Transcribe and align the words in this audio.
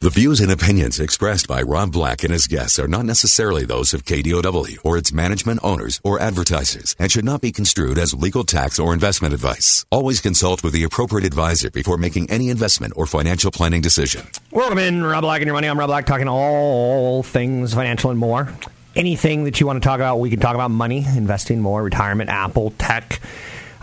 The 0.00 0.10
views 0.10 0.38
and 0.38 0.52
opinions 0.52 1.00
expressed 1.00 1.48
by 1.48 1.60
Rob 1.60 1.90
Black 1.90 2.22
and 2.22 2.32
his 2.32 2.46
guests 2.46 2.78
are 2.78 2.86
not 2.86 3.04
necessarily 3.04 3.64
those 3.64 3.92
of 3.92 4.04
KDOW 4.04 4.78
or 4.84 4.96
its 4.96 5.12
management 5.12 5.58
owners 5.64 6.00
or 6.04 6.20
advertisers 6.20 6.94
and 7.00 7.10
should 7.10 7.24
not 7.24 7.40
be 7.40 7.50
construed 7.50 7.98
as 7.98 8.14
legal 8.14 8.44
tax 8.44 8.78
or 8.78 8.94
investment 8.94 9.34
advice. 9.34 9.84
Always 9.90 10.20
consult 10.20 10.62
with 10.62 10.72
the 10.72 10.84
appropriate 10.84 11.26
advisor 11.26 11.68
before 11.68 11.96
making 11.96 12.30
any 12.30 12.48
investment 12.48 12.92
or 12.94 13.06
financial 13.06 13.50
planning 13.50 13.80
decision. 13.80 14.24
Welcome 14.52 14.78
in, 14.78 15.02
Rob 15.02 15.22
Black 15.22 15.40
and 15.40 15.46
your 15.46 15.54
money. 15.54 15.66
I'm 15.66 15.76
Rob 15.76 15.88
Black, 15.88 16.06
talking 16.06 16.28
all 16.28 17.24
things 17.24 17.74
financial 17.74 18.10
and 18.10 18.20
more. 18.20 18.52
Anything 18.94 19.42
that 19.44 19.58
you 19.58 19.66
want 19.66 19.82
to 19.82 19.84
talk 19.88 19.96
about, 19.96 20.20
we 20.20 20.30
can 20.30 20.38
talk 20.38 20.54
about 20.54 20.70
money, 20.70 21.04
investing 21.16 21.60
more, 21.60 21.82
retirement, 21.82 22.30
Apple, 22.30 22.72
tech. 22.78 23.20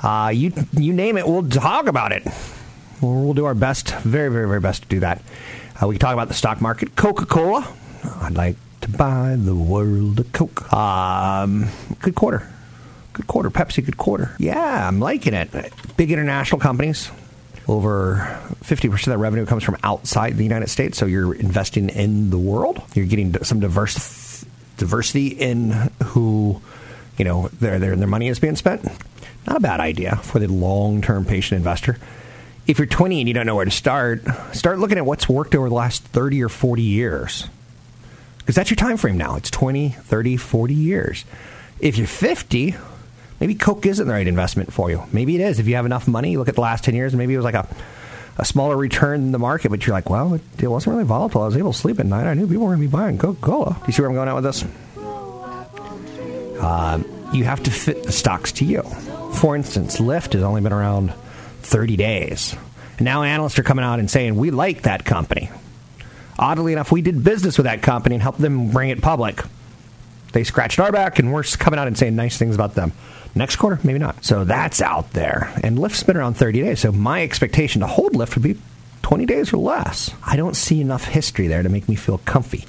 Uh, 0.02 0.32
you 0.34 0.54
you 0.72 0.94
name 0.94 1.18
it, 1.18 1.28
we'll 1.28 1.50
talk 1.50 1.88
about 1.88 2.14
it. 2.14 2.26
We'll, 3.02 3.16
we'll 3.16 3.34
do 3.34 3.44
our 3.44 3.54
best, 3.54 3.94
very, 3.96 4.32
very, 4.32 4.48
very 4.48 4.62
best 4.62 4.84
to 4.84 4.88
do 4.88 5.02
that. 5.02 5.22
Uh, 5.82 5.88
we 5.88 5.96
can 5.96 6.00
talk 6.00 6.14
about 6.14 6.28
the 6.30 6.34
stock 6.34 6.62
market. 6.62 6.96
Coca 6.96 7.26
Cola. 7.26 7.68
I'd 8.22 8.36
like 8.36 8.56
to 8.82 8.90
buy 8.90 9.36
the 9.38 9.56
world 9.56 10.20
of 10.20 10.32
Coke. 10.32 10.72
Um, 10.74 11.68
good 12.00 12.16
quarter. 12.16 12.48
Good 13.14 13.28
quarter. 13.28 13.50
Pepsi, 13.50 13.84
good 13.84 13.98
quarter. 13.98 14.36
Yeah, 14.40 14.88
I'm 14.88 15.00
liking 15.00 15.34
it. 15.34 15.50
Big 15.98 16.12
international 16.12 16.60
companies. 16.60 17.12
Over 17.68 18.40
50% 18.64 18.94
of 18.94 19.06
their 19.06 19.18
revenue 19.18 19.46
comes 19.46 19.64
from 19.64 19.78
outside 19.84 20.38
the 20.38 20.44
United 20.44 20.70
States, 20.70 20.98
so 20.98 21.08
you're 21.08 21.34
investing 21.34 21.90
in 21.90 22.30
the 22.30 22.38
world. 22.38 22.82
You're 22.94 23.08
getting 23.08 23.34
some 23.44 23.60
diverse, 23.60 24.46
diversity 24.78 25.28
in 25.30 25.72
who, 26.04 26.62
you 27.18 27.26
know, 27.26 27.48
their, 27.60 27.80
their, 27.80 27.96
their 27.96 28.08
money 28.08 28.28
is 28.28 28.40
being 28.40 28.56
spent. 28.56 28.86
Not 29.48 29.58
a 29.58 29.60
bad 29.60 29.80
idea 29.80 30.18
for 30.18 30.40
the 30.40 30.48
long 30.48 31.02
term 31.02 31.26
patient 31.26 31.58
investor 31.58 31.98
if 32.68 32.80
you're 32.80 32.88
20 32.88 33.20
and 33.20 33.28
you 33.28 33.34
don't 33.34 33.46
know 33.46 33.56
where 33.56 33.66
to 33.66 33.72
start, 33.72 34.24
start 34.54 34.80
looking 34.80 34.98
at 34.98 35.06
what's 35.06 35.30
worked 35.30 35.54
over 35.56 35.70
the 35.70 35.76
last 35.76 36.04
30 36.04 36.44
or 36.44 36.50
40 36.50 36.82
years. 36.82 37.48
Because 38.40 38.56
that's 38.56 38.70
your 38.70 38.76
time 38.76 38.98
frame 38.98 39.18
now. 39.18 39.36
It's 39.36 39.50
20, 39.50 39.90
30, 39.90 40.38
40 40.38 40.74
years. 40.74 41.26
If 41.80 41.98
you're 41.98 42.08
50, 42.08 42.76
maybe 43.40 43.56
Coke 43.56 43.86
isn't 43.86 44.06
the 44.08 44.14
right 44.14 44.28
investment 44.28 44.72
for 44.72 44.90
you. 44.90 45.04
Maybe 45.12 45.36
it 45.36 45.42
is. 45.42 45.60
If 45.60 45.68
you 45.68 45.76
have 45.76 45.86
enough 45.86 46.08
money, 46.08 46.38
look 46.38 46.48
at 46.48 46.56
the 46.56 46.62
last 46.62 46.84
10 46.84 46.96
years, 46.96 47.14
and 47.14 47.20
maybe 47.20 47.34
it 47.34 47.38
was 47.38 47.44
like 47.44 47.56
a, 47.56 47.68
a 48.38 48.46
smaller 48.46 48.78
return 48.78 49.22
in 49.22 49.32
the 49.32 49.40
market, 49.40 49.70
but 49.70 49.86
you're 49.86 49.96
like, 49.96 50.10
well, 50.10 50.36
it, 50.36 50.42
it 50.60 50.68
wasn't 50.68 50.94
really 50.94 51.06
volatile. 51.06 51.42
I 51.42 51.46
was 51.48 51.58
able 51.58 51.74
to 51.74 51.78
sleep 51.78 52.00
at 52.00 52.06
night. 52.06 52.28
I 52.28 52.34
knew 52.34 52.48
people 52.48 52.64
were 52.64 52.76
going 52.76 52.82
to 52.82 52.88
be 52.88 52.92
buying 52.92 53.18
Coca 53.18 53.42
Cola. 53.42 53.74
Do 53.74 53.88
you 53.88 53.94
see 53.94 54.02
where 54.02 54.10
I'm 54.10 54.16
going 54.16 54.30
at 54.30 54.36
with 54.36 54.44
this? 54.44 54.66
Uh, 56.60 57.04
you 57.34 57.44
have 57.44 57.62
to 57.64 57.72
fit 57.72 58.04
the 58.04 58.12
stocks 58.12 58.52
to 58.54 58.66
you. 58.66 58.82
For 59.34 59.56
instance, 59.56 59.98
Lyft 59.98 60.34
has 60.34 60.44
only 60.44 60.62
been 60.62 60.72
around 60.74 61.14
30 61.66 61.98
days. 61.98 62.56
And 62.98 63.06
now 63.06 63.24
analysts 63.24 63.60
are 63.60 63.64
coming 63.64 63.84
out 63.84 64.00
and 64.00 64.10
saying, 64.10 64.36
we 64.36 64.52
like 64.52 64.84
that 64.84 65.06
company. 65.06 65.50
Oddly 66.38 66.74
enough, 66.74 66.92
we 66.92 67.02
did 67.02 67.24
business 67.24 67.58
with 67.58 67.66
that 67.66 67.82
company 67.82 68.16
and 68.16 68.22
helped 68.22 68.40
them 68.40 68.72
bring 68.72 68.90
it 68.90 69.02
public. 69.02 69.42
They 70.34 70.44
scratched 70.44 70.80
our 70.80 70.92
back, 70.92 71.18
and 71.18 71.32
we're 71.32 71.44
coming 71.44 71.80
out 71.80 71.88
and 71.88 71.98
saying 71.98 72.16
nice 72.16 72.38
things 72.38 72.56
about 72.56 72.76
them. 72.76 72.92
Next 73.36 73.56
quarter, 73.56 73.80
maybe 73.84 74.00
not. 74.00 74.24
So 74.24 74.44
that's 74.44 74.82
out 74.82 75.12
there. 75.12 75.52
And 75.64 75.78
Lyft's 75.78 76.04
been 76.04 76.18
around 76.18 76.36
30 76.36 76.62
days. 76.62 76.82
So 76.82 76.92
my 76.92 77.24
expectation 77.24 77.82
to 77.82 77.88
hold 77.88 78.14
Lyft 78.14 78.36
would 78.36 78.44
be 78.44 78.58
20 79.02 79.26
days 79.26 79.54
or 79.54 79.58
less. 79.58 80.12
I 80.26 80.36
don't 80.36 80.56
see 80.56 80.82
enough 80.82 81.06
history 81.06 81.48
there 81.48 81.64
to 81.64 81.70
make 81.70 81.88
me 81.88 81.96
feel 81.96 82.18
comfy. 82.20 82.66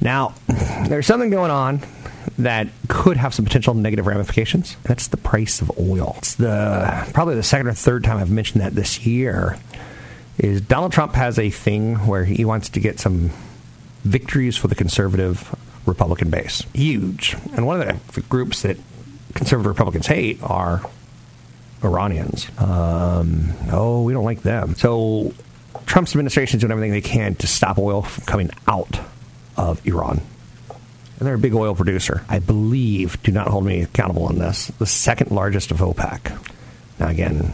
Now, 0.00 0.34
there's 0.88 1.06
something 1.06 1.30
going 1.30 1.50
on 1.50 1.80
that 2.38 2.68
could 2.88 3.16
have 3.16 3.34
some 3.34 3.44
potential 3.44 3.74
negative 3.74 4.06
ramifications. 4.06 4.76
That's 4.84 5.08
the 5.08 5.16
price 5.16 5.60
of 5.60 5.70
oil. 5.78 6.14
It's 6.18 6.34
the 6.36 7.08
probably 7.12 7.34
the 7.34 7.42
second 7.42 7.68
or 7.68 7.74
third 7.74 8.04
time 8.04 8.16
I've 8.18 8.30
mentioned 8.30 8.62
that 8.62 8.74
this 8.74 9.06
year. 9.06 9.58
Is 10.38 10.62
Donald 10.62 10.92
Trump 10.92 11.14
has 11.14 11.38
a 11.38 11.50
thing 11.50 11.96
where 12.06 12.24
he 12.24 12.44
wants 12.44 12.70
to 12.70 12.80
get 12.80 12.98
some 12.98 13.30
victories 14.04 14.56
for 14.56 14.68
the 14.68 14.74
conservative 14.74 15.54
Republican 15.86 16.30
base. 16.30 16.64
Huge. 16.74 17.36
And 17.54 17.66
one 17.66 17.80
of 17.80 18.14
the 18.14 18.20
groups 18.22 18.62
that 18.62 18.76
conservative 19.34 19.68
Republicans 19.68 20.06
hate 20.06 20.42
are 20.42 20.82
Iranians. 21.82 22.48
Um, 22.58 23.52
oh, 23.70 24.02
we 24.02 24.12
don't 24.12 24.24
like 24.24 24.42
them. 24.42 24.74
So 24.76 25.34
Trump's 25.86 26.12
administration 26.12 26.58
is 26.58 26.60
doing 26.60 26.72
everything 26.72 26.92
they 26.92 27.00
can 27.00 27.34
to 27.36 27.46
stop 27.46 27.78
oil 27.78 28.02
from 28.02 28.24
coming 28.24 28.50
out 28.66 29.00
of 29.56 29.84
Iran 29.86 30.20
and 31.22 31.28
they're 31.28 31.36
a 31.36 31.38
big 31.38 31.54
oil 31.54 31.72
producer. 31.72 32.24
I 32.28 32.40
believe, 32.40 33.22
do 33.22 33.30
not 33.30 33.46
hold 33.46 33.64
me 33.64 33.82
accountable 33.82 34.24
on 34.24 34.40
this, 34.40 34.66
the 34.80 34.86
second 34.86 35.30
largest 35.30 35.70
of 35.70 35.76
OPEC. 35.76 36.36
Now, 36.98 37.06
again, 37.06 37.52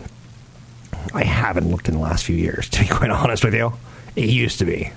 I 1.12 1.24
haven't 1.24 1.70
looked 1.70 1.86
in 1.86 1.96
the 1.96 2.00
last 2.00 2.24
few 2.24 2.34
years, 2.34 2.70
to 2.70 2.80
be 2.80 2.88
quite 2.88 3.10
honest 3.10 3.44
with 3.44 3.52
you. 3.52 3.74
It 4.16 4.30
used 4.30 4.60
to 4.60 4.64
be. 4.64 4.90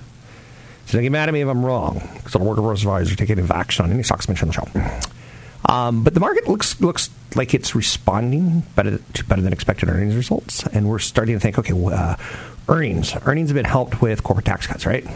So 0.86 0.94
don't 0.94 1.02
get 1.02 1.12
mad 1.12 1.28
at 1.28 1.34
me 1.34 1.42
if 1.42 1.48
I'm 1.48 1.62
wrong, 1.62 2.00
because 2.14 2.34
I'm 2.34 2.40
a 2.40 2.44
worker 2.46 2.72
advisor 2.72 3.14
taking 3.14 3.38
action 3.50 3.84
on 3.84 3.92
any 3.92 4.02
stocks 4.02 4.26
mentioned 4.26 4.56
on 4.56 4.70
the 4.72 4.88
show. 4.88 5.70
Um, 5.70 6.02
but 6.02 6.14
the 6.14 6.20
market 6.20 6.48
looks 6.48 6.80
looks 6.80 7.10
like 7.36 7.52
it's 7.52 7.74
responding 7.74 8.60
better 8.74 8.96
to 8.96 9.24
better 9.24 9.42
than 9.42 9.52
expected 9.52 9.90
earnings 9.90 10.16
results, 10.16 10.66
and 10.68 10.88
we're 10.88 10.98
starting 10.98 11.34
to 11.36 11.40
think, 11.40 11.58
okay, 11.58 11.74
uh, 11.74 12.16
earnings 12.70 13.14
earnings 13.26 13.50
have 13.50 13.54
been 13.54 13.66
helped 13.66 14.00
with 14.00 14.22
corporate 14.22 14.46
tax 14.46 14.66
cuts, 14.66 14.86
right? 14.86 15.06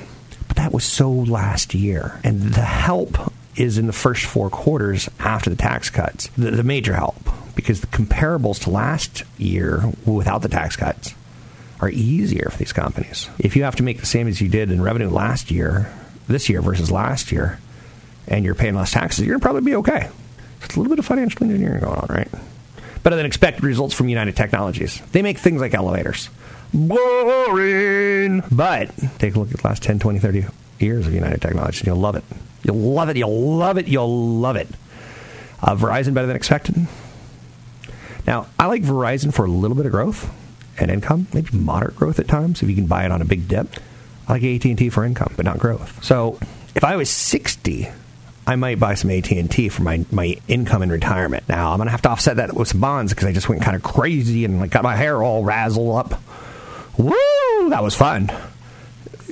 But 0.46 0.58
that 0.58 0.72
was 0.74 0.84
so 0.84 1.10
last 1.10 1.72
year, 1.72 2.20
and 2.22 2.42
the 2.42 2.60
help 2.60 3.32
is 3.56 3.78
in 3.78 3.86
the 3.86 3.92
first 3.92 4.24
four 4.24 4.50
quarters 4.50 5.08
after 5.18 5.50
the 5.50 5.56
tax 5.56 5.90
cuts, 5.90 6.28
the, 6.36 6.50
the 6.50 6.62
major 6.62 6.94
help, 6.94 7.16
because 7.54 7.80
the 7.80 7.86
comparables 7.86 8.62
to 8.62 8.70
last 8.70 9.22
year 9.38 9.92
without 10.04 10.42
the 10.42 10.48
tax 10.48 10.76
cuts 10.76 11.14
are 11.80 11.90
easier 11.90 12.48
for 12.50 12.58
these 12.58 12.72
companies. 12.72 13.28
If 13.38 13.56
you 13.56 13.64
have 13.64 13.76
to 13.76 13.82
make 13.82 14.00
the 14.00 14.06
same 14.06 14.28
as 14.28 14.40
you 14.40 14.48
did 14.48 14.70
in 14.70 14.82
revenue 14.82 15.10
last 15.10 15.50
year, 15.50 15.92
this 16.28 16.48
year 16.48 16.60
versus 16.60 16.90
last 16.90 17.32
year, 17.32 17.58
and 18.28 18.44
you're 18.44 18.54
paying 18.54 18.74
less 18.74 18.92
taxes, 18.92 19.26
you're 19.26 19.38
probably 19.38 19.62
be 19.62 19.76
okay. 19.76 20.08
It's 20.62 20.74
a 20.74 20.80
little 20.80 20.90
bit 20.90 20.98
of 20.98 21.06
financial 21.06 21.44
engineering 21.44 21.80
going 21.80 21.98
on, 21.98 22.06
right? 22.08 22.28
Better 23.02 23.16
than 23.16 23.26
expected 23.26 23.62
results 23.62 23.94
from 23.94 24.08
United 24.08 24.36
Technologies. 24.36 25.00
They 25.12 25.22
make 25.22 25.38
things 25.38 25.60
like 25.60 25.74
elevators. 25.74 26.28
Boring! 26.74 28.42
But 28.50 28.90
take 29.18 29.36
a 29.36 29.38
look 29.38 29.52
at 29.52 29.58
the 29.58 29.66
last 29.66 29.82
10, 29.82 29.98
20, 29.98 30.18
30 30.18 30.46
years 30.80 31.06
of 31.06 31.14
United 31.14 31.40
Technologies, 31.40 31.80
and 31.80 31.86
you'll 31.86 31.96
love 31.96 32.16
it. 32.16 32.24
You'll 32.66 32.76
love 32.76 33.08
it. 33.08 33.16
You'll 33.16 33.56
love 33.56 33.78
it. 33.78 33.86
You'll 33.86 34.40
love 34.40 34.56
it. 34.56 34.68
Uh, 35.62 35.76
Verizon 35.76 36.14
better 36.14 36.26
than 36.26 36.36
expected. 36.36 36.86
Now, 38.26 38.48
I 38.58 38.66
like 38.66 38.82
Verizon 38.82 39.32
for 39.32 39.44
a 39.44 39.48
little 39.48 39.76
bit 39.76 39.86
of 39.86 39.92
growth 39.92 40.32
and 40.78 40.90
income, 40.90 41.28
maybe 41.32 41.56
moderate 41.56 41.94
growth 41.94 42.18
at 42.18 42.26
times 42.26 42.62
if 42.62 42.68
you 42.68 42.74
can 42.74 42.86
buy 42.86 43.04
it 43.04 43.12
on 43.12 43.22
a 43.22 43.24
big 43.24 43.46
dip. 43.46 43.68
I 44.26 44.32
like 44.32 44.42
AT&T 44.42 44.90
for 44.90 45.04
income, 45.04 45.32
but 45.36 45.44
not 45.44 45.58
growth. 45.58 46.02
So, 46.04 46.40
if 46.74 46.82
I 46.82 46.96
was 46.96 47.08
60, 47.08 47.88
I 48.48 48.56
might 48.56 48.80
buy 48.80 48.94
some 48.94 49.12
AT&T 49.12 49.68
for 49.68 49.82
my, 49.82 50.04
my 50.10 50.36
income 50.48 50.82
in 50.82 50.90
retirement. 50.90 51.48
Now, 51.48 51.70
I'm 51.70 51.78
going 51.78 51.86
to 51.86 51.92
have 51.92 52.02
to 52.02 52.10
offset 52.10 52.36
that 52.38 52.52
with 52.54 52.66
some 52.66 52.80
bonds 52.80 53.12
because 53.12 53.28
I 53.28 53.32
just 53.32 53.48
went 53.48 53.62
kind 53.62 53.76
of 53.76 53.84
crazy 53.84 54.44
and 54.44 54.58
like 54.58 54.72
got 54.72 54.82
my 54.82 54.96
hair 54.96 55.22
all 55.22 55.44
razzled 55.44 55.96
up. 55.96 56.20
Woo! 56.98 57.70
That 57.70 57.84
was 57.84 57.94
fun 57.94 58.30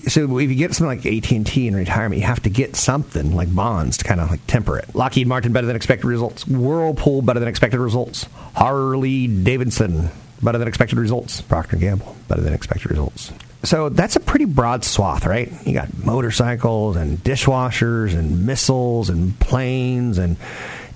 so 0.09 0.39
if 0.39 0.51
you 0.51 0.57
get 0.57 0.75
something 0.75 0.99
like 0.99 1.07
AT 1.07 1.31
and 1.33 1.47
T 1.47 1.67
in 1.67 1.77
retirement, 1.77 2.21
you 2.21 2.27
have 2.27 2.43
to 2.43 2.51
get 2.51 2.77
something 2.77 3.35
like 3.35 3.55
bonds 3.55 3.99
to 3.99 4.05
kind 4.05 4.21
of 4.21 4.31
like 4.31 4.47
temper 4.47 4.79
it. 4.79 4.95
Lockheed 4.95 5.27
Martin 5.27 5.53
better 5.53 5.67
than 5.67 5.77
expected 5.77 6.07
results. 6.07 6.47
Whirlpool 6.47 7.23
better 7.23 7.41
than 7.41 7.49
expected 7.49 7.81
results. 7.81 8.27
Harley 8.55 9.27
Davidson 9.27 10.11
better 10.43 10.59
than 10.59 10.69
expected 10.69 10.99
results. 10.99 11.41
Procter 11.41 11.77
Gamble 11.77 12.17
better 12.29 12.43
than 12.43 12.53
expected 12.53 12.91
results. 12.91 13.33
So 13.65 13.89
that's 13.89 14.15
a 14.17 14.21
pretty 14.21 14.45
broad 14.45 14.85
swath, 14.85 15.25
right? 15.25 15.51
You 15.67 15.73
got 15.73 16.05
motorcycles 16.05 16.97
and 16.97 17.19
dishwashers 17.19 18.15
and 18.15 18.45
missiles 18.45 19.09
and 19.09 19.39
planes 19.41 20.19
and 20.19 20.37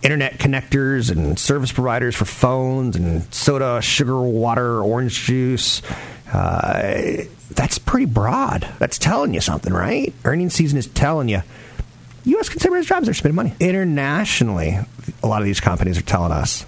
internet 0.02 0.34
connectors 0.34 1.10
and 1.10 1.38
service 1.38 1.72
providers 1.72 2.14
for 2.14 2.26
phones 2.26 2.94
and 2.94 3.32
soda, 3.32 3.80
sugar, 3.80 4.20
water, 4.20 4.82
orange 4.82 5.24
juice. 5.24 5.82
Uh, 6.32 7.24
that's 7.50 7.78
pretty 7.78 8.06
broad. 8.06 8.68
That's 8.78 8.98
telling 8.98 9.34
you 9.34 9.40
something, 9.40 9.72
right? 9.72 10.12
Earnings 10.24 10.54
season 10.54 10.78
is 10.78 10.86
telling 10.86 11.28
you. 11.28 11.42
U.S. 12.24 12.48
consumers' 12.48 12.86
jobs 12.86 13.08
are 13.08 13.14
spending 13.14 13.36
money. 13.36 13.54
Internationally, 13.58 14.78
a 15.22 15.26
lot 15.26 15.40
of 15.40 15.46
these 15.46 15.60
companies 15.60 15.98
are 15.98 16.02
telling 16.02 16.32
us 16.32 16.66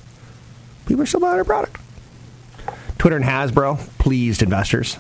people 0.87 1.03
are 1.03 1.07
still 1.07 1.21
buying 1.21 1.39
our 1.39 1.45
product. 1.45 1.77
Twitter 2.99 3.17
and 3.17 3.25
Hasbro 3.25 3.79
pleased 3.99 4.43
investors. 4.43 4.99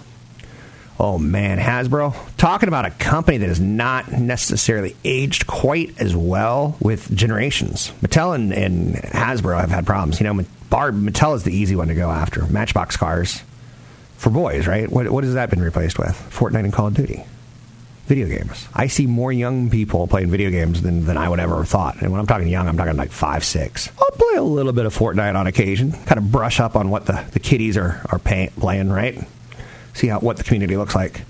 Oh 0.99 1.17
man, 1.17 1.59
Hasbro. 1.59 2.15
Talking 2.37 2.69
about 2.69 2.85
a 2.85 2.91
company 2.91 3.39
that 3.39 3.49
has 3.49 3.61
not 3.61 4.13
necessarily 4.13 4.97
aged 5.03 5.47
quite 5.47 5.99
as 5.99 6.15
well 6.15 6.77
with 6.81 7.15
generations. 7.15 7.91
Mattel 8.03 8.35
and, 8.35 8.53
and 8.53 8.97
Hasbro 8.97 9.59
have 9.59 9.71
had 9.71 9.87
problems. 9.87 10.21
You 10.21 10.33
know, 10.33 10.45
Barb, 10.69 10.95
Mattel 11.01 11.35
is 11.37 11.43
the 11.43 11.57
easy 11.57 11.75
one 11.75 11.89
to 11.89 11.95
go 11.95 12.11
after. 12.11 12.45
Matchbox 12.47 12.99
cars 12.99 13.43
for 14.21 14.31
boys, 14.31 14.67
right? 14.67 14.91
What, 14.91 15.09
what 15.11 15.25
has 15.25 15.35
that 15.35 15.51
been 15.51 15.63
replaced 15.63 15.99
with? 15.99 16.13
Fortnite 16.31 16.61
and 16.61 16.73
Call 16.73 16.89
of 16.89 16.95
Duty. 16.95 17.25
Video 18.07 18.27
games. 18.27 18.69
I 18.75 18.89
see 18.89 19.07
more 19.07 19.33
young 19.33 19.71
people 19.71 20.07
playing 20.07 20.31
video 20.31 20.51
games 20.51 20.83
than, 20.83 21.07
than 21.07 21.17
I 21.17 21.29
would 21.29 21.41
ever 21.41 21.57
have 21.57 21.69
thought. 21.69 22.03
And 22.03 22.11
when 22.11 22.21
I'm 22.21 22.27
talking 22.27 22.49
young, 22.49 22.69
I'm 22.69 22.77
talking 22.77 22.97
like 22.97 23.13
five, 23.13 23.45
six. 23.45 23.89
I'll 23.99 24.11
play 24.11 24.37
a 24.37 24.43
little 24.43 24.73
bit 24.73 24.85
of 24.85 24.95
Fortnite 24.95 25.37
on 25.37 25.47
occasion, 25.47 25.93
kind 25.93 26.19
of 26.19 26.31
brush 26.31 26.61
up 26.61 26.77
on 26.77 26.91
what 26.91 27.07
the, 27.07 27.25
the 27.33 27.41
kiddies 27.41 27.77
are, 27.77 28.05
are 28.11 28.19
pay, 28.19 28.51
playing, 28.59 28.91
right? 28.91 29.27
see 29.95 30.09
how 30.09 30.19
what 30.21 30.37
the 30.37 30.45
community 30.45 30.77
looks 30.77 30.95
like. 30.95 31.23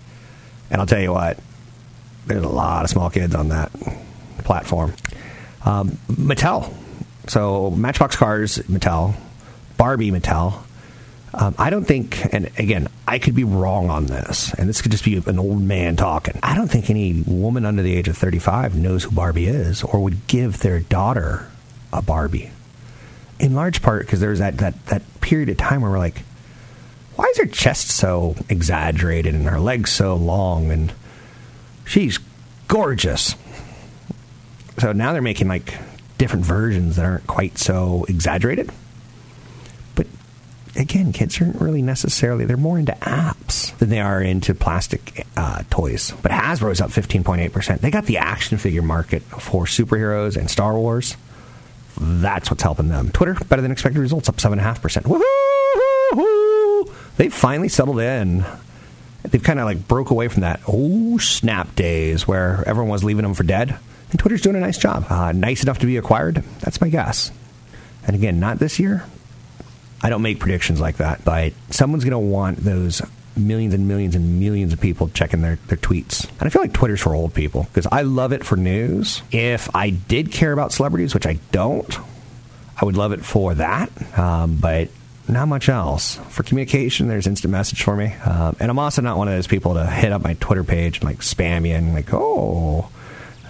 And 0.70 0.80
I'll 0.80 0.86
tell 0.86 1.00
you 1.00 1.12
what, 1.12 1.38
there's 2.26 2.44
a 2.44 2.48
lot 2.48 2.84
of 2.84 2.90
small 2.90 3.10
kids 3.10 3.34
on 3.34 3.48
that 3.48 3.70
platform. 4.38 4.94
Um, 5.64 5.90
Mattel, 6.08 6.72
so 7.28 7.70
Matchbox 7.70 8.16
Cars, 8.16 8.58
Mattel, 8.58 9.14
Barbie, 9.76 10.10
Mattel. 10.10 10.62
Um, 11.32 11.54
I 11.58 11.70
don't 11.70 11.84
think, 11.84 12.34
and 12.34 12.50
again, 12.58 12.88
I 13.06 13.18
could 13.20 13.34
be 13.34 13.44
wrong 13.44 13.88
on 13.88 14.06
this, 14.06 14.52
and 14.54 14.68
this 14.68 14.82
could 14.82 14.90
just 14.90 15.04
be 15.04 15.16
an 15.16 15.38
old 15.38 15.62
man 15.62 15.94
talking. 15.94 16.38
I 16.42 16.56
don't 16.56 16.68
think 16.68 16.90
any 16.90 17.22
woman 17.24 17.64
under 17.64 17.82
the 17.82 17.94
age 17.94 18.08
of 18.08 18.16
35 18.16 18.76
knows 18.76 19.04
who 19.04 19.12
Barbie 19.12 19.46
is 19.46 19.84
or 19.84 20.00
would 20.00 20.26
give 20.26 20.58
their 20.58 20.80
daughter 20.80 21.48
a 21.92 22.02
Barbie. 22.02 22.50
In 23.38 23.54
large 23.54 23.80
part 23.80 24.06
because 24.06 24.20
there's 24.20 24.40
that, 24.40 24.58
that, 24.58 24.86
that 24.86 25.02
period 25.20 25.48
of 25.48 25.56
time 25.56 25.82
where 25.82 25.90
we're 25.90 25.98
like, 25.98 26.22
why 27.14 27.26
is 27.26 27.38
her 27.38 27.46
chest 27.46 27.90
so 27.90 28.34
exaggerated 28.48 29.34
and 29.34 29.46
her 29.46 29.60
legs 29.60 29.90
so 29.90 30.16
long? 30.16 30.70
And 30.70 30.92
she's 31.86 32.18
gorgeous. 32.66 33.36
So 34.78 34.92
now 34.92 35.12
they're 35.12 35.22
making 35.22 35.48
like 35.48 35.74
different 36.18 36.44
versions 36.44 36.96
that 36.96 37.04
aren't 37.04 37.26
quite 37.26 37.56
so 37.58 38.04
exaggerated. 38.08 38.70
Again, 40.76 41.12
kids 41.12 41.40
aren't 41.40 41.60
really 41.60 41.82
necessarily, 41.82 42.44
they're 42.44 42.56
more 42.56 42.78
into 42.78 42.92
apps 42.92 43.76
than 43.78 43.88
they 43.88 44.00
are 44.00 44.22
into 44.22 44.54
plastic 44.54 45.26
uh, 45.36 45.64
toys. 45.68 46.12
But 46.22 46.30
Hasbro's 46.30 46.80
up 46.80 46.90
15.8%. 46.90 47.80
They 47.80 47.90
got 47.90 48.06
the 48.06 48.18
action 48.18 48.56
figure 48.56 48.82
market 48.82 49.22
for 49.22 49.64
superheroes 49.64 50.36
and 50.36 50.48
Star 50.48 50.78
Wars. 50.78 51.16
That's 51.98 52.50
what's 52.50 52.62
helping 52.62 52.88
them. 52.88 53.10
Twitter, 53.10 53.34
better 53.48 53.62
than 53.62 53.72
expected 53.72 53.98
results, 53.98 54.28
up 54.28 54.36
7.5%. 54.36 55.02
Woohoo! 56.12 56.94
they 57.16 57.28
finally 57.28 57.68
settled 57.68 58.00
in. 58.00 58.44
They've 59.22 59.42
kind 59.42 59.58
of 59.58 59.66
like 59.66 59.86
broke 59.86 60.10
away 60.10 60.28
from 60.28 60.42
that 60.42 60.60
oh 60.66 61.18
snap 61.18 61.74
days 61.74 62.26
where 62.26 62.64
everyone 62.66 62.90
was 62.90 63.04
leaving 63.04 63.24
them 63.24 63.34
for 63.34 63.42
dead. 63.42 63.76
And 64.10 64.18
Twitter's 64.18 64.40
doing 64.40 64.56
a 64.56 64.60
nice 64.60 64.78
job. 64.78 65.06
Uh, 65.10 65.32
nice 65.32 65.62
enough 65.62 65.80
to 65.80 65.86
be 65.86 65.96
acquired. 65.96 66.36
That's 66.60 66.80
my 66.80 66.88
guess. 66.88 67.30
And 68.06 68.16
again, 68.16 68.40
not 68.40 68.58
this 68.58 68.78
year. 68.78 69.04
I 70.02 70.08
don't 70.08 70.22
make 70.22 70.38
predictions 70.40 70.80
like 70.80 70.96
that, 70.96 71.24
but 71.24 71.52
someone's 71.70 72.04
going 72.04 72.12
to 72.12 72.18
want 72.18 72.58
those 72.58 73.02
millions 73.36 73.74
and 73.74 73.86
millions 73.86 74.14
and 74.14 74.40
millions 74.40 74.72
of 74.72 74.80
people 74.80 75.08
checking 75.08 75.42
their, 75.42 75.56
their 75.68 75.78
tweets. 75.78 76.28
And 76.28 76.42
I 76.42 76.48
feel 76.48 76.62
like 76.62 76.72
Twitter's 76.72 77.00
for 77.00 77.14
old 77.14 77.34
people 77.34 77.64
because 77.64 77.86
I 77.90 78.02
love 78.02 78.32
it 78.32 78.44
for 78.44 78.56
news. 78.56 79.22
If 79.30 79.74
I 79.74 79.90
did 79.90 80.32
care 80.32 80.52
about 80.52 80.72
celebrities, 80.72 81.14
which 81.14 81.26
I 81.26 81.38
don't, 81.52 81.98
I 82.80 82.84
would 82.84 82.96
love 82.96 83.12
it 83.12 83.24
for 83.24 83.54
that. 83.54 83.90
Um, 84.18 84.56
but 84.56 84.88
not 85.28 85.48
much 85.48 85.68
else. 85.68 86.16
For 86.30 86.42
communication, 86.42 87.08
there's 87.08 87.26
instant 87.26 87.52
message 87.52 87.82
for 87.82 87.94
me. 87.94 88.14
Um, 88.24 88.56
and 88.58 88.70
I'm 88.70 88.78
also 88.78 89.02
not 89.02 89.16
one 89.16 89.28
of 89.28 89.34
those 89.34 89.46
people 89.46 89.74
to 89.74 89.86
hit 89.86 90.12
up 90.12 90.22
my 90.22 90.34
Twitter 90.34 90.64
page 90.64 90.98
and 90.98 91.04
like 91.04 91.18
spam 91.18 91.68
you 91.68 91.74
and 91.74 91.94
like, 91.94 92.12
oh, 92.12 92.90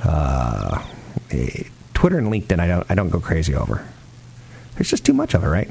uh, 0.04 0.84
eh, 1.30 1.64
Twitter 1.94 2.18
and 2.18 2.28
LinkedIn, 2.28 2.58
I 2.58 2.66
don't, 2.66 2.90
I 2.90 2.94
don't 2.94 3.10
go 3.10 3.20
crazy 3.20 3.54
over. 3.54 3.86
There's 4.74 4.90
just 4.90 5.04
too 5.04 5.12
much 5.12 5.34
of 5.34 5.44
it, 5.44 5.48
right? 5.48 5.68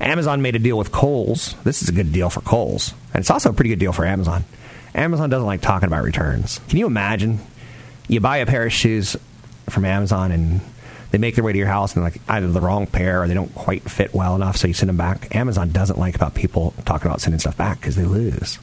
Amazon 0.00 0.42
made 0.42 0.56
a 0.56 0.58
deal 0.58 0.78
with 0.78 0.92
Kohl's. 0.92 1.54
This 1.64 1.82
is 1.82 1.88
a 1.88 1.92
good 1.92 2.12
deal 2.12 2.30
for 2.30 2.40
Kohl's. 2.40 2.94
And 3.12 3.20
it's 3.20 3.30
also 3.30 3.50
a 3.50 3.52
pretty 3.52 3.70
good 3.70 3.78
deal 3.78 3.92
for 3.92 4.04
Amazon. 4.04 4.44
Amazon 4.94 5.30
doesn't 5.30 5.46
like 5.46 5.60
talking 5.60 5.86
about 5.86 6.04
returns. 6.04 6.60
Can 6.68 6.78
you 6.78 6.86
imagine? 6.86 7.40
You 8.06 8.20
buy 8.20 8.38
a 8.38 8.46
pair 8.46 8.66
of 8.66 8.72
shoes 8.72 9.16
from 9.68 9.84
Amazon 9.84 10.32
and 10.32 10.60
they 11.10 11.18
make 11.18 11.34
their 11.34 11.44
way 11.44 11.52
to 11.52 11.58
your 11.58 11.68
house 11.68 11.94
and 11.94 12.02
they're 12.02 12.10
like 12.10 12.20
either 12.28 12.48
the 12.48 12.60
wrong 12.60 12.86
pair 12.86 13.22
or 13.22 13.28
they 13.28 13.34
don't 13.34 13.54
quite 13.54 13.82
fit 13.82 14.14
well 14.14 14.34
enough, 14.34 14.56
so 14.56 14.68
you 14.68 14.74
send 14.74 14.88
them 14.88 14.96
back. 14.96 15.34
Amazon 15.34 15.70
doesn't 15.70 15.98
like 15.98 16.14
about 16.14 16.34
people 16.34 16.74
talking 16.84 17.08
about 17.08 17.20
sending 17.20 17.38
stuff 17.38 17.56
back 17.56 17.80
because 17.80 17.96
they 17.96 18.04
lose. 18.04 18.58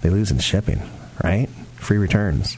They 0.00 0.10
lose 0.10 0.30
in 0.30 0.38
shipping, 0.38 0.82
right? 1.22 1.48
Free 1.76 1.98
returns. 1.98 2.56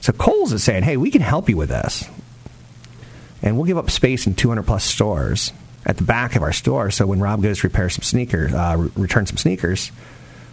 So 0.00 0.12
Kohl's 0.12 0.52
is 0.52 0.64
saying, 0.64 0.82
hey, 0.82 0.96
we 0.96 1.10
can 1.10 1.20
help 1.20 1.48
you 1.48 1.56
with 1.56 1.68
this. 1.68 2.08
And 3.42 3.56
we'll 3.56 3.66
give 3.66 3.78
up 3.78 3.90
space 3.90 4.26
in 4.26 4.34
200 4.34 4.62
plus 4.64 4.84
stores 4.84 5.52
at 5.86 5.96
the 5.96 6.04
back 6.04 6.36
of 6.36 6.42
our 6.42 6.52
store. 6.52 6.90
So 6.90 7.06
when 7.06 7.20
Rob 7.20 7.42
goes 7.42 7.60
to 7.60 7.68
repair 7.68 7.88
some 7.88 8.02
sneakers, 8.02 8.52
uh, 8.52 8.88
return 8.96 9.26
some 9.26 9.36
sneakers, 9.36 9.90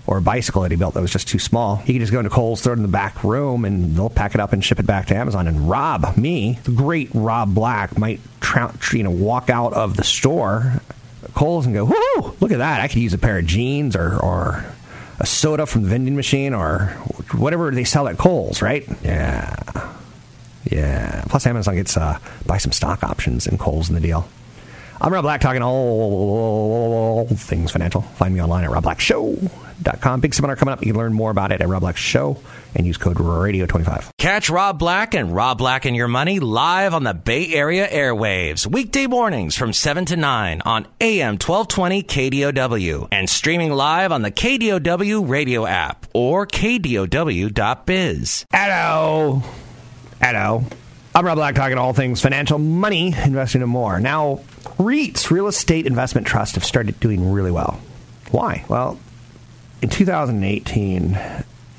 or 0.07 0.19
a 0.19 0.21
bicycle 0.21 0.61
that 0.61 0.71
he 0.71 0.77
built 0.77 0.93
that 0.93 1.01
was 1.01 1.11
just 1.11 1.27
too 1.27 1.37
small. 1.37 1.75
He 1.75 1.93
could 1.93 1.99
just 1.99 2.13
go 2.13 2.19
into 2.19 2.29
Kohl's, 2.29 2.61
throw 2.61 2.71
it 2.71 2.77
in 2.77 2.81
the 2.81 2.87
back 2.87 3.25
room, 3.25 3.65
and 3.65 3.93
they'll 3.93 4.09
pack 4.09 4.35
it 4.35 4.39
up 4.39 4.53
and 4.53 4.63
ship 4.63 4.79
it 4.79 4.87
back 4.87 5.07
to 5.07 5.15
Amazon. 5.15 5.47
And 5.47 5.69
Rob, 5.69 6.15
me, 6.15 6.59
the 6.63 6.71
great 6.71 7.09
Rob 7.13 7.53
Black, 7.53 7.97
might 7.97 8.21
tra- 8.39 8.73
you 8.93 9.03
know 9.03 9.11
walk 9.11 9.49
out 9.49 9.73
of 9.73 9.97
the 9.97 10.05
store, 10.05 10.81
Kohl's, 11.35 11.65
and 11.65 11.75
go, 11.75 11.83
"Whoo! 11.83 12.35
Look 12.39 12.51
at 12.51 12.59
that! 12.59 12.79
I 12.79 12.87
could 12.87 12.99
use 12.99 13.13
a 13.13 13.17
pair 13.17 13.37
of 13.37 13.45
jeans 13.45 13.95
or 13.95 14.17
or." 14.17 14.65
A 15.19 15.25
soda 15.25 15.65
from 15.65 15.81
the 15.81 15.89
vending 15.89 16.15
machine 16.15 16.53
or 16.53 16.89
whatever 17.33 17.71
they 17.71 17.85
sell 17.85 18.07
at 18.07 18.19
Kohl's, 18.19 18.61
right? 18.61 18.87
Yeah. 19.03 19.55
Yeah. 20.69 21.23
Plus, 21.27 21.47
Amazon 21.47 21.73
gets 21.73 21.97
uh, 21.97 22.19
buy 22.45 22.59
some 22.59 22.71
stock 22.71 23.03
options 23.03 23.47
in 23.47 23.57
Kohl's 23.57 23.89
in 23.89 23.95
the 23.95 23.99
deal. 23.99 24.29
I'm 24.99 25.13
Rob 25.13 25.23
Black, 25.23 25.41
talking 25.41 25.61
all 25.61 27.27
things 27.27 27.71
financial. 27.71 28.01
Find 28.01 28.33
me 28.33 28.41
online 28.41 28.63
at 28.63 28.71
robblackshow.com. 28.71 30.21
Big 30.21 30.33
seminar 30.33 30.55
coming 30.55 30.73
up. 30.73 30.81
You 30.81 30.91
can 30.93 30.97
learn 30.97 31.13
more 31.13 31.29
about 31.29 31.51
it 31.51 31.61
at 31.61 31.67
Rob 31.67 31.81
Black 31.81 31.97
Show 31.97 32.41
and 32.75 32.87
use 32.87 32.97
code 32.97 33.17
Radio25. 33.17 34.09
Catch 34.17 34.49
Rob 34.49 34.79
Black 34.79 35.13
and 35.13 35.35
Rob 35.35 35.59
Black 35.59 35.85
and 35.85 35.95
Your 35.95 36.07
Money 36.07 36.39
live 36.39 36.95
on 36.95 37.03
the 37.03 37.13
Bay 37.13 37.53
Area 37.53 37.87
airwaves, 37.87 38.65
weekday 38.65 39.05
mornings 39.05 39.55
from 39.55 39.71
7 39.71 40.05
to 40.05 40.15
9 40.15 40.61
on 40.65 40.87
AM 40.99 41.33
1220 41.33 42.03
KDOW 42.03 43.07
and 43.11 43.29
streaming 43.29 43.71
live 43.71 44.11
on 44.11 44.23
the 44.23 44.31
KDOW 44.31 45.29
radio 45.29 45.65
app 45.65 46.07
or 46.13 46.47
KDOW.biz. 46.47 48.45
Hello. 48.51 49.43
Hello. 50.19 50.63
I'm 51.17 51.25
Rob 51.25 51.37
Black, 51.37 51.55
talking 51.55 51.79
all 51.79 51.93
things 51.93 52.21
financial, 52.21 52.59
money, 52.59 53.07
investing, 53.25 53.63
and 53.63 53.71
more. 53.71 53.99
Now, 53.99 54.41
REITs, 54.77 55.31
real 55.31 55.47
estate 55.47 55.87
investment 55.87 56.27
trusts, 56.27 56.53
have 56.53 56.63
started 56.63 56.99
doing 56.99 57.31
really 57.31 57.49
well. 57.49 57.79
Why? 58.29 58.63
Well, 58.69 58.99
in 59.81 59.89
2018, 59.89 61.19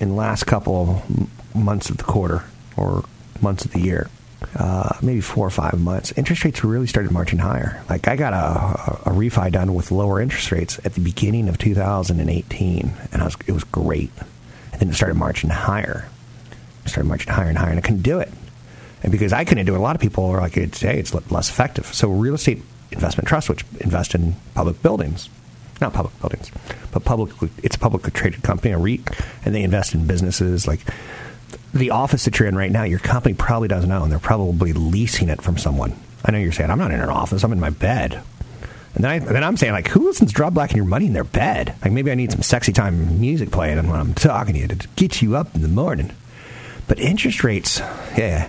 in 0.01 0.09
the 0.09 0.15
last 0.17 0.43
couple 0.43 1.05
of 1.07 1.55
months 1.55 1.89
of 1.89 1.99
the 1.99 2.03
quarter 2.03 2.47
or 2.77 3.05
months 3.41 3.65
of 3.65 3.71
the 3.71 3.79
year, 3.79 4.11
uh, 4.57 4.97
maybe 5.03 5.21
four 5.21 5.47
or 5.47 5.51
five 5.51 5.79
months, 5.79 6.13
interest 6.17 6.45
rates 6.45 6.65
really 6.65 6.89
started 6.89 7.13
marching 7.13 7.39
higher. 7.39 7.81
Like 7.89 8.09
I 8.09 8.17
got 8.17 8.33
a, 8.33 9.09
a, 9.09 9.13
refi 9.13 9.53
done 9.53 9.73
with 9.73 9.93
lower 9.93 10.21
interest 10.21 10.51
rates 10.51 10.81
at 10.85 10.95
the 10.95 11.01
beginning 11.01 11.49
of 11.49 11.59
2018, 11.59 12.93
and 13.13 13.23
was, 13.23 13.37
it 13.47 13.53
was 13.53 13.63
great. 13.63 14.11
And 14.73 14.81
then 14.81 14.89
it 14.89 14.95
started 14.95 15.15
marching 15.15 15.51
higher. 15.51 16.09
It 16.85 16.89
started 16.89 17.07
marching 17.07 17.33
higher 17.33 17.49
and 17.49 17.59
higher, 17.59 17.71
and 17.71 17.79
I 17.79 17.83
couldn't 17.83 18.03
do 18.03 18.19
it. 18.19 18.33
And 19.03 19.13
because 19.13 19.33
I 19.33 19.45
couldn't 19.45 19.67
do 19.67 19.75
it, 19.75 19.79
a 19.79 19.83
lot 19.83 19.95
of 19.95 20.03
people 20.03 20.25
are 20.27 20.41
like, 20.41 20.55
hey, 20.55 20.99
it's 20.99 21.15
less 21.31 21.51
effective. 21.51 21.87
So 21.87 22.11
real 22.11 22.35
estate 22.35 22.63
investment 22.91 23.29
trust, 23.29 23.49
which 23.49 23.65
invest 23.81 24.15
in 24.15 24.35
public 24.55 24.83
buildings, 24.83 25.29
not 25.81 25.93
public 25.93 26.19
buildings, 26.21 26.51
but 26.93 27.05
publicly, 27.05 27.51
it's 27.63 27.77
a 27.77 27.79
publicly 27.79 28.11
traded 28.11 28.43
company, 28.43 28.73
a 28.73 28.79
REIT, 28.79 29.09
and 29.45 29.55
they 29.55 29.63
invest 29.63 29.95
in 29.95 30.07
businesses 30.07 30.67
like 30.67 30.81
the 31.73 31.91
office 31.91 32.25
that 32.25 32.39
you're 32.39 32.49
in 32.49 32.57
right 32.57 32.73
now. 32.73 32.83
Your 32.83 32.99
company 32.99 33.35
probably 33.35 33.69
doesn't 33.69 33.93
own; 33.93 34.11
they're 34.11 34.19
probably 34.19 34.73
leasing 34.73 35.29
it 35.29 35.43
from 35.43 35.59
someone. 35.59 35.95
I 36.25 36.33
know 36.33 36.39
you're 36.39 36.53
saying, 36.53 36.71
I'm 36.71 36.79
not 36.79 36.91
in 36.91 37.01
an 37.01 37.09
office; 37.09 37.45
I'm 37.45 37.53
in 37.53 37.61
my 37.61 37.71
bed. 37.71 38.23
And 38.95 39.05
then, 39.05 39.11
I, 39.11 39.19
then 39.21 39.45
I'm 39.45 39.57
saying, 39.57 39.75
like, 39.75 39.87
who 39.87 40.07
listens 40.07 40.33
to 40.33 40.43
Rob 40.43 40.55
Black 40.55 40.71
and 40.71 40.77
your 40.77 40.87
money 40.87 41.07
in 41.07 41.13
their 41.13 41.23
bed? 41.23 41.75
Like, 41.83 41.93
maybe 41.93 42.11
I 42.11 42.15
need 42.15 42.33
some 42.33 42.43
sexy 42.43 42.73
time 42.73 43.21
music 43.21 43.53
playing 43.53 43.77
when 43.87 44.01
I'm 44.01 44.15
talking 44.15 44.55
to 44.55 44.61
you 44.61 44.67
to 44.67 44.89
get 44.97 45.23
you 45.23 45.37
up 45.37 45.55
in 45.55 45.63
the 45.63 45.69
morning. 45.69 46.11
But 46.89 46.99
interest 46.99 47.45
rates, 47.45 47.81
yeah, 48.17 48.49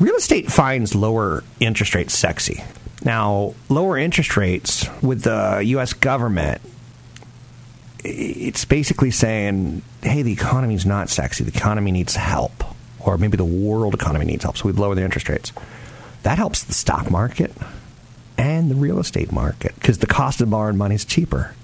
Real 0.00 0.14
estate 0.14 0.50
finds 0.50 0.94
lower 0.94 1.42
interest 1.58 1.94
rates 1.94 2.16
sexy. 2.16 2.62
Now, 3.04 3.54
lower 3.68 3.96
interest 3.98 4.36
rates 4.36 4.86
with 5.02 5.22
the 5.22 5.60
U.S. 5.64 5.92
government, 5.92 6.60
it's 8.04 8.64
basically 8.64 9.10
saying, 9.10 9.82
hey, 10.02 10.22
the 10.22 10.32
economy's 10.32 10.86
not 10.86 11.08
sexy. 11.08 11.44
The 11.44 11.56
economy 11.56 11.90
needs 11.90 12.14
help. 12.16 12.64
Or 13.00 13.18
maybe 13.18 13.36
the 13.36 13.44
world 13.44 13.94
economy 13.94 14.24
needs 14.24 14.44
help. 14.44 14.56
So 14.56 14.66
we 14.66 14.72
lower 14.72 14.94
the 14.94 15.02
interest 15.02 15.28
rates. 15.28 15.52
That 16.22 16.38
helps 16.38 16.62
the 16.62 16.74
stock 16.74 17.10
market 17.10 17.52
and 18.36 18.70
the 18.70 18.74
real 18.74 18.98
estate 18.98 19.32
market 19.32 19.74
because 19.76 19.98
the 19.98 20.06
cost 20.06 20.40
of 20.40 20.50
borrowing 20.50 20.76
money 20.76 20.94
is 20.94 21.04
cheaper. 21.04 21.54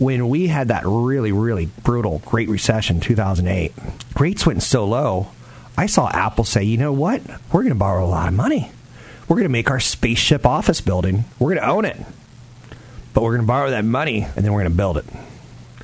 when 0.00 0.28
we 0.28 0.46
had 0.46 0.68
that 0.68 0.82
really, 0.86 1.30
really 1.32 1.66
brutal 1.82 2.22
Great 2.24 2.48
Recession, 2.48 3.00
2008, 3.00 3.72
rates 4.18 4.46
went 4.46 4.62
so 4.62 4.86
low. 4.86 5.28
I 5.80 5.86
saw 5.86 6.10
Apple 6.10 6.44
say, 6.44 6.62
you 6.62 6.76
know 6.76 6.92
what? 6.92 7.22
We're 7.50 7.62
going 7.62 7.70
to 7.70 7.74
borrow 7.74 8.04
a 8.04 8.06
lot 8.06 8.28
of 8.28 8.34
money. 8.34 8.70
We're 9.26 9.36
going 9.36 9.44
to 9.44 9.48
make 9.48 9.70
our 9.70 9.80
spaceship 9.80 10.44
office 10.44 10.82
building. 10.82 11.24
We're 11.38 11.54
going 11.54 11.62
to 11.62 11.70
own 11.70 11.86
it. 11.86 11.96
But 13.14 13.22
we're 13.22 13.30
going 13.30 13.40
to 13.40 13.46
borrow 13.46 13.70
that 13.70 13.86
money 13.86 14.24
and 14.24 14.44
then 14.44 14.52
we're 14.52 14.60
going 14.60 14.72
to 14.72 14.76
build 14.76 14.98
it. 14.98 15.06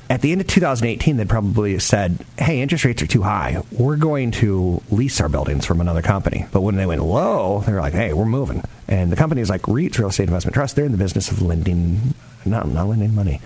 At 0.07 0.21
the 0.21 0.31
end 0.31 0.41
of 0.41 0.45
2018, 0.45 1.17
they'd 1.17 1.27
probably 1.27 1.79
said, 1.79 2.23
hey, 2.37 2.61
interest 2.61 2.85
rates 2.85 3.01
are 3.01 3.07
too 3.07 3.23
high. 3.23 3.63
We're 3.71 3.95
going 3.95 4.29
to 4.33 4.83
lease 4.91 5.19
our 5.19 5.29
buildings 5.29 5.65
from 5.65 5.81
another 5.81 6.03
company. 6.03 6.45
But 6.51 6.61
when 6.61 6.75
they 6.75 6.85
went 6.85 7.01
low, 7.01 7.63
they 7.65 7.73
were 7.73 7.81
like, 7.81 7.93
hey, 7.93 8.13
we're 8.13 8.25
moving. 8.25 8.63
And 8.87 9.11
the 9.11 9.15
companies 9.15 9.49
like 9.49 9.63
REITs, 9.63 9.97
Real 9.97 10.09
Estate 10.09 10.25
Investment 10.25 10.53
Trust, 10.53 10.75
they're 10.75 10.85
in 10.85 10.91
the 10.91 10.99
business 10.99 11.31
of 11.31 11.41
lending, 11.41 12.13
not, 12.45 12.67
not 12.67 12.87
lending 12.87 13.15
money, 13.15 13.41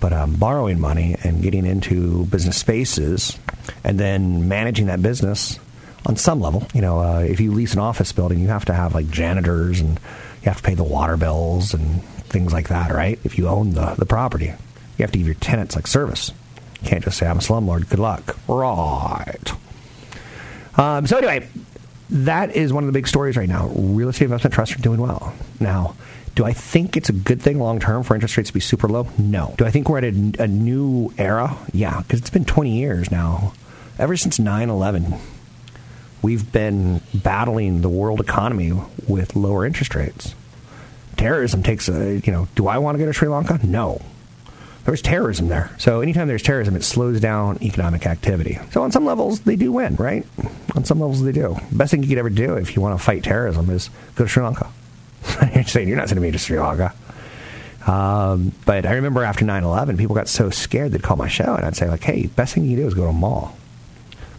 but 0.00 0.12
um, 0.12 0.34
borrowing 0.34 0.80
money 0.80 1.14
and 1.22 1.44
getting 1.44 1.64
into 1.64 2.26
business 2.26 2.56
spaces 2.56 3.38
and 3.84 4.00
then 4.00 4.48
managing 4.48 4.86
that 4.86 5.00
business 5.00 5.60
on 6.06 6.16
some 6.16 6.40
level. 6.40 6.66
You 6.74 6.80
know, 6.80 7.00
uh, 7.00 7.20
if 7.20 7.40
you 7.40 7.52
lease 7.52 7.72
an 7.74 7.78
office 7.80 8.12
building, 8.12 8.38
you 8.40 8.48
have 8.48 8.64
to 8.66 8.74
have 8.74 8.94
like 8.94 9.08
janitors 9.10 9.80
and 9.80 9.90
you 9.90 10.44
have 10.44 10.58
to 10.58 10.62
pay 10.62 10.74
the 10.74 10.84
water 10.84 11.16
bills 11.16 11.74
and 11.74 12.02
things 12.04 12.52
like 12.52 12.68
that, 12.68 12.92
right? 12.92 13.18
If 13.24 13.38
you 13.38 13.48
own 13.48 13.72
the, 13.72 13.94
the 13.96 14.06
property, 14.06 14.46
you 14.46 15.02
have 15.02 15.12
to 15.12 15.18
give 15.18 15.26
your 15.26 15.36
tenants 15.36 15.76
like 15.76 15.86
service. 15.86 16.32
You 16.82 16.88
can't 16.88 17.04
just 17.04 17.18
say, 17.18 17.26
I'm 17.26 17.38
a 17.38 17.40
slumlord, 17.40 17.88
good 17.88 17.98
luck. 17.98 18.36
Right. 18.48 19.52
Um, 20.76 21.06
so, 21.06 21.18
anyway, 21.18 21.48
that 22.10 22.56
is 22.56 22.72
one 22.72 22.82
of 22.82 22.86
the 22.86 22.92
big 22.92 23.06
stories 23.06 23.36
right 23.36 23.48
now. 23.48 23.68
Real 23.68 24.08
estate 24.08 24.24
investment 24.24 24.54
trusts 24.54 24.74
are 24.74 24.80
doing 24.80 25.00
well. 25.00 25.34
Now, 25.60 25.94
do 26.34 26.44
I 26.44 26.52
think 26.52 26.96
it's 26.96 27.08
a 27.10 27.12
good 27.12 27.42
thing 27.42 27.58
long 27.58 27.78
term 27.78 28.02
for 28.02 28.14
interest 28.14 28.36
rates 28.36 28.48
to 28.48 28.54
be 28.54 28.60
super 28.60 28.88
low? 28.88 29.06
No. 29.18 29.54
Do 29.58 29.66
I 29.66 29.70
think 29.70 29.88
we're 29.88 29.98
at 29.98 30.04
a, 30.04 30.42
a 30.42 30.48
new 30.48 31.12
era? 31.18 31.56
Yeah, 31.72 32.00
because 32.00 32.20
it's 32.20 32.30
been 32.30 32.44
20 32.44 32.78
years 32.78 33.10
now. 33.10 33.52
Ever 33.98 34.16
since 34.16 34.38
9 34.38 34.70
11, 34.70 35.14
we've 36.22 36.50
been 36.52 37.00
battling 37.12 37.82
the 37.82 37.88
world 37.88 38.20
economy 38.20 38.72
with 39.06 39.36
lower 39.36 39.66
interest 39.66 39.94
rates. 39.94 40.34
Terrorism 41.16 41.62
takes 41.62 41.88
a, 41.88 42.20
you 42.24 42.32
know, 42.32 42.48
do 42.54 42.68
I 42.68 42.78
want 42.78 42.96
to 42.96 42.98
go 42.98 43.06
to 43.06 43.12
Sri 43.12 43.28
Lanka? 43.28 43.60
No. 43.64 44.00
There's 44.84 45.02
terrorism 45.02 45.48
there. 45.48 45.70
So 45.78 46.00
anytime 46.00 46.26
there's 46.26 46.42
terrorism, 46.42 46.74
it 46.74 46.82
slows 46.82 47.20
down 47.20 47.62
economic 47.62 48.06
activity. 48.06 48.58
So 48.72 48.82
on 48.82 48.90
some 48.90 49.04
levels, 49.04 49.40
they 49.40 49.54
do 49.54 49.70
win, 49.70 49.94
right? 49.96 50.26
On 50.74 50.84
some 50.84 50.98
levels, 50.98 51.22
they 51.22 51.30
do. 51.30 51.56
Best 51.70 51.92
thing 51.92 52.02
you 52.02 52.08
could 52.08 52.18
ever 52.18 52.30
do 52.30 52.56
if 52.56 52.74
you 52.74 52.82
want 52.82 52.98
to 52.98 53.04
fight 53.04 53.22
terrorism 53.22 53.70
is 53.70 53.90
go 54.16 54.24
to 54.24 54.28
Sri 54.28 54.42
Lanka. 54.42 54.68
you're 55.54 55.64
saying 55.64 55.86
you're 55.86 55.96
not 55.96 56.08
sending 56.08 56.22
me 56.22 56.32
to 56.32 56.38
Sri 56.38 56.58
Lanka. 56.58 56.92
Um, 57.86 58.52
but 58.64 58.86
I 58.86 58.94
remember 58.94 59.22
after 59.24 59.44
9-11, 59.44 59.98
people 59.98 60.14
got 60.14 60.28
so 60.28 60.50
scared 60.50 60.92
they'd 60.92 61.02
call 61.02 61.16
my 61.16 61.28
show, 61.28 61.54
and 61.54 61.64
I'd 61.64 61.76
say, 61.76 61.88
like, 61.88 62.02
hey, 62.02 62.26
best 62.26 62.54
thing 62.54 62.64
you 62.64 62.70
can 62.70 62.78
do 62.78 62.86
is 62.86 62.94
go 62.94 63.02
to 63.02 63.08
a 63.08 63.12
mall. 63.12 63.56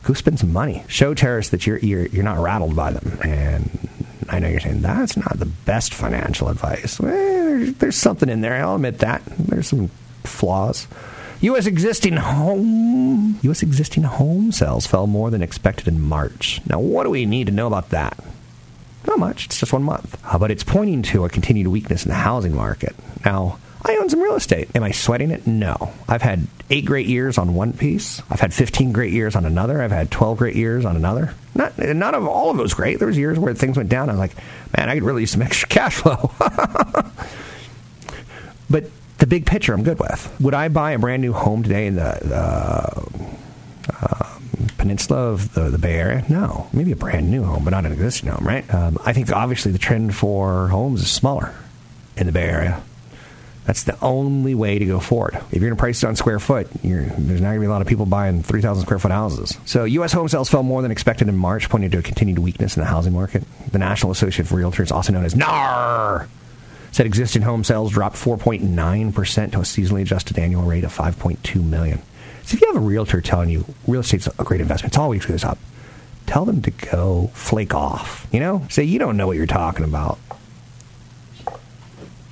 Go 0.03 0.13
spend 0.13 0.39
some 0.39 0.53
money. 0.53 0.83
Show 0.87 1.13
terrorists 1.13 1.51
that 1.51 1.65
you're, 1.65 1.79
you're, 1.79 2.07
you're 2.07 2.23
not 2.23 2.39
rattled 2.39 2.75
by 2.75 2.91
them. 2.91 3.19
And 3.23 3.89
I 4.29 4.39
know 4.39 4.47
you're 4.49 4.59
saying 4.59 4.81
that's 4.81 5.15
not 5.15 5.39
the 5.39 5.45
best 5.45 5.93
financial 5.93 6.49
advice. 6.49 6.99
Well, 6.99 7.11
there's, 7.11 7.73
there's 7.75 7.95
something 7.95 8.29
in 8.29 8.41
there. 8.41 8.55
I'll 8.55 8.75
admit 8.75 8.99
that. 8.99 9.23
There's 9.25 9.67
some 9.67 9.89
flaws. 10.23 10.87
U.S. 11.41 11.65
existing 11.65 12.15
home 12.15 13.37
U.S. 13.41 13.61
existing 13.61 14.03
home 14.03 14.51
sales 14.53 14.87
fell 14.87 15.07
more 15.07 15.29
than 15.29 15.41
expected 15.41 15.87
in 15.87 15.99
March. 16.01 16.61
Now, 16.67 16.79
what 16.79 17.03
do 17.03 17.09
we 17.09 17.25
need 17.25 17.47
to 17.47 17.51
know 17.53 17.67
about 17.67 17.89
that? 17.89 18.17
Not 19.05 19.19
much. 19.19 19.47
It's 19.47 19.59
just 19.59 19.73
one 19.73 19.83
month. 19.83 20.17
Uh, 20.23 20.37
but 20.37 20.51
it's 20.51 20.63
pointing 20.63 21.01
to 21.03 21.25
a 21.25 21.29
continued 21.29 21.67
weakness 21.67 22.05
in 22.05 22.09
the 22.09 22.15
housing 22.15 22.55
market. 22.55 22.95
Now, 23.25 23.59
I 23.85 23.97
own 23.97 24.09
some 24.09 24.21
real 24.21 24.35
estate. 24.35 24.69
Am 24.75 24.83
I 24.83 24.91
sweating 24.91 25.31
it? 25.31 25.45
No. 25.45 25.91
I've 26.07 26.21
had 26.21 26.47
eight 26.69 26.85
great 26.85 27.05
years 27.07 27.37
on 27.37 27.53
one 27.53 27.73
piece. 27.73 28.21
I've 28.29 28.39
had 28.39 28.53
15 28.53 28.93
great 28.93 29.11
years 29.11 29.35
on 29.35 29.45
another. 29.45 29.81
I've 29.81 29.91
had 29.91 30.09
12 30.09 30.37
great 30.37 30.55
years 30.55 30.85
on 30.85 30.95
another. 30.95 31.33
Not 31.53 31.77
none 31.77 32.15
of 32.15 32.25
all 32.25 32.49
of 32.49 32.57
those 32.57 32.73
great. 32.73 32.99
There 32.99 33.07
was 33.07 33.17
years 33.17 33.37
where 33.37 33.53
things 33.53 33.75
went 33.75 33.89
down. 33.89 34.09
I'm 34.09 34.17
like, 34.17 34.35
man, 34.77 34.89
I 34.89 34.93
could 34.95 35.03
really 35.03 35.23
use 35.23 35.31
some 35.31 35.41
extra 35.41 35.67
cash 35.69 35.95
flow. 35.95 36.31
but 38.69 38.89
the 39.17 39.27
big 39.27 39.45
picture, 39.45 39.73
I'm 39.73 39.83
good 39.83 39.99
with. 39.99 40.33
Would 40.39 40.53
I 40.53 40.69
buy 40.69 40.91
a 40.91 40.99
brand 40.99 41.21
new 41.21 41.33
home 41.33 41.63
today 41.63 41.87
in 41.87 41.95
the, 41.95 42.17
the 42.21 43.95
uh, 44.01 44.39
peninsula 44.77 45.31
of 45.31 45.53
the, 45.53 45.69
the 45.69 45.77
Bay 45.77 45.95
Area? 45.95 46.25
No. 46.29 46.67
Maybe 46.71 46.93
a 46.93 46.95
brand 46.95 47.29
new 47.29 47.43
home, 47.43 47.65
but 47.65 47.71
not 47.71 47.85
an 47.85 47.91
existing 47.91 48.29
home, 48.29 48.47
right? 48.47 48.73
Um, 48.73 48.97
I 49.05 49.11
think 49.11 49.29
obviously 49.29 49.73
the 49.73 49.77
trend 49.77 50.15
for 50.15 50.69
homes 50.69 51.01
is 51.01 51.11
smaller 51.11 51.53
in 52.15 52.27
the 52.27 52.31
Bay 52.31 52.47
Area. 52.47 52.81
That's 53.65 53.83
the 53.83 53.97
only 54.01 54.55
way 54.55 54.77
to 54.77 54.85
go 54.85 54.99
forward. 54.99 55.35
If 55.35 55.53
you're 55.53 55.61
going 55.61 55.75
to 55.75 55.79
price 55.79 56.03
it 56.03 56.07
on 56.07 56.17
square 56.17 56.39
foot, 56.39 56.69
there's 56.83 57.41
not 57.41 57.49
going 57.49 57.55
to 57.55 57.59
be 57.61 57.65
a 57.65 57.69
lot 57.69 57.81
of 57.81 57.87
people 57.87 58.05
buying 58.05 58.43
3,000 58.43 58.83
square 58.83 58.99
foot 58.99 59.11
houses. 59.11 59.57
So, 59.65 59.85
U.S. 59.85 60.11
home 60.11 60.27
sales 60.27 60.49
fell 60.49 60.63
more 60.63 60.81
than 60.81 60.91
expected 60.91 61.29
in 61.29 61.37
March, 61.37 61.69
pointing 61.69 61.89
to 61.91 61.99
a 61.99 62.01
continued 62.01 62.39
weakness 62.39 62.75
in 62.75 62.81
the 62.81 62.87
housing 62.87 63.13
market. 63.13 63.43
The 63.71 63.79
National 63.79 64.11
Association 64.11 64.45
of 64.45 64.51
Realtors, 64.51 64.91
also 64.91 65.13
known 65.13 65.23
as 65.23 65.35
NAR, 65.35 66.27
said 66.91 67.05
existing 67.05 67.43
home 67.43 67.63
sales 67.63 67.93
dropped 67.93 68.17
4.9% 68.17 69.51
to 69.53 69.59
a 69.59 69.61
seasonally 69.61 70.01
adjusted 70.01 70.37
annual 70.37 70.63
rate 70.63 70.83
of 70.83 70.95
5.2 70.95 71.63
million. 71.63 72.01
So, 72.43 72.55
if 72.55 72.61
you 72.61 72.67
have 72.67 72.75
a 72.75 72.85
realtor 72.85 73.21
telling 73.21 73.49
you 73.49 73.65
real 73.87 74.01
estate's 74.01 74.27
a 74.27 74.43
great 74.43 74.59
investment, 74.59 74.93
it 74.93 74.99
always 74.99 75.25
goes 75.25 75.45
up, 75.45 75.57
tell 76.25 76.43
them 76.43 76.61
to 76.63 76.71
go 76.71 77.31
flake 77.33 77.73
off. 77.73 78.27
You 78.33 78.41
know, 78.41 78.67
say 78.69 78.83
you 78.83 78.99
don't 78.99 79.15
know 79.15 79.25
what 79.25 79.37
you're 79.37 79.45
talking 79.45 79.85
about. 79.85 80.19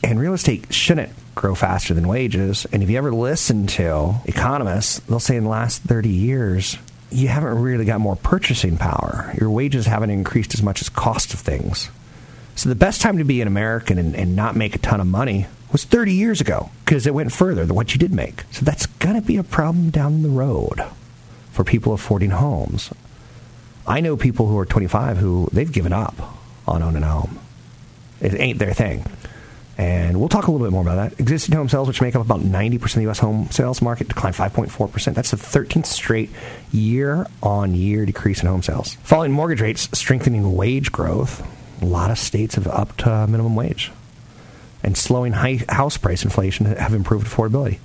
And 0.03 0.19
real 0.19 0.33
estate 0.33 0.73
shouldn't 0.73 1.13
grow 1.35 1.55
faster 1.55 1.93
than 1.93 2.07
wages. 2.07 2.65
And 2.71 2.83
if 2.83 2.89
you 2.89 2.97
ever 2.97 3.13
listen 3.13 3.67
to 3.67 4.15
economists, 4.25 4.99
they'll 4.99 5.19
say 5.19 5.37
in 5.37 5.43
the 5.43 5.49
last 5.49 5.81
30 5.83 6.09
years, 6.09 6.77
you 7.11 7.27
haven't 7.27 7.61
really 7.61 7.85
got 7.85 7.99
more 7.99 8.15
purchasing 8.15 8.77
power. 8.77 9.33
Your 9.39 9.49
wages 9.49 9.85
haven't 9.85 10.09
increased 10.09 10.53
as 10.53 10.63
much 10.63 10.81
as 10.81 10.89
cost 10.89 11.33
of 11.33 11.39
things. 11.39 11.89
So 12.55 12.69
the 12.69 12.75
best 12.75 13.01
time 13.01 13.17
to 13.17 13.23
be 13.23 13.41
an 13.41 13.47
American 13.47 13.97
and, 13.97 14.15
and 14.15 14.35
not 14.35 14.55
make 14.55 14.75
a 14.75 14.79
ton 14.79 15.01
of 15.01 15.07
money 15.07 15.47
was 15.71 15.83
30 15.83 16.13
years 16.13 16.41
ago 16.41 16.69
because 16.85 17.07
it 17.07 17.13
went 17.13 17.31
further 17.31 17.65
than 17.65 17.75
what 17.75 17.93
you 17.93 17.99
did 17.99 18.13
make. 18.13 18.43
So 18.51 18.65
that's 18.65 18.85
going 18.85 19.15
to 19.15 19.25
be 19.25 19.37
a 19.37 19.43
problem 19.43 19.89
down 19.89 20.21
the 20.21 20.29
road 20.29 20.83
for 21.51 21.63
people 21.63 21.93
affording 21.93 22.31
homes. 22.31 22.91
I 23.87 23.99
know 23.99 24.15
people 24.15 24.47
who 24.47 24.57
are 24.57 24.65
25 24.65 25.17
who 25.17 25.49
they've 25.51 25.71
given 25.71 25.93
up 25.93 26.15
on 26.67 26.83
owning 26.83 27.03
a 27.03 27.07
home. 27.07 27.39
It 28.19 28.39
ain't 28.39 28.59
their 28.59 28.73
thing. 28.73 29.05
And 29.81 30.19
we'll 30.19 30.29
talk 30.29 30.45
a 30.45 30.51
little 30.51 30.67
bit 30.67 30.71
more 30.71 30.83
about 30.83 31.09
that. 31.09 31.19
Existing 31.19 31.55
home 31.55 31.67
sales, 31.67 31.87
which 31.87 32.03
make 32.03 32.15
up 32.15 32.23
about 32.23 32.41
90% 32.41 32.83
of 32.83 32.93
the 32.93 33.01
U.S. 33.01 33.17
home 33.17 33.49
sales 33.49 33.81
market, 33.81 34.09
declined 34.09 34.35
5.4%. 34.35 35.15
That's 35.15 35.31
the 35.31 35.37
13th 35.37 35.87
straight 35.87 36.29
year 36.71 37.25
on 37.41 37.73
year 37.73 38.05
decrease 38.05 38.43
in 38.43 38.47
home 38.47 38.61
sales. 38.61 38.93
Falling 39.01 39.31
mortgage 39.31 39.59
rates, 39.59 39.89
strengthening 39.97 40.55
wage 40.55 40.91
growth. 40.91 41.43
A 41.81 41.85
lot 41.85 42.11
of 42.11 42.19
states 42.19 42.53
have 42.53 42.67
upped 42.67 43.07
uh, 43.07 43.25
minimum 43.25 43.55
wage. 43.55 43.91
And 44.83 44.95
slowing 44.95 45.33
house 45.33 45.97
price 45.97 46.23
inflation 46.23 46.67
have 46.67 46.93
improved 46.93 47.25
affordability. 47.25 47.79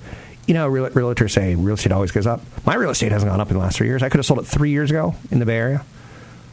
You 0.45 0.53
know, 0.53 0.67
real, 0.67 0.87
realtors 0.91 1.31
say 1.31 1.55
real 1.55 1.73
estate 1.73 1.91
always 1.91 2.11
goes 2.11 2.27
up. 2.27 2.41
My 2.63 2.75
real 2.75 2.91
estate 2.91 3.11
hasn't 3.11 3.31
gone 3.31 3.41
up 3.41 3.49
in 3.49 3.55
the 3.55 3.59
last 3.59 3.75
three 3.75 3.87
years. 3.87 4.03
I 4.03 4.09
could 4.09 4.19
have 4.19 4.25
sold 4.27 4.41
it 4.41 4.45
three 4.45 4.69
years 4.69 4.91
ago 4.91 5.15
in 5.31 5.39
the 5.39 5.47
Bay 5.47 5.57
Area 5.57 5.85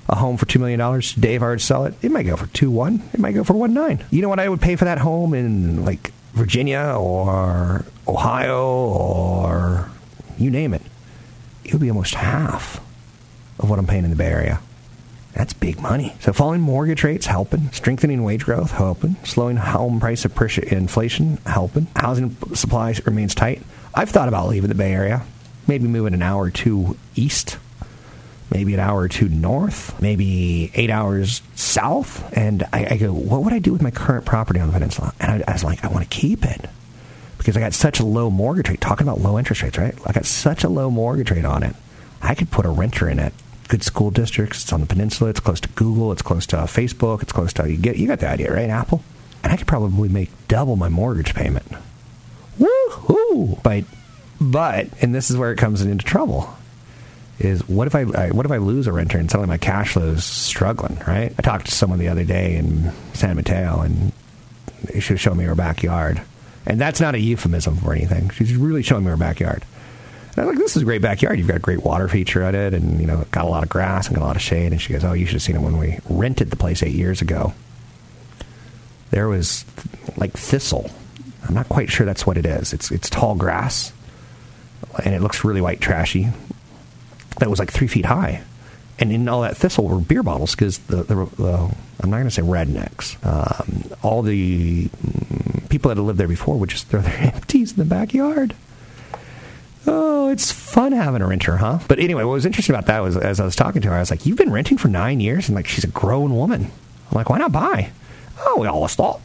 a 0.09 0.17
home 0.17 0.37
for 0.37 0.47
two 0.47 0.59
million 0.59 0.79
dollars 0.79 1.15
today 1.15 1.35
if 1.35 1.43
I 1.43 1.47
were 1.47 1.57
to 1.57 1.63
sell 1.63 1.85
it, 1.85 1.95
it 2.03 2.11
might 2.11 2.25
go 2.25 2.37
for 2.37 2.47
two 2.49 2.71
one. 2.71 3.03
It 3.13 3.21
might 3.21 3.33
go 3.33 3.45
for 3.45 3.55
one 3.55 3.75
nine. 3.75 4.05
You 4.11 4.23
know 4.23 4.29
what 4.29 4.41
I 4.41 4.49
would 4.49 4.61
pay 4.61 4.77
for 4.77 4.85
that 4.85 4.99
home 4.99 5.35
in 5.35 5.85
like 5.85 6.13
Virginia 6.33 6.97
or 6.99 7.85
Ohio 8.07 8.65
or 8.65 9.91
you 10.39 10.51
name 10.51 10.75
it? 10.75 10.83
It 11.65 11.73
would 11.73 11.81
be 11.83 11.89
almost 11.91 12.15
half 12.15 12.81
of 13.59 13.71
what 13.71 13.79
I'm 13.79 13.87
paying 13.87 14.05
in 14.05 14.11
the 14.11 14.17
Bay 14.17 14.27
Area. 14.27 14.61
That's 15.33 15.53
big 15.53 15.81
money. 15.81 16.15
So 16.21 16.33
falling 16.33 16.61
mortgage 16.61 17.03
rates 17.03 17.27
helping, 17.27 17.73
strengthening 17.73 18.23
wage 18.23 18.45
growth 18.45 18.71
helping, 18.71 19.17
slowing 19.25 19.57
home 19.57 19.99
price 19.99 20.25
appreciation, 20.25 20.77
inflation 20.79 21.39
helping, 21.45 21.89
housing 21.97 22.37
supply 22.55 22.95
remains 23.05 23.35
tight. 23.35 23.63
I've 23.95 24.11
thought 24.11 24.29
about 24.29 24.49
leaving 24.49 24.69
the 24.69 24.77
Bay 24.77 24.93
Area, 24.93 25.25
maybe 25.67 25.89
moving 25.89 26.15
an 26.15 26.23
hour 26.23 26.45
or 26.45 26.51
two 26.51 26.97
east 27.17 27.59
maybe 28.55 28.73
an 28.73 28.81
hour 28.81 29.01
or 29.01 29.09
two 29.09 29.29
north, 29.29 30.01
maybe 30.01 30.71
eight 30.75 30.89
hours 30.89 31.43
south. 31.57 32.33
And 32.37 32.63
I, 32.73 32.87
I 32.93 32.97
go, 32.97 33.13
what 33.13 33.43
would 33.43 33.53
I 33.53 33.59
do 33.59 33.73
with 33.73 33.83
my 33.83 33.91
current 33.91 34.25
property 34.25 34.61
on 34.61 34.69
the 34.69 34.73
peninsula? 34.73 35.13
And 35.21 35.43
I, 35.43 35.51
I 35.51 35.53
was 35.53 35.65
like, 35.65 35.85
I 35.85 35.89
want 35.89 36.09
to 36.09 36.17
keep 36.17 36.45
it 36.45 36.71
because 37.37 37.57
I 37.57 37.61
got 37.61 37.75
such 37.75 37.99
a 37.99 38.05
low 38.05 38.31
mortgage 38.31 38.69
rate. 38.69 38.81
Talking 38.81 39.07
about 39.07 39.21
low 39.21 39.39
interest 39.39 39.63
rates, 39.63 39.77
right? 39.77 39.95
I 40.07 40.13
got 40.13 40.25
such 40.25 40.63
a 40.63 40.69
low 40.69 40.89
mortgage 40.89 41.33
rate 41.33 41.45
on 41.45 41.65
it. 41.65 41.75
I 42.23 42.35
could 42.35 42.51
put 42.51 42.65
a 42.65 42.71
renter 42.71 43.09
in 43.09 43.19
it. 43.19 43.35
Good 43.69 43.83
school 43.83 44.11
districts. 44.11 44.63
It's 44.63 44.73
on 44.73 44.81
the 44.81 44.87
peninsula. 44.87 45.31
It's 45.31 45.41
close 45.41 45.61
to 45.61 45.69
Google. 45.71 46.13
It's 46.13 46.23
close 46.23 46.47
to 46.47 46.57
Facebook. 46.57 47.23
It's 47.23 47.33
close 47.33 47.53
to 47.55 47.69
you 47.69 47.77
get 47.77 47.97
you 47.97 48.07
got 48.07 48.21
the 48.21 48.29
idea, 48.29 48.55
right? 48.55 48.71
Apple. 48.71 49.03
And 49.43 49.53
I 49.53 49.57
could 49.57 49.67
probably 49.67 50.09
make 50.09 50.31
double 50.49 50.77
my 50.77 50.89
mortgage 50.89 51.35
payment. 51.35 51.67
Woo-hoo! 52.59 53.59
But 53.63 53.85
but 54.41 54.89
and 55.03 55.15
this 55.15 55.29
is 55.29 55.37
where 55.37 55.51
it 55.51 55.57
comes 55.57 55.83
into 55.83 56.05
trouble 56.05 56.55
is 57.39 57.69
what 57.69 57.87
if 57.87 57.95
I, 57.95 58.05
what 58.31 58.47
if 58.47 58.53
I 58.53 58.59
lose 58.59 58.87
a 58.87 58.93
renter 58.93 59.19
and 59.19 59.31
suddenly 59.31 59.49
my 59.49 59.59
cash 59.59 59.95
flow 59.95 60.11
is 60.11 60.25
struggling, 60.25 60.99
right? 61.07 61.35
I 61.37 61.43
talked 61.43 61.67
to 61.67 61.73
someone 61.73 61.99
the 61.99 62.09
other 62.09 62.25
day 62.25 62.57
in 62.57 62.93
San 63.13 63.37
Mateo 63.37 63.81
and 63.81 64.13
she 65.01 65.13
was 65.13 65.21
showing 65.21 65.39
me 65.39 65.45
her 65.45 65.55
backyard. 65.55 66.23
And 66.67 66.81
that's 66.81 67.01
not 67.01 67.15
a 67.15 67.19
euphemism 67.19 67.77
for 67.77 67.93
anything. 67.93 68.31
She's 68.31 68.57
really 68.57 68.83
showing 68.83 69.05
me 69.05 69.11
her 69.11 69.17
backyard. 69.17 69.65
And 70.31 70.39
I 70.39 70.47
was 70.47 70.57
like, 70.57 70.65
this 70.65 70.77
is 70.77 70.83
a 70.83 70.85
great 70.85 71.03
backyard. 71.03 71.39
You've 71.39 71.47
got 71.49 71.57
a 71.59 71.61
great 71.61 71.85
water 71.85 72.09
feature 72.09 72.43
at 72.43 72.55
it, 72.55 72.75
and 72.75 73.01
you 73.01 73.07
know, 73.07 73.25
got 73.31 73.45
a 73.45 73.49
lot 73.49 73.63
of 73.63 73.69
grass 73.69 74.09
and 74.09 74.17
got 74.17 74.25
a 74.25 74.27
lot 74.27 74.37
of 74.37 74.43
shade. 74.43 74.73
And 74.73 74.81
she 74.81 74.93
goes, 74.93 75.05
oh, 75.05 75.13
you 75.13 75.27
should 75.27 75.35
have 75.35 75.43
seen 75.43 75.57
it 75.57 75.63
when 75.63 75.79
we 75.79 76.01
rented 76.09 76.51
the 76.51 76.57
place 76.57 76.83
eight 76.83 76.95
years 76.95 77.23
ago. 77.23 77.55
There 79.11 79.29
was 79.29 79.65
like 80.17 80.33
thistle. 80.33 80.91
I'm 81.47 81.55
not 81.55 81.69
quite 81.69 81.91
sure 81.91 82.07
that's 82.07 82.27
what 82.27 82.37
it 82.37 82.47
is. 82.47 82.73
It's 82.73 82.91
it's 82.91 83.09
tall 83.09 83.37
grass, 83.37 83.93
and 85.05 85.15
it 85.15 85.21
looks 85.21 85.45
really 85.45 85.61
white 85.61 85.81
trashy. 85.81 86.29
That 87.39 87.51
was 87.51 87.59
like 87.59 87.73
three 87.73 87.89
feet 87.89 88.07
high, 88.07 88.43
and 88.99 89.13
in 89.13 89.29
all 89.29 89.43
that 89.43 89.57
thistle 89.57 89.87
were 89.87 89.99
beer 89.99 90.23
bottles 90.23 90.53
because 90.53 90.79
the, 90.79 91.03
the, 91.03 91.15
the 91.37 91.75
I'm 92.01 92.11
not 92.11 92.17
going 92.17 92.25
to 92.25 92.31
say 92.31 92.43
rednecks. 92.43 93.17
Um, 93.27 93.97
all 94.03 94.23
the 94.23 94.89
mm, 94.89 95.69
people 95.69 95.89
that 95.89 95.97
had 95.97 96.05
lived 96.05 96.19
there 96.19 96.29
before 96.29 96.59
would 96.59 96.71
just 96.71 96.87
throw 96.89 97.01
their 97.01 97.17
empties 97.35 97.73
in 97.73 97.79
the 97.79 97.85
backyard. 97.85 98.55
Oh, 99.87 100.31
it's 100.31 100.51
fun 100.51 100.93
having 100.93 101.21
a 101.23 101.27
renter, 101.27 101.59
huh? 101.59 101.81
But 101.89 101.99
anyway, 101.99 102.25
what 102.25 102.33
was 102.33 102.47
interesting 102.47 102.75
about 102.75 102.87
that 102.87 103.01
was 103.01 103.17
as 103.17 103.41
I 103.41 103.45
was 103.45 103.57
talking 103.57 103.83
to 103.83 103.89
her, 103.89 103.95
I 103.97 104.01
was 104.01 104.11
like, 104.11 104.25
"You've 104.27 104.39
been 104.39 104.53
renting 104.53 104.79
for 104.79 104.89
nine 104.89 105.21
years, 105.21 105.49
and 105.49 105.57
like 105.57 105.67
she's 105.67 105.85
a 105.85 105.89
grown 105.89 106.35
woman." 106.35 106.71
I'm 107.11 107.15
like, 107.15 107.29
"Why 107.29 107.39
not 107.39 107.53
buy?" 107.53 107.91
Oh, 108.41 108.59
we 108.61 108.67
always 108.67 108.95
thought 108.95 109.21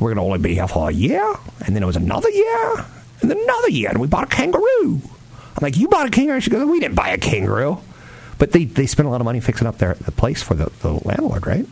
we're 0.00 0.14
going 0.14 0.16
to 0.16 0.22
only 0.22 0.38
be 0.38 0.54
here 0.54 0.66
for 0.68 0.88
a 0.88 0.92
year, 0.92 1.34
and 1.66 1.76
then 1.76 1.82
it 1.82 1.86
was 1.86 1.96
another 1.96 2.30
year, 2.30 2.84
and 3.20 3.30
then 3.30 3.38
another 3.38 3.70
year, 3.70 3.90
and 3.90 3.98
we 3.98 4.06
bought 4.06 4.24
a 4.24 4.34
kangaroo. 4.34 5.02
I'm 5.56 5.62
like, 5.62 5.76
"You 5.76 5.88
bought 5.88 6.06
a 6.06 6.10
kangaroo?" 6.10 6.40
She 6.40 6.50
goes, 6.50 6.66
"We 6.66 6.80
didn't 6.80 6.94
buy 6.96 7.10
a 7.10 7.18
kangaroo." 7.18 7.78
But 8.38 8.52
they, 8.52 8.64
they 8.64 8.86
spent 8.86 9.06
a 9.06 9.10
lot 9.10 9.20
of 9.20 9.26
money 9.26 9.40
fixing 9.40 9.66
up 9.66 9.78
their 9.78 9.94
the 9.94 10.12
place 10.12 10.42
for 10.42 10.54
the, 10.54 10.70
the 10.80 10.92
landlord, 10.92 11.46
right? 11.46 11.66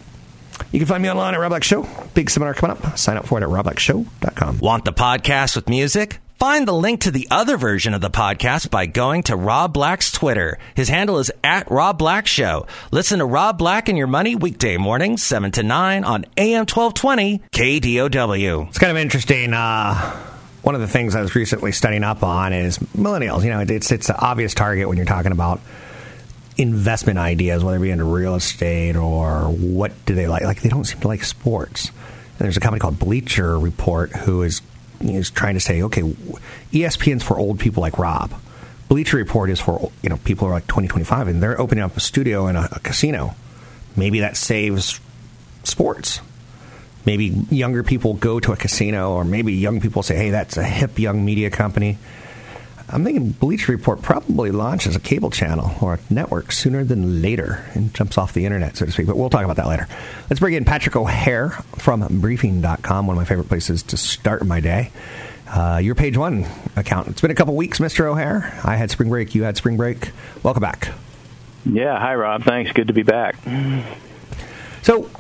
You 0.72 0.78
can 0.78 0.86
find 0.86 1.02
me 1.02 1.10
online 1.10 1.34
at 1.34 1.40
Rob 1.40 1.50
Black 1.50 1.64
Show. 1.64 1.88
Big 2.14 2.28
seminar 2.28 2.52
coming 2.52 2.76
up. 2.76 2.98
Sign 2.98 3.16
up 3.16 3.26
for 3.26 3.38
it 3.38 3.42
at 3.42 3.48
robblackshow.com. 3.48 4.58
Want 4.58 4.84
the 4.84 4.92
podcast 4.92 5.56
with 5.56 5.68
music? 5.68 6.18
Find 6.38 6.68
the 6.68 6.72
link 6.74 7.00
to 7.00 7.10
the 7.10 7.26
other 7.32 7.56
version 7.56 7.94
of 7.94 8.00
the 8.00 8.10
podcast 8.10 8.70
by 8.70 8.86
going 8.86 9.24
to 9.24 9.34
Rob 9.34 9.72
Black's 9.72 10.12
Twitter. 10.12 10.58
His 10.76 10.88
handle 10.88 11.18
is 11.18 11.32
at 11.42 11.68
Rob 11.68 11.98
Black 11.98 12.28
Show. 12.28 12.66
Listen 12.92 13.18
to 13.18 13.24
Rob 13.24 13.58
Black 13.58 13.88
and 13.88 13.98
Your 13.98 14.06
Money 14.06 14.36
weekday 14.36 14.76
mornings, 14.76 15.22
7 15.24 15.50
to 15.52 15.64
9 15.64 16.04
on 16.04 16.26
AM 16.36 16.60
1220 16.66 17.40
KDOW. 17.50 18.68
It's 18.68 18.78
kind 18.78 18.92
of 18.92 18.98
interesting. 18.98 19.52
Uh, 19.52 20.16
one 20.68 20.74
of 20.74 20.82
the 20.82 20.86
things 20.86 21.14
I 21.14 21.22
was 21.22 21.34
recently 21.34 21.72
studying 21.72 22.04
up 22.04 22.22
on 22.22 22.52
is 22.52 22.76
millennials. 22.94 23.42
You 23.42 23.48
know, 23.48 23.60
it's, 23.60 23.90
it's 23.90 24.10
an 24.10 24.16
obvious 24.18 24.52
target 24.52 24.86
when 24.86 24.98
you're 24.98 25.06
talking 25.06 25.32
about 25.32 25.62
investment 26.58 27.18
ideas, 27.18 27.64
whether 27.64 27.78
it 27.78 27.80
be 27.80 27.90
into 27.90 28.04
real 28.04 28.34
estate 28.34 28.94
or 28.94 29.44
what 29.48 29.92
do 30.04 30.14
they 30.14 30.26
like. 30.26 30.42
Like, 30.42 30.60
they 30.60 30.68
don't 30.68 30.84
seem 30.84 31.00
to 31.00 31.08
like 31.08 31.24
sports. 31.24 31.88
And 31.88 32.40
there's 32.40 32.58
a 32.58 32.60
company 32.60 32.80
called 32.80 32.98
Bleacher 32.98 33.58
Report 33.58 34.12
who 34.12 34.42
is 34.42 34.60
is 35.00 35.30
trying 35.30 35.54
to 35.54 35.60
say, 35.60 35.80
okay, 35.84 36.02
ESPN's 36.02 37.22
for 37.22 37.38
old 37.38 37.58
people 37.58 37.80
like 37.80 37.98
Rob. 37.98 38.34
Bleacher 38.88 39.16
Report 39.16 39.48
is 39.48 39.62
for 39.62 39.90
you 40.02 40.10
know 40.10 40.18
people 40.18 40.46
who 40.46 40.52
are 40.52 40.56
like 40.56 40.66
20, 40.66 40.86
25, 40.86 41.28
and 41.28 41.42
they're 41.42 41.58
opening 41.58 41.82
up 41.82 41.96
a 41.96 42.00
studio 42.00 42.46
in 42.46 42.56
a, 42.56 42.68
a 42.72 42.80
casino. 42.80 43.34
Maybe 43.96 44.20
that 44.20 44.36
saves 44.36 45.00
sports. 45.64 46.20
Maybe 47.08 47.28
younger 47.48 47.82
people 47.82 48.12
go 48.12 48.38
to 48.38 48.52
a 48.52 48.56
casino, 48.56 49.14
or 49.14 49.24
maybe 49.24 49.54
young 49.54 49.80
people 49.80 50.02
say, 50.02 50.14
"Hey, 50.14 50.28
that's 50.28 50.58
a 50.58 50.62
hip 50.62 50.98
young 50.98 51.24
media 51.24 51.48
company." 51.48 51.96
I'm 52.90 53.02
thinking 53.02 53.30
Bleacher 53.30 53.72
Report 53.72 54.02
probably 54.02 54.50
launches 54.50 54.94
a 54.94 55.00
cable 55.00 55.30
channel 55.30 55.72
or 55.80 55.94
a 55.94 55.98
network 56.10 56.52
sooner 56.52 56.84
than 56.84 57.22
later 57.22 57.64
and 57.72 57.94
jumps 57.94 58.18
off 58.18 58.34
the 58.34 58.44
internet, 58.44 58.76
so 58.76 58.84
to 58.84 58.92
speak. 58.92 59.06
But 59.06 59.16
we'll 59.16 59.30
talk 59.30 59.42
about 59.42 59.56
that 59.56 59.68
later. 59.68 59.88
Let's 60.28 60.38
bring 60.38 60.52
in 60.52 60.66
Patrick 60.66 60.96
O'Hare 60.96 61.48
from 61.78 62.06
Briefing.com, 62.20 63.06
one 63.06 63.16
of 63.16 63.18
my 63.18 63.24
favorite 63.24 63.48
places 63.48 63.82
to 63.84 63.96
start 63.96 64.46
my 64.46 64.60
day. 64.60 64.90
Uh, 65.48 65.80
your 65.82 65.94
page 65.94 66.18
one 66.18 66.44
account. 66.76 67.08
It's 67.08 67.22
been 67.22 67.30
a 67.30 67.34
couple 67.34 67.56
weeks, 67.56 67.78
Mr. 67.78 68.04
O'Hare. 68.04 68.60
I 68.64 68.76
had 68.76 68.90
spring 68.90 69.08
break. 69.08 69.34
You 69.34 69.44
had 69.44 69.56
spring 69.56 69.78
break. 69.78 70.10
Welcome 70.42 70.60
back. 70.60 70.90
Yeah. 71.64 71.98
Hi, 71.98 72.14
Rob. 72.14 72.42
Thanks. 72.42 72.72
Good 72.72 72.88
to 72.88 72.92
be 72.92 73.02
back. 73.02 73.36
So, 74.82 75.10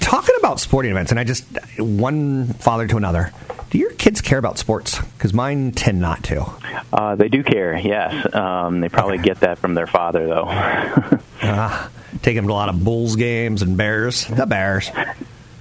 talking 0.00 0.34
about 0.38 0.60
sporting 0.60 0.90
events, 0.90 1.10
and 1.10 1.20
I 1.20 1.24
just 1.24 1.44
one 1.78 2.46
father 2.54 2.86
to 2.86 2.96
another. 2.96 3.32
Do 3.70 3.78
your 3.78 3.92
kids 3.92 4.20
care 4.20 4.38
about 4.38 4.58
sports? 4.58 5.00
Because 5.00 5.34
mine 5.34 5.72
tend 5.72 6.00
not 6.00 6.22
to. 6.24 6.46
Uh, 6.92 7.16
they 7.16 7.28
do 7.28 7.42
care, 7.42 7.76
yes. 7.76 8.34
Um, 8.34 8.80
they 8.80 8.88
probably 8.88 9.18
get 9.18 9.40
that 9.40 9.58
from 9.58 9.74
their 9.74 9.88
father, 9.88 10.26
though. 10.26 10.44
uh, 11.42 11.88
take 12.22 12.36
them 12.36 12.46
to 12.46 12.52
a 12.52 12.54
lot 12.54 12.68
of 12.68 12.82
Bulls 12.84 13.16
games 13.16 13.62
and 13.62 13.76
Bears. 13.76 14.26
The 14.26 14.46
Bears. 14.46 14.90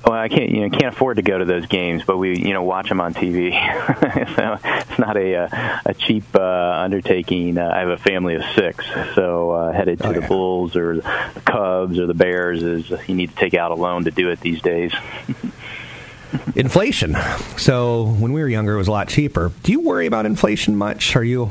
Well, 0.06 0.20
I 0.20 0.28
can't, 0.30 0.52
you 0.52 0.62
know, 0.62 0.70
can't 0.70 0.94
afford 0.94 1.18
to 1.18 1.24
go 1.24 1.38
to 1.38 1.46
those 1.46 1.66
games, 1.66 2.04
but 2.06 2.18
we, 2.18 2.38
you 2.38 2.54
know, 2.54 2.62
watch 2.62 2.90
them 2.90 3.02
on 3.02 3.16
TV. 3.16 3.52
so 4.36 4.60
it's 4.64 5.00
not 5.00 5.18
a 5.18 5.36
uh, 5.36 5.80
a 5.84 5.94
cheap 5.96 6.24
uh, 6.36 6.40
undertaking. 6.40 7.58
Uh, 7.58 7.72
I 7.74 7.80
have 7.80 7.90
a 7.90 7.98
family 7.98 8.36
of 8.36 8.44
six, 8.54 8.86
so 9.16 9.52
uh, 9.52 9.72
headed 9.72 10.00
to 10.00 10.08
oh, 10.08 10.12
yeah. 10.12 10.20
the 10.20 10.28
Bulls 10.28 10.76
or 10.76 10.98
the 10.98 11.42
Cubs 11.46 11.98
or 11.98 12.06
the 12.06 12.14
Bears 12.14 12.62
is 12.62 12.92
you 13.08 13.16
need 13.16 13.32
to 13.32 13.36
take 13.36 13.56
out 13.56 13.72
a 13.72 13.76
loan 13.76 14.04
to 14.04 14.12
do 14.12 14.30
it 14.30 14.42
these 14.42 14.62
days. 14.62 14.94
inflation. 16.56 17.16
So 17.58 18.06
when 18.06 18.32
we 18.32 18.42
were 18.42 18.50
younger, 18.50 18.76
it 18.76 18.78
was 18.78 18.88
a 18.88 18.92
lot 18.92 19.08
cheaper. 19.08 19.52
Do 19.64 19.72
you 19.72 19.82
worry 19.82 20.06
about 20.06 20.28
inflation 20.28 20.76
much? 20.76 21.16
Are 21.16 21.24
you 21.24 21.50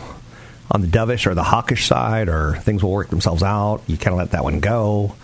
on 0.71 0.81
the 0.81 0.87
dovish 0.87 1.27
or 1.27 1.35
the 1.35 1.43
hawkish 1.43 1.87
side, 1.87 2.29
or 2.29 2.57
things 2.59 2.85
will 2.85 2.93
work 2.93 3.09
themselves 3.09 3.43
out? 3.43 3.83
You 3.89 3.97
kind 3.97 4.13
of 4.13 4.19
let 4.19 4.31
that 4.31 4.45
one 4.45 4.61
go. 4.61 5.17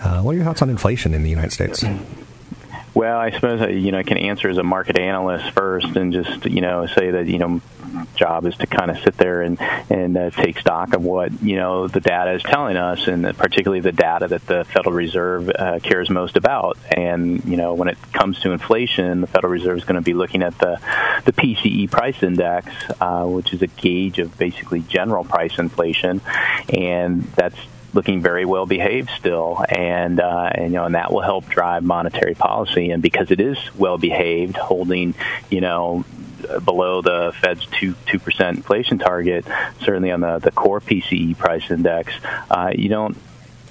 Uh, 0.00 0.22
what 0.22 0.32
are 0.32 0.36
your 0.36 0.44
thoughts 0.44 0.62
on 0.62 0.70
inflation 0.70 1.12
in 1.12 1.24
the 1.24 1.30
United 1.30 1.52
States? 1.52 1.84
Well, 2.94 3.18
I 3.18 3.30
suppose 3.30 3.60
I, 3.60 3.68
you 3.68 3.92
know 3.92 3.98
I 3.98 4.02
can 4.02 4.18
answer 4.18 4.48
as 4.48 4.58
a 4.58 4.62
market 4.62 4.98
analyst 4.98 5.50
first, 5.52 5.96
and 5.96 6.12
just 6.12 6.46
you 6.46 6.60
know 6.60 6.86
say 6.86 7.10
that 7.10 7.26
you 7.26 7.38
know 7.38 7.60
job 8.14 8.46
is 8.46 8.56
to 8.56 8.66
kind 8.66 8.90
of 8.90 8.98
sit 8.98 9.16
there 9.16 9.42
and 9.42 9.60
and 9.90 10.16
uh, 10.16 10.30
take 10.30 10.58
stock 10.58 10.94
of 10.94 11.02
what 11.02 11.42
you 11.42 11.56
know 11.56 11.86
the 11.88 12.00
data 12.00 12.32
is 12.32 12.42
telling 12.42 12.76
us, 12.76 13.06
and 13.06 13.24
particularly 13.36 13.80
the 13.80 13.92
data 13.92 14.28
that 14.28 14.46
the 14.46 14.64
Federal 14.64 14.94
Reserve 14.94 15.50
uh, 15.50 15.78
cares 15.80 16.10
most 16.10 16.36
about. 16.36 16.78
And 16.90 17.44
you 17.44 17.56
know 17.56 17.74
when 17.74 17.88
it 17.88 17.98
comes 18.12 18.40
to 18.40 18.52
inflation, 18.52 19.20
the 19.20 19.26
Federal 19.26 19.52
Reserve 19.52 19.78
is 19.78 19.84
going 19.84 19.96
to 19.96 20.02
be 20.02 20.14
looking 20.14 20.42
at 20.42 20.58
the 20.58 20.80
the 21.24 21.32
PCE 21.32 21.90
price 21.90 22.22
index, 22.22 22.72
uh, 23.00 23.24
which 23.24 23.52
is 23.52 23.62
a 23.62 23.66
gauge 23.66 24.18
of 24.18 24.36
basically 24.38 24.80
general 24.80 25.24
price 25.24 25.58
inflation, 25.58 26.20
and 26.68 27.24
that's 27.34 27.58
looking 27.94 28.20
very 28.20 28.44
well 28.44 28.66
behaved 28.66 29.10
still, 29.10 29.64
and 29.68 30.20
uh, 30.20 30.50
and 30.54 30.72
you 30.72 30.78
know, 30.78 30.84
and 30.84 30.94
that 30.94 31.12
will 31.12 31.22
help 31.22 31.48
drive 31.48 31.82
monetary 31.82 32.34
policy. 32.34 32.90
And 32.90 33.02
because 33.02 33.30
it 33.30 33.40
is 33.40 33.58
well 33.76 33.98
behaved, 33.98 34.56
holding 34.56 35.14
you 35.50 35.60
know 35.60 36.04
below 36.64 37.02
the 37.02 37.32
Fed's 37.40 37.66
two 37.66 37.94
two 38.06 38.18
percent 38.18 38.58
inflation 38.58 38.98
target, 38.98 39.46
certainly 39.80 40.10
on 40.10 40.20
the 40.20 40.38
the 40.38 40.50
core 40.50 40.80
PCE 40.80 41.36
price 41.36 41.70
index, 41.70 42.14
uh, 42.50 42.72
you 42.74 42.88
don't 42.88 43.16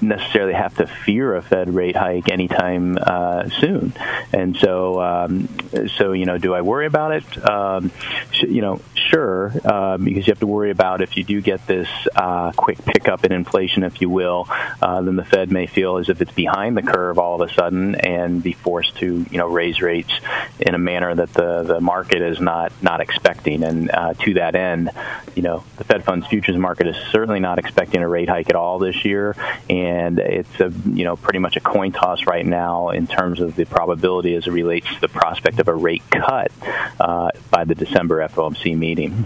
necessarily 0.02 0.54
have 0.54 0.76
to 0.76 0.88
fear 0.88 1.36
a 1.36 1.42
Fed 1.42 1.74
rate 1.74 1.96
hike 1.96 2.30
anytime 2.32 2.98
uh, 3.00 3.50
soon. 3.50 3.94
And 4.34 4.56
so, 4.58 5.02
um, 5.02 5.50
so 5.98 6.12
you 6.12 6.26
know, 6.26 6.38
do 6.38 6.54
I 6.54 6.62
worry 6.62 6.86
about 6.86 7.12
it? 7.14 7.50
Um, 7.50 7.92
sh- 8.32 8.44
you 8.44 8.62
know, 8.62 8.82
sure, 8.94 9.54
uh, 9.64 9.98
because 9.98 10.28
you 10.28 10.32
have 10.32 10.40
to 10.40 10.48
worry 10.48 10.72
about 10.72 11.02
if 11.02 11.18
you 11.18 11.24
do 11.24 11.42
get 11.42 11.66
this 11.68 11.90
uh, 12.16 12.52
quick 12.52 12.84
pickup 12.86 13.26
in 13.26 13.32
inflation, 13.32 13.84
if 13.84 14.02
you 14.02 14.10
will, 14.10 14.48
uh, 14.82 15.02
then 15.02 15.16
the 15.16 15.26
Fed 15.26 15.52
may 15.52 15.68
feel 15.68 15.98
as 15.98 16.10
if 16.10 16.22
it's 16.22 16.32
behind 16.32 16.78
the 16.78 16.82
curve 16.82 17.18
all 17.18 17.42
of 17.42 17.50
a 17.50 17.54
sudden 17.54 17.96
and 17.96 18.44
be 18.44 18.54
forced 18.54 18.96
to 18.98 19.26
you 19.30 19.38
know 19.38 19.48
raise 19.48 19.82
rates 19.82 20.12
in 20.60 20.76
a 20.76 20.80
manner 20.80 21.14
that 21.14 21.34
the 21.34 21.64
the 21.64 21.82
market 21.82 22.22
is 22.22 22.40
not 22.40 22.72
not 22.82 23.02
expecting. 23.02 23.64
And 23.64 23.92
uh, 23.92 24.14
to 24.14 24.34
that 24.36 24.56
end, 24.56 24.92
you 25.36 25.42
know, 25.42 25.64
the 25.78 25.84
Fed 25.84 26.04
funds 26.04 26.28
futures 26.28 26.58
market 26.58 26.88
is 26.88 26.96
certainly 27.12 27.40
not 27.40 27.60
expecting 27.60 28.02
a 28.02 28.08
rate 28.08 28.30
hike 28.30 28.50
at 28.50 28.56
all 28.56 28.80
this 28.80 29.06
year, 29.06 29.36
and 29.70 29.87
and 29.88 30.20
it's 30.20 30.60
a 30.60 30.72
you 30.86 31.06
know 31.06 31.16
pretty 31.16 31.40
much 31.40 31.56
a 31.56 31.60
coin 31.60 31.92
toss 31.92 32.26
right 32.26 32.46
now 32.46 32.90
in 32.90 33.08
terms 33.08 33.40
of 33.40 33.56
the 33.56 33.66
probability 33.66 34.36
as 34.36 34.48
it 34.48 34.52
relates 34.52 34.88
to 34.94 35.02
the 35.02 35.08
prospect 35.08 35.60
of 35.60 35.68
a 35.68 35.74
rate 35.74 36.04
cut 36.12 36.52
uh, 37.00 37.32
by 37.50 37.64
the 37.64 37.76
December 37.76 38.28
FOMC 38.28 38.78
meeting. 38.78 39.26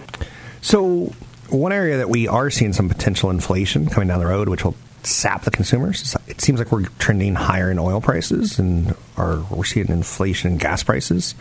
So, 0.62 1.14
one 1.50 1.74
area 1.74 1.98
that 1.98 2.10
we 2.10 2.28
are 2.28 2.50
seeing 2.50 2.74
some 2.74 2.88
potential 2.88 3.30
inflation 3.32 3.90
coming 3.90 4.08
down 4.08 4.20
the 4.20 4.28
road, 4.28 4.48
which 4.50 4.64
will 4.64 4.76
sap 5.04 5.44
the 5.44 5.52
consumers. 5.52 6.16
It 6.28 6.42
seems 6.42 6.60
like 6.60 6.72
we're 6.72 6.86
trending 7.00 7.34
higher 7.34 7.72
in 7.72 7.80
oil 7.80 8.02
prices, 8.02 8.60
and 8.60 8.96
are 9.18 9.44
we're 9.50 9.64
seeing 9.64 9.88
inflation 9.88 10.52
in 10.52 10.58
gas 10.58 10.84
prices. 10.84 11.34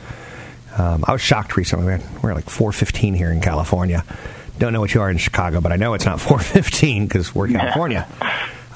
Um, 0.78 1.04
I 1.06 1.12
was 1.12 1.20
shocked 1.20 1.56
recently. 1.56 1.98
We're 2.22 2.34
like 2.34 2.48
415 2.48 3.14
here 3.14 3.30
in 3.30 3.40
California. 3.40 4.04
Don't 4.58 4.72
know 4.72 4.80
what 4.80 4.94
you 4.94 5.00
are 5.00 5.10
in 5.10 5.18
Chicago, 5.18 5.60
but 5.60 5.72
I 5.72 5.76
know 5.76 5.94
it's 5.94 6.06
not 6.06 6.20
415 6.20 7.06
because 7.06 7.34
we're 7.34 7.48
California. 7.58 8.08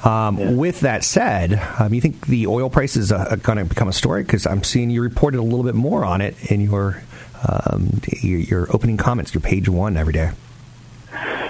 Um, 0.05 0.37
yeah. 0.37 0.51
With 0.51 0.81
that 0.81 1.03
said, 1.03 1.59
um, 1.79 1.93
you 1.93 1.99
think 1.99 2.27
the 2.27 2.45
oil 2.45 2.69
price 2.69 2.95
is 2.95 3.11
uh, 3.11 3.35
going 3.41 3.57
to 3.57 3.65
become 3.65 3.87
a 3.87 3.93
story? 3.93 4.23
Because 4.23 4.45
I'm 4.45 4.63
seeing 4.63 4.91
you 4.91 5.01
reported 5.01 5.39
a 5.39 5.43
little 5.43 5.63
bit 5.63 5.73
more 5.73 6.05
on 6.05 6.21
it 6.21 6.51
in 6.51 6.61
your, 6.61 7.01
um, 7.49 8.01
your, 8.21 8.39
your 8.39 8.75
opening 8.75 8.97
comments, 8.97 9.33
your 9.33 9.41
page 9.41 9.67
one 9.67 9.97
every 9.97 10.13
day. 10.13 10.31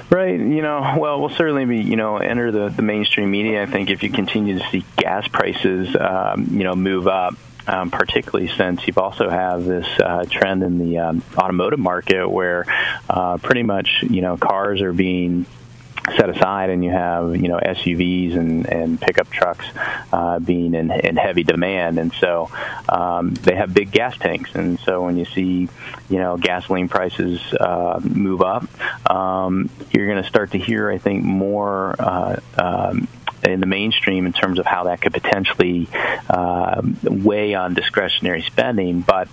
Right. 0.10 0.40
You 0.40 0.62
know, 0.62 0.96
well, 0.98 1.20
we'll 1.20 1.36
certainly 1.36 1.66
be, 1.66 1.82
you 1.82 1.96
know, 1.96 2.18
enter 2.18 2.52
the, 2.52 2.70
the 2.70 2.82
mainstream 2.82 3.32
media. 3.32 3.64
I 3.64 3.66
think 3.66 3.90
if 3.90 4.04
you 4.04 4.10
continue 4.10 4.60
to 4.60 4.70
see 4.70 4.86
gas 4.96 5.28
prices, 5.28 5.96
um, 6.00 6.48
you 6.52 6.64
know, 6.64 6.76
move 6.76 7.08
up, 7.08 7.34
um, 7.68 7.90
particularly 7.90 8.48
since 8.48 8.86
you've 8.86 9.00
also 9.00 9.30
have 9.30 9.66
this 9.66 9.88
uh, 10.00 10.26
trend 10.30 10.64
in 10.64 10.78
the 10.78 11.00
um, 11.00 11.24
automotive 11.36 11.80
market 11.80 12.30
where 12.30 12.66
uh, 13.10 13.38
pretty 13.38 13.64
much, 13.64 14.04
you 14.08 14.22
know, 14.22 14.38
cars 14.38 14.82
are 14.82 14.94
being 14.94 15.48
set 16.18 16.30
aside 16.30 16.70
and 16.70 16.84
you 16.84 16.92
have 16.92 17.36
you 17.36 17.48
know 17.48 17.58
SUVs 17.58 18.36
and, 18.36 18.66
and 18.68 19.02
pickup 19.02 19.30
trucks 19.30 19.66
uh, 20.14 20.40
being 20.40 20.74
in, 20.74 20.92
in 20.92 21.18
heavy 21.18 21.44
demand. 21.44 21.98
And 21.98 22.14
so 22.14 22.50
um, 22.90 23.34
they 23.34 23.56
have 23.56 23.74
big 23.74 23.92
gas 23.92 24.18
tanks. 24.18 24.54
And 24.56 24.80
so 24.80 25.04
when 25.04 25.18
you 25.18 25.26
see 25.26 25.68
you 26.10 26.18
know 26.18 26.38
gasoline 26.38 26.90
prices 26.90 27.42
uh, 27.54 28.00
move 28.04 28.42
up 28.42 28.66
um, 29.10 29.70
you're 29.92 30.08
going 30.08 30.22
to 30.22 30.30
start 30.30 30.52
to 30.52 30.58
hear 30.58 30.90
I 30.90 30.98
think 30.98 31.24
more 31.24 31.96
uh, 32.00 32.40
um, 32.58 33.08
in 33.52 33.60
the 33.60 33.66
mainstream 33.66 34.26
in 34.26 34.34
terms 34.34 34.60
of 34.60 34.66
how 34.66 34.86
that 34.86 35.02
could 35.02 35.14
potentially 35.14 35.88
uh, 36.30 36.82
weigh 37.04 37.54
on 37.54 37.74
discretionary 37.74 38.42
spending. 38.42 39.02
But 39.02 39.28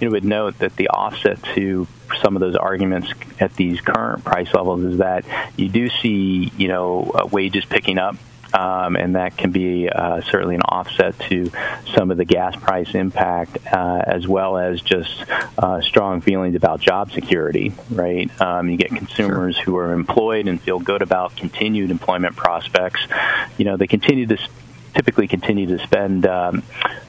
you 0.00 0.10
would 0.10 0.24
note 0.24 0.58
that 0.58 0.76
the 0.76 0.88
offset 0.88 1.42
to 1.54 1.86
some 2.22 2.36
of 2.36 2.40
those 2.40 2.56
arguments 2.56 3.12
at 3.38 3.54
these 3.54 3.80
current 3.80 4.24
price 4.24 4.52
levels 4.52 4.82
is 4.84 4.98
that 4.98 5.24
you 5.56 5.68
do 5.68 5.88
see 5.88 6.50
you 6.56 6.68
know 6.68 7.10
uh, 7.14 7.26
wages 7.26 7.64
picking 7.64 7.98
up 7.98 8.16
um, 8.54 8.96
and 8.96 9.16
that 9.16 9.36
can 9.36 9.50
be 9.50 9.88
uh, 9.88 10.20
certainly 10.22 10.54
an 10.54 10.62
offset 10.62 11.18
to 11.20 11.50
some 11.94 12.10
of 12.10 12.16
the 12.16 12.24
gas 12.24 12.56
price 12.56 12.94
impact, 12.94 13.58
uh, 13.72 14.02
as 14.06 14.26
well 14.26 14.56
as 14.56 14.80
just 14.80 15.24
uh, 15.58 15.80
strong 15.80 16.20
feelings 16.20 16.54
about 16.54 16.80
job 16.80 17.12
security. 17.12 17.72
Right, 17.90 18.30
um, 18.40 18.68
you 18.68 18.76
get 18.76 18.88
consumers 18.88 19.56
sure. 19.56 19.64
who 19.64 19.76
are 19.76 19.92
employed 19.92 20.48
and 20.48 20.60
feel 20.60 20.78
good 20.78 21.02
about 21.02 21.36
continued 21.36 21.90
employment 21.90 22.36
prospects. 22.36 23.06
You 23.58 23.64
know, 23.64 23.76
they 23.76 23.86
continue 23.86 24.26
to 24.26 24.38
typically 24.94 25.28
continue 25.28 25.66
to 25.66 25.78
spend 25.84 26.26
um, 26.26 26.62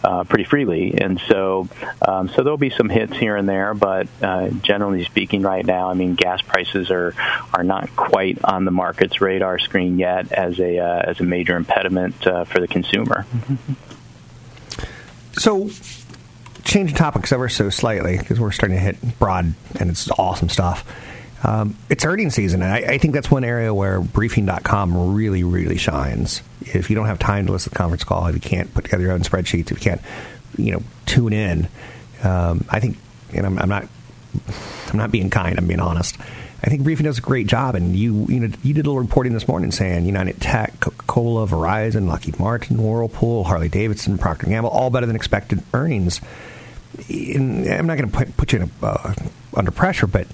uh, 0.03 0.23
pretty 0.23 0.43
freely, 0.43 0.93
and 0.97 1.19
so 1.27 1.67
um, 2.05 2.29
so 2.29 2.43
there'll 2.43 2.57
be 2.57 2.69
some 2.69 2.89
hits 2.89 3.15
here 3.17 3.35
and 3.35 3.47
there. 3.47 3.73
But 3.73 4.07
uh, 4.21 4.49
generally 4.49 5.03
speaking, 5.05 5.41
right 5.41 5.65
now, 5.65 5.89
I 5.89 5.93
mean, 5.93 6.15
gas 6.15 6.41
prices 6.41 6.91
are 6.91 7.13
are 7.53 7.63
not 7.63 7.95
quite 7.95 8.43
on 8.43 8.65
the 8.65 8.71
market's 8.71 9.21
radar 9.21 9.59
screen 9.59 9.99
yet 9.99 10.31
as 10.31 10.59
a 10.59 10.79
uh, 10.79 11.09
as 11.09 11.19
a 11.19 11.23
major 11.23 11.55
impediment 11.55 12.25
uh, 12.25 12.45
for 12.45 12.59
the 12.59 12.67
consumer. 12.67 13.25
So. 15.33 15.69
Changing 16.63 16.95
topics 16.95 17.33
ever 17.33 17.49
so 17.49 17.69
slightly 17.69 18.17
because 18.17 18.39
we're 18.39 18.51
starting 18.51 18.77
to 18.77 18.81
hit 18.81 19.19
broad 19.19 19.55
and 19.79 19.89
it's 19.89 20.09
awesome 20.11 20.47
stuff. 20.47 20.85
Um, 21.43 21.75
it's 21.89 22.05
earnings 22.05 22.35
season, 22.35 22.61
and 22.61 22.71
I, 22.71 22.93
I, 22.93 22.97
think 22.99 23.15
that's 23.15 23.31
one 23.31 23.43
area 23.43 23.73
where 23.73 23.99
briefing.com 23.99 25.15
really, 25.15 25.43
really 25.43 25.77
shines. 25.77 26.43
If 26.61 26.91
you 26.91 26.95
don't 26.95 27.07
have 27.07 27.17
time 27.17 27.47
to 27.47 27.51
listen 27.51 27.71
to 27.71 27.73
the 27.73 27.77
conference 27.77 28.03
call, 28.03 28.27
if 28.27 28.35
you 28.35 28.41
can't 28.41 28.71
put 28.75 28.83
together 28.83 29.03
your 29.03 29.13
own 29.13 29.21
spreadsheets, 29.21 29.71
if 29.71 29.71
you 29.71 29.77
can't, 29.77 30.01
you 30.55 30.73
know, 30.73 30.83
tune 31.07 31.33
in, 31.33 31.67
um, 32.23 32.63
I 32.69 32.79
think, 32.79 32.97
and 33.33 33.47
I'm, 33.47 33.57
I'm, 33.57 33.69
not, 33.69 33.87
I'm 34.89 34.97
not 34.97 35.11
being 35.11 35.31
kind. 35.31 35.57
I'm 35.57 35.65
being 35.65 35.79
honest. 35.79 36.15
I 36.63 36.69
think 36.69 36.83
briefing 36.83 37.05
does 37.05 37.17
a 37.17 37.21
great 37.21 37.47
job, 37.47 37.73
and 37.73 37.95
you, 37.95 38.27
you 38.29 38.39
know, 38.39 38.55
you 38.61 38.75
did 38.75 38.85
a 38.85 38.89
little 38.89 39.01
reporting 39.01 39.33
this 39.33 39.47
morning 39.47 39.71
saying 39.71 40.05
United 40.05 40.39
Tech, 40.39 40.79
Coca-Cola, 40.79 41.47
Verizon, 41.47 42.07
Lockheed 42.07 42.39
Martin, 42.39 42.77
Whirlpool, 42.77 43.45
Harley 43.45 43.67
Davidson, 43.69 44.19
Procter 44.19 44.45
Gamble, 44.45 44.69
all 44.69 44.91
better 44.91 45.07
than 45.07 45.15
expected 45.15 45.63
earnings. 45.73 46.21
I'm 47.09 47.87
not 47.87 47.97
going 47.97 48.11
to 48.11 48.31
put, 48.33 48.53
you 48.53 48.69
a, 48.83 48.85
uh, 48.85 49.13
under 49.55 49.71
pressure, 49.71 50.05
but 50.05 50.27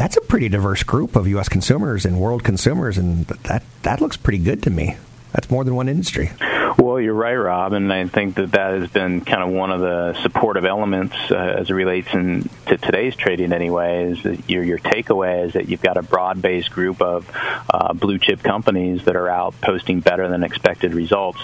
that's 0.00 0.16
a 0.16 0.20
pretty 0.22 0.48
diverse 0.48 0.82
group 0.82 1.14
of 1.14 1.28
U.S. 1.28 1.50
consumers 1.50 2.06
and 2.06 2.18
world 2.18 2.42
consumers, 2.42 2.96
and 2.96 3.26
that 3.26 3.62
that 3.82 4.00
looks 4.00 4.16
pretty 4.16 4.38
good 4.38 4.62
to 4.62 4.70
me. 4.70 4.96
That's 5.32 5.50
more 5.50 5.62
than 5.62 5.74
one 5.74 5.90
industry. 5.90 6.30
Well, 6.78 6.98
you're 6.98 7.12
right, 7.12 7.34
Rob, 7.34 7.74
and 7.74 7.92
I 7.92 8.06
think 8.06 8.36
that 8.36 8.52
that 8.52 8.80
has 8.80 8.90
been 8.90 9.20
kind 9.20 9.42
of 9.42 9.50
one 9.50 9.70
of 9.70 9.80
the 9.80 10.18
supportive 10.22 10.64
elements 10.64 11.14
uh, 11.30 11.34
as 11.34 11.68
it 11.68 11.74
relates 11.74 12.08
in, 12.14 12.48
to 12.70 12.76
today's 12.78 13.14
trading. 13.14 13.52
Anyway, 13.52 14.10
is 14.10 14.22
that 14.22 14.48
your 14.48 14.64
your 14.64 14.78
takeaway 14.78 15.46
is 15.46 15.52
that 15.52 15.68
you've 15.68 15.82
got 15.82 15.96
a 15.96 16.02
broad-based 16.02 16.70
group 16.70 17.02
of 17.02 17.30
uh, 17.72 17.92
blue 17.92 18.18
chip 18.18 18.42
companies 18.42 19.04
that 19.04 19.16
are 19.16 19.28
out 19.28 19.52
posting 19.60 20.00
better 20.00 20.26
than 20.32 20.42
expected 20.42 20.94
results. 20.94 21.40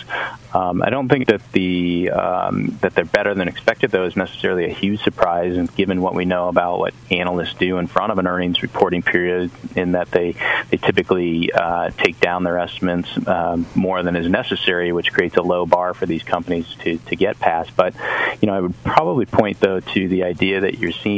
Um, 0.54 0.82
I 0.82 0.88
don't 0.88 1.10
think 1.10 1.26
that 1.26 1.42
the 1.52 2.10
um, 2.10 2.78
that 2.80 2.94
they're 2.94 3.04
better 3.04 3.34
than 3.34 3.48
expected, 3.48 3.90
though, 3.90 4.06
is 4.06 4.16
necessarily 4.16 4.64
a 4.64 4.72
huge 4.82 5.00
surprise, 5.02 5.58
and 5.58 5.68
given 5.76 6.00
what 6.00 6.14
we 6.14 6.24
know 6.24 6.48
about 6.48 6.78
what 6.78 6.94
analysts 7.10 7.54
do 7.66 7.76
in 7.76 7.88
front 7.88 8.10
of 8.12 8.18
an 8.18 8.26
earnings 8.26 8.62
reporting 8.62 9.02
period, 9.02 9.50
in 9.76 9.92
that 9.92 10.10
they 10.10 10.34
they 10.70 10.78
typically 10.78 11.52
uh, 11.52 11.90
take 11.90 12.18
down 12.20 12.42
their 12.44 12.58
estimates 12.58 13.10
um, 13.28 13.66
more 13.74 14.02
than 14.02 14.16
is 14.16 14.30
necessary, 14.30 14.92
which 14.92 15.12
creates 15.12 15.26
creates 15.26 15.36
a 15.36 15.42
low 15.42 15.66
bar 15.66 15.92
for 15.92 16.06
these 16.06 16.22
companies 16.22 16.66
to, 16.82 16.98
to 16.98 17.16
get 17.16 17.34
past. 17.40 17.74
But, 17.74 17.94
you 18.40 18.46
know, 18.46 18.54
I 18.54 18.60
would 18.60 18.82
probably 18.84 19.26
point, 19.26 19.58
though, 19.58 19.80
to 19.80 20.08
the 20.08 20.22
idea 20.22 20.60
that 20.60 20.78
you're 20.78 20.92
seeing, 20.92 21.15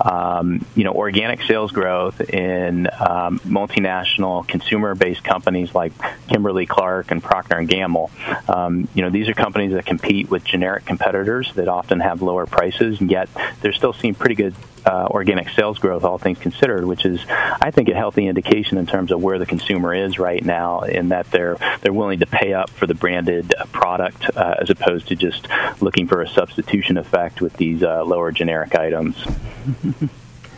um, 0.00 0.64
you 0.74 0.84
know, 0.84 0.92
organic 0.92 1.42
sales 1.42 1.72
growth 1.72 2.20
in 2.20 2.86
um, 2.86 3.38
multinational 3.40 4.46
consumer-based 4.46 5.24
companies 5.24 5.74
like 5.74 5.92
Kimberly-Clark 6.28 7.10
and 7.10 7.22
Procter 7.22 7.60
& 7.62 7.66
Gamble. 7.66 8.10
Um, 8.48 8.88
you 8.94 9.02
know, 9.02 9.10
these 9.10 9.28
are 9.28 9.34
companies 9.34 9.72
that 9.72 9.86
compete 9.86 10.30
with 10.30 10.44
generic 10.44 10.84
competitors 10.84 11.52
that 11.54 11.68
often 11.68 12.00
have 12.00 12.22
lower 12.22 12.46
prices, 12.46 13.00
and 13.00 13.10
yet 13.10 13.28
they're 13.60 13.72
still 13.72 13.92
seeing 13.92 14.14
pretty 14.14 14.34
good 14.34 14.54
uh, 14.86 15.08
organic 15.10 15.50
sales 15.50 15.78
growth, 15.78 16.04
all 16.04 16.18
things 16.18 16.38
considered, 16.38 16.84
which 16.84 17.04
is, 17.04 17.20
I 17.28 17.70
think, 17.70 17.88
a 17.88 17.94
healthy 17.94 18.26
indication 18.28 18.78
in 18.78 18.86
terms 18.86 19.10
of 19.10 19.20
where 19.20 19.38
the 19.38 19.46
consumer 19.46 19.92
is 19.92 20.18
right 20.18 20.44
now, 20.44 20.80
in 20.80 21.08
that 21.08 21.30
they're 21.30 21.56
they're 21.80 21.92
willing 21.92 22.20
to 22.20 22.26
pay 22.26 22.52
up 22.52 22.70
for 22.70 22.86
the 22.86 22.94
branded 22.94 23.52
product 23.72 24.30
uh, 24.36 24.56
as 24.60 24.70
opposed 24.70 25.08
to 25.08 25.16
just 25.16 25.48
looking 25.80 26.06
for 26.06 26.22
a 26.22 26.28
substitution 26.28 26.96
effect 26.96 27.40
with 27.40 27.54
these 27.54 27.82
uh, 27.82 28.04
lower 28.04 28.32
generic 28.32 28.74
items. 28.74 29.16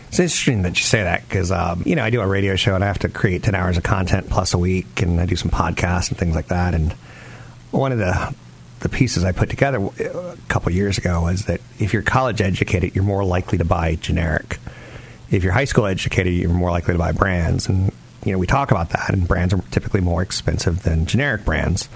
It's 0.08 0.18
interesting 0.18 0.62
that 0.62 0.78
you 0.78 0.84
say 0.84 1.02
that 1.02 1.28
because 1.28 1.52
um, 1.52 1.82
you 1.84 1.94
know 1.94 2.02
I 2.02 2.08
do 2.08 2.22
a 2.22 2.26
radio 2.26 2.56
show 2.56 2.74
and 2.74 2.82
I 2.82 2.86
have 2.86 3.00
to 3.00 3.10
create 3.10 3.42
ten 3.42 3.54
hours 3.54 3.76
of 3.76 3.82
content 3.82 4.30
plus 4.30 4.54
a 4.54 4.58
week, 4.58 5.02
and 5.02 5.20
I 5.20 5.26
do 5.26 5.36
some 5.36 5.50
podcasts 5.50 6.08
and 6.08 6.16
things 6.16 6.34
like 6.34 6.46
that. 6.46 6.74
And 6.74 6.92
one 7.72 7.92
of 7.92 7.98
the 7.98 8.34
the 8.80 8.88
pieces 8.88 9.24
I 9.24 9.32
put 9.32 9.50
together 9.50 9.78
a 9.78 10.36
couple 10.48 10.72
years 10.72 10.98
ago 10.98 11.22
was 11.22 11.46
that 11.46 11.60
if 11.78 11.92
you're 11.92 12.02
college 12.02 12.40
educated, 12.40 12.94
you're 12.94 13.04
more 13.04 13.24
likely 13.24 13.58
to 13.58 13.64
buy 13.64 13.96
generic. 13.96 14.58
If 15.30 15.42
you're 15.44 15.52
high 15.52 15.64
school 15.64 15.86
educated, 15.86 16.34
you're 16.34 16.50
more 16.50 16.70
likely 16.70 16.94
to 16.94 16.98
buy 16.98 17.12
brands. 17.12 17.68
And 17.68 17.92
you 18.24 18.32
know, 18.32 18.38
we 18.38 18.46
talk 18.46 18.70
about 18.70 18.90
that, 18.90 19.10
and 19.10 19.26
brands 19.26 19.52
are 19.52 19.62
typically 19.70 20.00
more 20.00 20.22
expensive 20.22 20.82
than 20.82 21.06
generic 21.06 21.44
brands. 21.44 21.88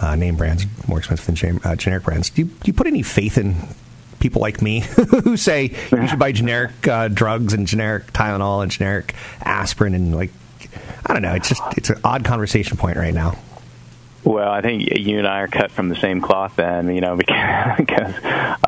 Uh, 0.00 0.16
name 0.16 0.36
brands 0.36 0.66
more 0.88 0.98
expensive 0.98 1.26
than 1.38 1.60
uh, 1.64 1.76
generic 1.76 2.04
brands. 2.04 2.30
Do 2.30 2.42
you, 2.42 2.48
do 2.48 2.64
you 2.64 2.72
put 2.72 2.86
any 2.86 3.02
faith 3.02 3.38
in 3.38 3.56
people 4.18 4.40
like 4.40 4.62
me 4.62 4.80
who 5.24 5.36
say 5.36 5.74
you 5.90 6.06
should 6.06 6.18
buy 6.18 6.32
generic 6.32 6.86
uh, 6.88 7.08
drugs 7.08 7.52
and 7.52 7.66
generic 7.66 8.12
Tylenol 8.12 8.62
and 8.62 8.70
generic 8.70 9.14
aspirin 9.42 9.94
and 9.94 10.14
like 10.14 10.30
I 11.04 11.12
don't 11.12 11.22
know. 11.22 11.34
It's 11.34 11.48
just 11.48 11.62
it's 11.76 11.90
an 11.90 12.00
odd 12.04 12.24
conversation 12.24 12.76
point 12.76 12.96
right 12.96 13.12
now. 13.12 13.38
Well, 14.24 14.48
I 14.48 14.60
think 14.60 14.88
you 14.96 15.18
and 15.18 15.26
I 15.26 15.40
are 15.40 15.48
cut 15.48 15.72
from 15.72 15.88
the 15.88 15.96
same 15.96 16.20
cloth 16.20 16.54
then, 16.56 16.94
you 16.94 17.00
know, 17.00 17.16
because, 17.76 18.14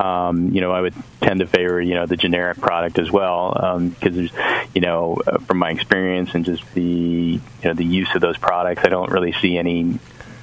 um, 0.01 0.49
you 0.53 0.61
know, 0.61 0.73
I 0.73 0.81
would 0.81 0.95
tend 1.21 1.41
to 1.41 1.47
favor, 1.47 1.81
you 1.81 1.95
know, 1.95 2.07
the 2.07 2.17
generic 2.17 2.59
product 2.59 2.99
as 2.99 3.11
well, 3.11 3.53
because 3.53 3.77
um, 3.77 4.17
there's, 4.17 4.33
you 4.75 4.81
know, 4.81 5.21
uh, 5.27 5.39
from 5.39 5.59
my 5.59 5.71
experience 5.71 6.35
and 6.35 6.45
just 6.45 6.63
the, 6.75 6.83
you 6.83 7.41
know, 7.63 7.75
the 7.75 7.85
use 7.85 8.13
of 8.17 8.21
those 8.21 8.37
products, 8.37 8.83
I 8.85 8.89
don't 8.89 9.11
really 9.11 9.33
see 9.33 9.57
any 9.57 9.99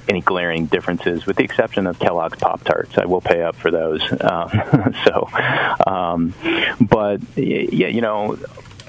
any 0.08 0.20
glaring 0.20 0.66
differences, 0.66 1.26
with 1.26 1.36
the 1.36 1.44
exception 1.44 1.86
of 1.86 1.98
Kellogg's 1.98 2.38
Pop 2.38 2.64
Tarts. 2.64 2.98
I 2.98 3.04
will 3.04 3.20
pay 3.20 3.40
up 3.42 3.54
for 3.54 3.70
those. 3.70 4.02
Um, 4.20 4.94
so, 5.04 5.28
um, 5.86 6.34
but 6.80 7.20
yeah, 7.36 7.86
you 7.86 8.00
know, 8.00 8.36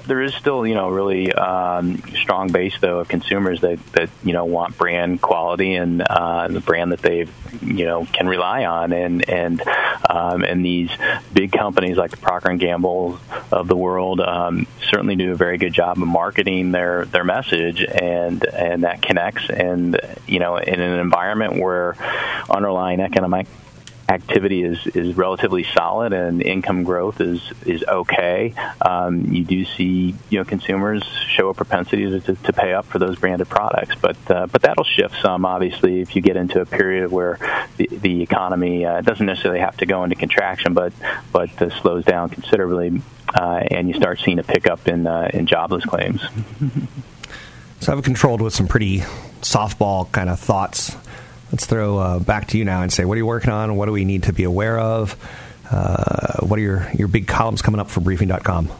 there 0.06 0.22
is 0.22 0.34
still, 0.34 0.66
you 0.66 0.74
know, 0.74 0.88
really 0.88 1.32
um, 1.32 2.02
strong 2.14 2.52
base 2.52 2.74
though 2.80 3.00
of 3.00 3.08
consumers 3.08 3.60
that 3.62 3.84
that 3.92 4.10
you 4.22 4.32
know 4.32 4.44
want 4.44 4.76
brand 4.76 5.20
quality 5.20 5.74
and 5.74 6.02
uh, 6.02 6.48
the 6.48 6.60
brand 6.60 6.92
that 6.92 7.00
they 7.00 7.26
you 7.62 7.86
know 7.86 8.06
can 8.12 8.28
rely 8.28 8.64
on, 8.64 8.92
and 8.92 9.28
and 9.28 9.62
um, 10.08 10.44
and 10.44 10.64
these 10.64 10.90
big 11.32 11.52
companies 11.52 11.96
like 11.96 12.10
the 12.10 12.16
Procter 12.16 12.50
and 12.50 12.60
Gamble 12.60 13.18
of 13.50 13.68
the 13.68 13.76
world 13.76 14.20
um, 14.20 14.66
certainly 14.90 15.16
do 15.16 15.32
a 15.32 15.36
very 15.36 15.58
good 15.58 15.72
job 15.72 16.00
of 16.00 16.08
marketing 16.08 16.72
their 16.72 17.04
their 17.06 17.24
message, 17.24 17.82
and 17.82 18.44
and 18.44 18.84
that 18.84 19.02
connects, 19.02 19.48
and 19.48 19.98
you 20.26 20.38
know, 20.38 20.56
in 20.56 20.80
an 20.80 21.00
environment 21.00 21.58
where 21.58 21.96
underlying 22.50 23.00
economic 23.00 23.46
activity 24.08 24.62
is, 24.62 24.86
is 24.88 25.16
relatively 25.16 25.64
solid 25.64 26.12
and 26.12 26.42
income 26.42 26.84
growth 26.84 27.20
is 27.20 27.40
is 27.64 27.82
okay. 27.84 28.54
Um, 28.80 29.32
you 29.32 29.44
do 29.44 29.64
see 29.64 30.14
you 30.30 30.38
know 30.38 30.44
consumers 30.44 31.02
show 31.28 31.48
a 31.48 31.54
propensity 31.54 32.20
to, 32.20 32.34
to 32.34 32.52
pay 32.52 32.74
up 32.74 32.84
for 32.86 32.98
those 32.98 33.18
branded 33.18 33.48
products, 33.48 33.94
but 34.00 34.16
uh, 34.30 34.46
but 34.46 34.62
that'll 34.62 34.84
shift 34.84 35.14
some 35.22 35.44
obviously 35.44 36.00
if 36.00 36.14
you 36.14 36.22
get 36.22 36.36
into 36.36 36.60
a 36.60 36.66
period 36.66 37.10
where 37.10 37.38
the, 37.76 37.88
the 37.90 38.22
economy 38.22 38.84
uh, 38.84 39.00
doesn't 39.00 39.26
necessarily 39.26 39.60
have 39.60 39.76
to 39.78 39.86
go 39.86 40.04
into 40.04 40.16
contraction, 40.16 40.74
but 40.74 40.92
but 41.32 41.50
uh, 41.62 41.70
slows 41.80 42.04
down 42.04 42.28
considerably, 42.28 43.00
uh, 43.34 43.62
and 43.70 43.88
you 43.88 43.94
start 43.94 44.18
seeing 44.18 44.38
a 44.38 44.44
pickup 44.44 44.86
in 44.86 45.06
uh, 45.06 45.30
in 45.32 45.46
jobless 45.46 45.84
claims. 45.84 46.22
So 47.80 47.92
I've 47.92 48.02
controlled 48.02 48.40
with 48.40 48.54
some 48.54 48.66
pretty 48.66 49.00
softball 49.42 50.10
kind 50.10 50.30
of 50.30 50.40
thoughts. 50.40 50.96
Let's 51.54 51.66
throw 51.66 51.98
uh, 51.98 52.18
back 52.18 52.48
to 52.48 52.58
you 52.58 52.64
now 52.64 52.82
and 52.82 52.92
say, 52.92 53.04
what 53.04 53.14
are 53.14 53.18
you 53.18 53.26
working 53.26 53.50
on? 53.50 53.76
What 53.76 53.86
do 53.86 53.92
we 53.92 54.04
need 54.04 54.24
to 54.24 54.32
be 54.32 54.42
aware 54.42 54.76
of? 54.76 55.16
Uh, 55.70 56.44
what 56.44 56.58
are 56.58 56.62
your, 56.62 56.90
your 56.94 57.06
big 57.06 57.28
columns 57.28 57.62
coming 57.62 57.78
up 57.78 57.88
for 57.90 58.00
briefing.com? 58.00 58.70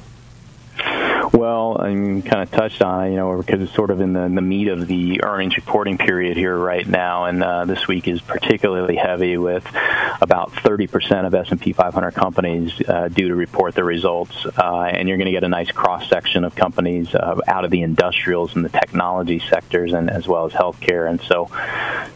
Well, 1.32 1.78
I 1.80 1.88
kind 1.88 2.42
of 2.42 2.50
touched 2.50 2.82
on 2.82 3.06
it, 3.06 3.10
you 3.10 3.16
know, 3.16 3.38
because 3.38 3.62
it's 3.62 3.74
sort 3.74 3.90
of 3.90 4.00
in 4.00 4.12
the, 4.12 4.28
the 4.28 4.42
meat 4.42 4.68
of 4.68 4.86
the 4.86 5.22
earnings 5.24 5.56
reporting 5.56 5.96
period 5.96 6.36
here 6.36 6.56
right 6.56 6.86
now, 6.86 7.24
and 7.24 7.42
uh, 7.42 7.64
this 7.64 7.88
week 7.88 8.08
is 8.08 8.20
particularly 8.20 8.96
heavy 8.96 9.36
with 9.38 9.64
about 10.20 10.52
30% 10.52 11.26
of 11.26 11.34
S&P 11.34 11.72
500 11.72 12.12
companies 12.12 12.72
uh, 12.88 13.08
due 13.08 13.28
to 13.28 13.34
report 13.34 13.74
their 13.74 13.84
results, 13.84 14.44
uh, 14.44 14.82
and 14.82 15.08
you're 15.08 15.16
going 15.16 15.26
to 15.26 15.32
get 15.32 15.44
a 15.44 15.48
nice 15.48 15.70
cross 15.70 16.08
section 16.08 16.44
of 16.44 16.54
companies 16.54 17.14
uh, 17.14 17.40
out 17.46 17.64
of 17.64 17.70
the 17.70 17.82
industrials 17.82 18.54
and 18.54 18.64
the 18.64 18.68
technology 18.68 19.38
sectors, 19.38 19.92
and 19.92 20.10
as 20.10 20.28
well 20.28 20.44
as 20.46 20.52
healthcare, 20.52 21.08
and 21.08 21.20
so 21.22 21.48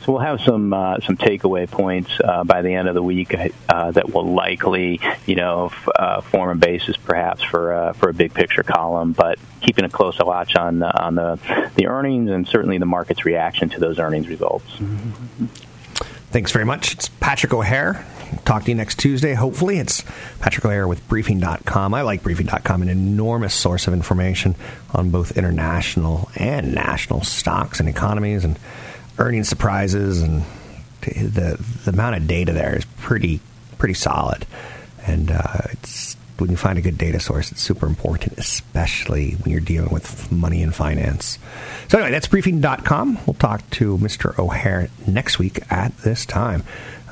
so 0.05 0.13
we'll 0.13 0.23
have 0.23 0.41
some 0.41 0.73
uh, 0.73 1.01
some 1.01 1.17
takeaway 1.17 1.71
points 1.71 2.11
uh, 2.23 2.45
by 2.45 2.63
the 2.63 2.75
end 2.75 2.89
of 2.89 2.95
the 2.95 3.03
week 3.03 3.35
that 3.69 4.13
will 4.13 4.33
likely, 4.33 5.01
you 5.27 5.35
know, 5.35 5.67
f- 5.67 6.25
form 6.25 6.51
a 6.51 6.55
basis 6.55 6.97
perhaps 6.97 7.43
for 7.43 7.93
for 7.95 8.11
a 8.11 8.15
big 8.15 8.35
picture 8.35 8.63
column 8.63 9.08
um, 9.09 9.13
but 9.13 9.39
keeping 9.61 9.85
a 9.85 9.89
close 9.89 10.19
watch 10.19 10.57
on 10.57 10.83
on 10.83 11.15
the 11.15 11.39
the 11.77 11.87
earnings 11.87 12.31
and 12.31 12.47
certainly 12.47 12.79
the 12.79 12.87
market's 12.87 13.25
reaction 13.25 13.69
to 13.71 13.81
those 13.81 13.99
earnings 13.99 14.29
results. 14.29 14.67
Thanks 16.31 16.53
very 16.53 16.65
much. 16.65 16.93
It's 16.95 17.09
Patrick 17.09 17.53
O'Hare. 17.55 18.05
Talk 18.45 18.65
to 18.65 18.71
you 18.71 18.75
next 18.75 18.99
Tuesday. 18.99 19.33
Hopefully, 19.33 19.79
it's 19.79 20.05
Patrick 20.41 20.65
O'Hare 20.65 20.87
with 20.87 21.07
Briefing.com. 21.09 21.95
I 21.95 22.03
like 22.03 22.23
Briefing.com, 22.23 22.83
an 22.83 22.91
enormous 22.91 23.55
source 23.55 23.87
of 23.87 23.95
information 23.95 24.55
on 24.93 25.09
both 25.09 25.39
international 25.39 26.31
and 26.37 26.75
national 26.75 27.23
stocks 27.23 27.81
and 27.81 27.89
economies 27.89 28.45
and 28.45 28.59
earnings 29.19 29.49
surprises. 29.49 30.21
And 30.21 30.45
the 31.01 31.57
the 31.85 31.91
amount 31.91 32.17
of 32.17 32.27
data 32.27 32.53
there 32.53 32.77
is 32.77 32.85
pretty 32.99 33.41
pretty 33.79 33.95
solid. 33.95 34.47
And 35.07 35.31
uh, 35.31 35.63
it's 35.73 36.18
when 36.41 36.51
you 36.51 36.57
find 36.57 36.79
a 36.79 36.83
good 36.83 36.99
data 36.99 37.21
source, 37.21 37.51
it's 37.53 37.61
super 37.61 37.87
important, 37.87 38.39
especially 38.39 39.33
when 39.33 39.51
you're 39.51 39.61
dealing 39.61 39.91
with 39.91 40.31
money 40.31 40.63
and 40.63 40.75
finance. 40.75 41.39
So, 41.89 41.99
anyway, 41.99 42.13
that's 42.13 42.29
briefing.com. 42.29 43.19
We'll 43.27 43.35
talk 43.35 43.69
to 43.73 43.99
Mr. 43.99 44.39
O'Hare 44.39 44.89
next 45.07 45.39
week 45.39 45.61
at 45.71 45.97
this 45.99 46.25
time. 46.25 46.65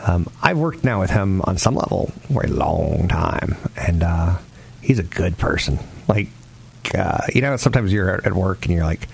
Um, 0.06 0.30
I've 0.42 0.58
worked 0.58 0.84
now 0.84 1.00
with 1.00 1.10
him 1.10 1.42
on 1.42 1.58
some 1.58 1.74
level 1.74 2.12
for 2.32 2.44
a 2.44 2.48
long 2.48 3.08
time, 3.08 3.56
and 3.76 4.02
uh, 4.02 4.38
he's 4.82 4.98
a 4.98 5.04
good 5.04 5.38
person. 5.38 5.78
Like, 6.06 6.28
uh, 6.94 7.26
you 7.34 7.40
know, 7.40 7.56
sometimes 7.56 7.92
you're 7.92 8.24
at 8.24 8.32
work 8.32 8.64
and 8.64 8.74
you're 8.74 8.84
like, 8.84 9.08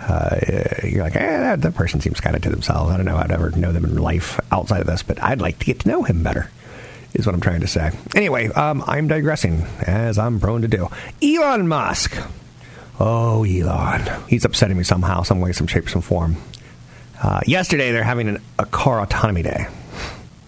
uh, 0.00 0.38
you're 0.84 1.02
like, 1.02 1.16
eh, 1.16 1.38
that, 1.38 1.62
that 1.62 1.74
person 1.74 2.00
seems 2.00 2.20
kind 2.20 2.36
of 2.36 2.42
to 2.42 2.50
themselves. 2.50 2.92
I 2.92 2.96
don't 2.96 3.06
know. 3.06 3.16
I'd 3.16 3.32
ever 3.32 3.50
know 3.50 3.72
them 3.72 3.84
in 3.84 3.96
life 3.96 4.38
outside 4.52 4.80
of 4.80 4.86
this, 4.86 5.02
but 5.02 5.20
I'd 5.20 5.40
like 5.40 5.58
to 5.58 5.64
get 5.64 5.80
to 5.80 5.88
know 5.88 6.04
him 6.04 6.22
better 6.22 6.50
is 7.14 7.26
what 7.26 7.34
I'm 7.34 7.40
trying 7.40 7.60
to 7.60 7.66
say. 7.66 7.90
Anyway, 8.14 8.48
um, 8.48 8.84
I'm 8.86 9.08
digressing, 9.08 9.62
as 9.82 10.18
I'm 10.18 10.40
prone 10.40 10.62
to 10.62 10.68
do. 10.68 10.88
Elon 11.22 11.68
Musk. 11.68 12.16
Oh, 13.00 13.44
Elon. 13.44 14.08
He's 14.28 14.44
upsetting 14.44 14.76
me 14.76 14.84
somehow, 14.84 15.22
some 15.22 15.40
way, 15.40 15.52
some 15.52 15.66
shape, 15.66 15.88
some 15.88 16.02
form. 16.02 16.36
Uh, 17.22 17.40
yesterday, 17.46 17.92
they're 17.92 18.04
having 18.04 18.28
an, 18.28 18.42
a 18.58 18.66
car 18.66 19.00
autonomy 19.00 19.42
day. 19.42 19.66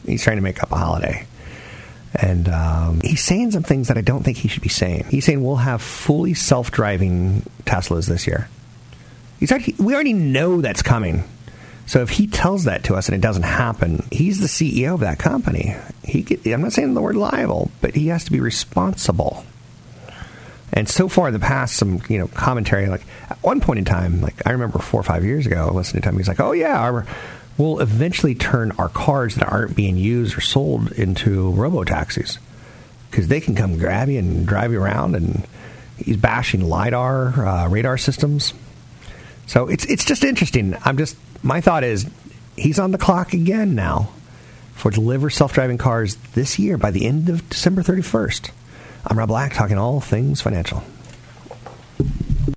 He's 0.07 0.23
trying 0.23 0.37
to 0.37 0.43
make 0.43 0.63
up 0.63 0.73
a 0.73 0.77
holiday. 0.77 1.27
And 2.15 2.49
um, 2.49 3.01
he's 3.03 3.23
saying 3.23 3.53
some 3.53 3.63
things 3.63 3.89
that 3.89 3.97
I 3.97 4.01
don't 4.01 4.25
think 4.25 4.37
he 4.37 4.49
should 4.49 4.63
be 4.63 4.69
saying. 4.69 5.07
He's 5.11 5.25
saying 5.25 5.45
we'll 5.45 5.57
have 5.57 5.81
fully 5.81 6.35
self 6.35 6.73
driving 6.73 7.43
Teslas 7.65 8.09
this 8.09 8.27
year. 8.27 8.49
He's 9.39 9.53
we 9.79 9.95
already 9.95 10.13
know 10.13 10.61
that's 10.61 10.83
coming. 10.83 11.25
So 11.91 12.03
if 12.03 12.11
he 12.11 12.29
tells 12.29 12.65
that 12.65 12.85
to 12.85 12.95
us 12.95 13.09
and 13.09 13.17
it 13.17 13.21
doesn't 13.21 13.43
happen, 13.43 14.07
he's 14.13 14.39
the 14.39 14.47
CEO 14.47 14.95
of 14.95 15.01
that 15.01 15.19
company. 15.19 15.75
He 16.05 16.23
could, 16.23 16.47
I'm 16.47 16.63
not 16.63 16.73
saying 16.73 16.95
the 16.95 17.03
word 17.03 17.17
liable, 17.17 17.73
but 17.81 17.97
he 17.97 18.07
has 18.07 18.23
to 18.27 18.31
be 18.31 18.39
responsible. 18.39 19.45
And 20.73 20.89
so 20.89 21.09
far 21.09 21.27
in 21.27 21.33
the 21.33 21.41
past, 21.41 21.75
some 21.75 22.01
you 22.09 22.21
know 22.21 22.29
commentary 22.29 22.87
like 22.87 23.03
at 23.29 23.43
one 23.43 23.61
point 23.61 23.81
in 23.81 23.85
time, 23.85 24.21
like 24.21 24.47
I 24.47 24.53
remember 24.53 24.79
four 24.79 25.01
or 25.01 25.03
five 25.03 25.25
years 25.25 25.47
ago, 25.47 25.69
listening 25.75 26.03
to 26.03 26.11
him, 26.11 26.17
he's 26.17 26.29
like, 26.29 26.39
"Oh 26.39 26.53
yeah, 26.53 26.79
our, 26.79 27.07
we'll 27.59 27.81
eventually 27.81 28.37
turn 28.37 28.71
our 28.79 28.89
cars 28.89 29.35
that 29.35 29.49
aren't 29.49 29.75
being 29.75 29.97
used 29.97 30.39
or 30.39 30.41
sold 30.41 30.93
into 30.93 31.51
robo 31.51 31.83
taxis 31.83 32.39
because 33.11 33.27
they 33.27 33.41
can 33.41 33.57
come 33.57 33.79
grab 33.79 34.09
you 34.09 34.21
and 34.21 34.47
drive 34.47 34.71
you 34.71 34.81
around." 34.81 35.17
And 35.17 35.45
he's 35.97 36.19
bashing 36.19 36.69
lidar 36.69 37.45
uh, 37.45 37.69
radar 37.69 37.99
systems. 37.99 38.55
So 39.49 39.67
it's 39.67 39.85
it's 39.87 40.05
just 40.05 40.23
interesting. 40.23 40.77
I'm 40.85 40.97
just 40.97 41.17
my 41.43 41.61
thought 41.61 41.85
is 41.85 42.09
he's 42.57 42.79
on 42.79 42.91
the 42.91 42.99
clock 42.99 43.33
again 43.33 43.75
now 43.75 44.11
for 44.75 44.91
deliver 44.91 45.31
self-driving 45.31 45.79
cars 45.79 46.17
this 46.35 46.59
year 46.59 46.79
by 46.79 46.91
the 46.91 47.07
end 47.07 47.29
of 47.29 47.49
December 47.49 47.83
31st. 47.83 48.51
I'm 49.07 49.19
Rob 49.19 49.29
Black 49.29 49.55
talking 49.55 49.79
all 49.79 50.01
things 50.01 50.41
financial. 50.41 50.83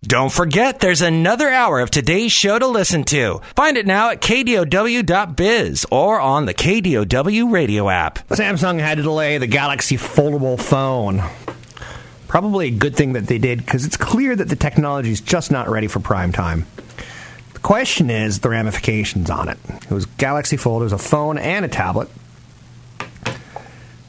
Don't 0.02 0.32
forget, 0.32 0.80
there's 0.80 1.02
another 1.02 1.50
hour 1.50 1.80
of 1.80 1.90
today's 1.90 2.32
show 2.32 2.60
to 2.60 2.68
listen 2.68 3.04
to. 3.06 3.42
Find 3.56 3.78
it 3.78 3.88
now 3.88 4.12
at 4.12 4.22
kdow.biz 4.22 5.86
or 5.90 6.20
on 6.20 6.46
the 6.46 6.54
KDOW 6.54 7.52
radio 7.52 7.90
app. 7.90 8.28
Samsung 8.30 8.80
had 8.80 8.98
to 8.98 9.04
delay 9.04 9.38
the 9.38 9.48
Galaxy 9.48 9.98
foldable 9.98 10.62
phone. 10.62 11.24
Probably 12.28 12.68
a 12.68 12.72
good 12.72 12.96
thing 12.96 13.14
that 13.14 13.28
they 13.28 13.38
did 13.38 13.60
because 13.60 13.86
it's 13.86 13.98
clear 13.98 14.36
that 14.36 14.50
the 14.50 14.56
technology 14.56 15.12
is 15.12 15.22
just 15.22 15.52
not 15.52 15.70
ready 15.70 15.88
for 15.88 16.00
prime 16.00 16.32
time 16.32 16.66
question 17.64 18.10
is 18.10 18.40
the 18.40 18.50
ramifications 18.50 19.30
on 19.30 19.50
it. 19.50 19.58
It 19.70 19.92
was 19.92 20.06
Galaxy 20.06 20.58
Fold. 20.58 20.84
It 20.84 20.86
was 20.86 20.94
a 20.94 20.98
phone 20.98 21.38
and 21.38 21.66
a 21.66 21.68
tablet. 21.68 22.10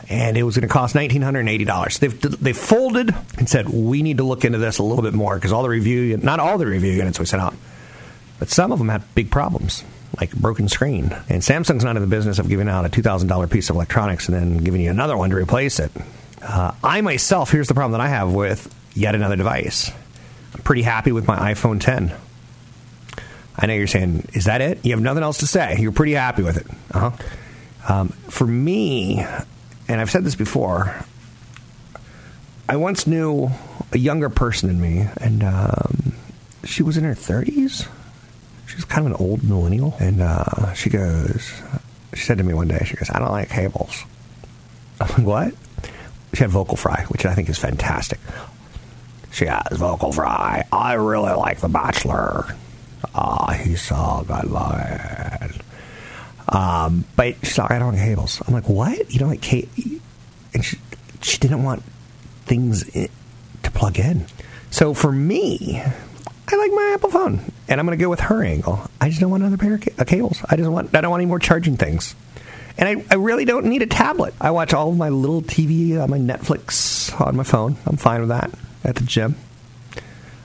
And 0.09 0.37
it 0.37 0.43
was 0.43 0.57
going 0.57 0.69
to 0.69 0.73
cost 0.73 0.95
$1,980. 0.95 1.99
They've, 1.99 2.21
they 2.21 2.53
folded 2.53 3.15
and 3.39 3.49
said, 3.49 3.69
we 3.71 4.03
need 4.03 4.19
to 4.19 4.25
look 4.25 4.45
into 4.45 4.59
this 4.59 4.79
a 4.79 4.83
little 4.83 5.03
bit 5.03 5.15
more 5.15 5.35
because 5.35 5.53
all 5.53 5.63
the 5.63 5.71
review, 5.71 6.17
not 6.19 6.41
all 6.41 6.59
the 6.59 6.67
review 6.67 6.93
units 6.93 7.19
we 7.19 7.25
sent 7.25 7.43
out, 7.43 7.55
but 8.39 8.51
some 8.51 8.71
of 8.71 8.79
them 8.79 8.91
had 8.91 9.03
big 9.15 9.31
problems, 9.31 9.83
like 10.21 10.35
broken 10.35 10.69
screen. 10.69 11.05
And 11.29 11.41
Samsung's 11.43 11.85
not 11.85 11.97
in 11.97 12.03
the 12.03 12.09
business 12.09 12.39
of 12.39 12.49
giving 12.49 12.69
out 12.69 12.85
a 12.85 12.91
$2,000 12.91 13.51
piece 13.51 13.71
of 13.71 13.77
electronics 13.77 14.29
and 14.29 14.37
then 14.37 14.59
giving 14.59 14.83
you 14.83 14.91
another 14.91 15.17
one 15.17 15.31
to 15.31 15.37
replace 15.37 15.81
it. 15.81 15.91
Uh, 16.43 16.73
I 16.83 17.01
myself, 17.01 17.51
here's 17.51 17.69
the 17.69 17.75
problem 17.75 17.93
that 17.93 18.03
I 18.03 18.09
have 18.09 18.33
with 18.33 18.73
yet 18.95 19.15
another 19.15 19.37
device. 19.37 19.91
I'm 20.55 20.63
pretty 20.63 20.83
happy 20.83 21.13
with 21.13 21.27
my 21.27 21.55
iPhone 21.55 21.81
10. 21.81 22.13
I 23.57 23.67
know 23.67 23.75
you're 23.75 23.87
saying, 23.87 24.29
is 24.33 24.47
that 24.47 24.61
it? 24.61 24.85
You 24.85 24.93
have 24.93 25.01
nothing 25.01 25.23
else 25.23 25.39
to 25.39 25.47
say. 25.47 25.77
You're 25.79 25.93
pretty 25.93 26.13
happy 26.13 26.43
with 26.43 26.57
it. 26.57 26.67
Uh-huh. 26.93 27.11
Um, 27.89 28.09
for 28.09 28.47
me, 28.47 29.25
and 29.89 30.01
I've 30.01 30.11
said 30.11 30.25
this 30.25 30.35
before, 30.35 31.05
I 32.69 32.77
once 32.77 33.07
knew 33.07 33.51
a 33.93 33.99
younger 33.99 34.29
person 34.29 34.69
than 34.69 34.81
me, 34.81 35.07
and 35.21 35.43
um, 35.45 36.15
she 36.65 36.83
was 36.83 36.97
in 36.97 37.05
her 37.05 37.15
30s. 37.15 37.87
She 38.67 38.77
was 38.77 38.85
kind 38.85 39.07
of 39.07 39.13
an 39.13 39.25
old 39.25 39.45
millennial. 39.45 39.95
And 40.01 40.21
uh, 40.21 40.73
she 40.73 40.91
goes, 40.91 41.53
she 42.15 42.23
said 42.23 42.39
to 42.39 42.45
me 42.45 42.55
one 42.55 42.69
day, 42.69 42.83
she 42.85 42.97
goes, 42.97 43.11
I 43.11 43.19
don't 43.19 43.31
like 43.31 43.51
cables. 43.51 44.05
I'm 45.01 45.09
like, 45.09 45.27
what? 45.27 45.55
She 46.33 46.41
had 46.41 46.51
vocal 46.51 46.77
fry, 46.77 47.05
which 47.09 47.25
I 47.27 47.35
think 47.35 47.49
is 47.49 47.59
fantastic. 47.59 48.19
She 49.31 49.47
has 49.47 49.79
vocal 49.79 50.11
fry. 50.13 50.65
I 50.73 50.95
really 50.95 51.33
like 51.35 51.59
The 51.59 51.69
Bachelor. 51.69 52.57
Ah, 53.15 53.53
he's 53.53 53.83
so 53.83 54.25
good 54.27 54.51
looking. 54.51 55.61
Um, 56.49 57.05
but 57.17 57.37
she's 57.43 57.59
like, 57.59 57.71
I 57.71 57.79
don't 57.79 57.93
like 57.95 58.03
cables. 58.03 58.43
I'm 58.47 58.55
like, 58.55 58.69
what? 58.69 59.13
You 59.13 59.19
don't 59.19 59.31
like 59.31 59.41
cable? 59.41 59.69
And 60.53 60.65
she, 60.65 60.79
she 61.23 61.39
didn't 61.39 61.63
want 61.63 61.83
things 62.45 62.89
in, 62.95 63.09
to 63.63 63.71
plug 63.71 63.99
in. 63.99 64.27
So 64.71 64.95
for 64.95 65.11
me, 65.11 65.83
I 65.83 66.57
like 66.57 66.71
my 66.73 66.93
Apple 66.95 67.11
phone, 67.11 67.41
and 67.69 67.81
I'm 67.81 67.87
going 67.87 67.99
to 67.99 68.03
go 68.03 68.11
with 68.11 68.21
her 68.21 68.45
angle. 68.45 68.81
I 69.01 69.09
just 69.09 69.21
don't 69.21 69.31
want 69.31 69.43
another 69.43 69.57
pair 69.57 69.75
of 69.75 69.81
ca- 69.81 70.05
cables. 70.05 70.45
I 70.49 70.57
just 70.57 70.71
want. 70.71 70.95
I 70.95 71.01
don't 71.01 71.11
want 71.11 71.23
any 71.23 71.29
more 71.29 71.39
charging 71.39 71.77
things. 71.77 72.15
And 72.77 72.89
I, 72.89 73.05
I 73.11 73.15
really 73.15 73.45
don't 73.45 73.67
need 73.67 73.83
a 73.83 73.87
tablet. 73.87 74.35
I 74.41 74.51
watch 74.51 74.75
all 74.75 74.91
of 74.91 74.97
my 74.97 75.09
little 75.09 75.43
TV 75.43 76.01
on 76.01 76.11
my 76.11 76.19
Netflix 76.19 77.19
on 77.21 77.37
my 77.37 77.45
phone. 77.45 77.77
I'm 77.87 77.97
fine 77.97 78.21
with 78.21 78.31
that 78.31 78.51
at 78.83 78.97
the 78.97 79.05
gym. 79.05 79.37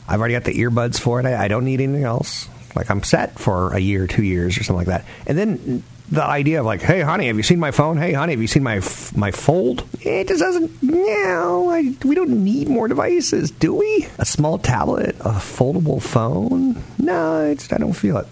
I've 0.09 0.19
already 0.19 0.33
got 0.33 0.43
the 0.43 0.53
earbuds 0.53 0.99
for 0.99 1.19
it. 1.19 1.25
I, 1.25 1.45
I 1.45 1.47
don't 1.47 1.65
need 1.65 1.81
anything 1.81 2.03
else. 2.03 2.49
Like 2.75 2.89
I'm 2.89 3.03
set 3.03 3.39
for 3.39 3.73
a 3.73 3.79
year, 3.79 4.07
two 4.07 4.23
years, 4.23 4.57
or 4.57 4.63
something 4.63 4.87
like 4.87 4.87
that. 4.87 5.05
And 5.27 5.37
then 5.37 5.83
the 6.11 6.23
idea 6.23 6.59
of 6.59 6.65
like, 6.65 6.81
hey, 6.81 7.01
honey, 7.01 7.27
have 7.27 7.37
you 7.37 7.43
seen 7.43 7.59
my 7.59 7.71
phone? 7.71 7.97
Hey, 7.97 8.13
honey, 8.13 8.33
have 8.33 8.41
you 8.41 8.47
seen 8.47 8.63
my 8.63 8.81
my 9.15 9.31
fold? 9.31 9.87
It 10.01 10.27
just 10.27 10.39
doesn't. 10.39 10.81
No, 10.81 11.69
I, 11.69 11.93
we 12.03 12.15
don't 12.15 12.43
need 12.43 12.67
more 12.67 12.87
devices, 12.87 13.51
do 13.51 13.75
we? 13.75 14.07
A 14.17 14.25
small 14.25 14.57
tablet, 14.57 15.15
a 15.19 15.33
foldable 15.33 16.01
phone? 16.01 16.83
No, 16.97 17.51
I 17.51 17.77
don't 17.77 17.93
feel 17.93 18.17
it. 18.17 18.27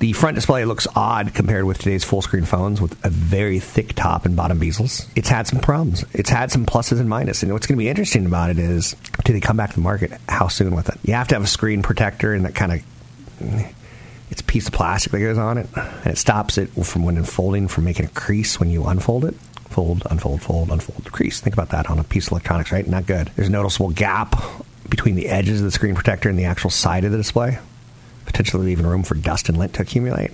The 0.00 0.14
front 0.14 0.34
display 0.34 0.64
looks 0.64 0.86
odd 0.96 1.34
compared 1.34 1.66
with 1.66 1.76
today's 1.76 2.04
full 2.04 2.22
screen 2.22 2.46
phones 2.46 2.80
with 2.80 2.96
a 3.04 3.10
very 3.10 3.58
thick 3.60 3.94
top 3.94 4.24
and 4.24 4.34
bottom 4.34 4.58
bezels. 4.58 5.06
It's 5.14 5.28
had 5.28 5.46
some 5.46 5.60
problems. 5.60 6.06
It's 6.14 6.30
had 6.30 6.50
some 6.50 6.64
pluses 6.64 7.00
and 7.00 7.08
minuses. 7.08 7.42
And 7.42 7.52
what's 7.52 7.66
going 7.66 7.76
to 7.76 7.84
be 7.84 7.90
interesting 7.90 8.24
about 8.24 8.48
it 8.48 8.58
is 8.58 8.96
do 9.24 9.34
they 9.34 9.40
come 9.40 9.58
back 9.58 9.68
to 9.70 9.76
the 9.76 9.82
market? 9.82 10.12
How 10.26 10.48
soon 10.48 10.74
with 10.74 10.88
it? 10.88 10.96
You 11.02 11.12
have 11.12 11.28
to 11.28 11.34
have 11.34 11.44
a 11.44 11.46
screen 11.46 11.82
protector 11.82 12.32
and 12.32 12.46
that 12.46 12.54
kind 12.54 12.72
of 12.72 12.82
it's 14.30 14.40
a 14.40 14.44
piece 14.44 14.68
of 14.68 14.72
plastic 14.72 15.12
that 15.12 15.20
goes 15.20 15.36
on 15.36 15.58
it 15.58 15.68
and 15.76 16.06
it 16.06 16.16
stops 16.16 16.56
it 16.56 16.68
from 16.68 17.04
when 17.04 17.18
unfolding 17.18 17.68
from 17.68 17.84
making 17.84 18.06
a 18.06 18.10
crease 18.10 18.58
when 18.58 18.70
you 18.70 18.86
unfold 18.86 19.26
it. 19.26 19.34
Fold, 19.68 20.04
unfold, 20.10 20.40
fold, 20.40 20.70
unfold, 20.70 21.12
crease. 21.12 21.40
Think 21.40 21.54
about 21.54 21.68
that 21.68 21.90
on 21.90 21.98
a 21.98 22.04
piece 22.04 22.28
of 22.28 22.32
electronics, 22.32 22.72
right? 22.72 22.86
Not 22.86 23.04
good. 23.04 23.30
There's 23.36 23.48
a 23.48 23.52
noticeable 23.52 23.90
gap 23.90 24.34
between 24.88 25.14
the 25.14 25.28
edges 25.28 25.60
of 25.60 25.66
the 25.66 25.70
screen 25.70 25.94
protector 25.94 26.30
and 26.30 26.38
the 26.38 26.46
actual 26.46 26.70
side 26.70 27.04
of 27.04 27.12
the 27.12 27.18
display 27.18 27.58
potentially 28.30 28.66
leaving 28.66 28.86
room 28.86 29.02
for 29.02 29.14
dust 29.14 29.48
and 29.48 29.58
lint 29.58 29.74
to 29.74 29.82
accumulate. 29.82 30.30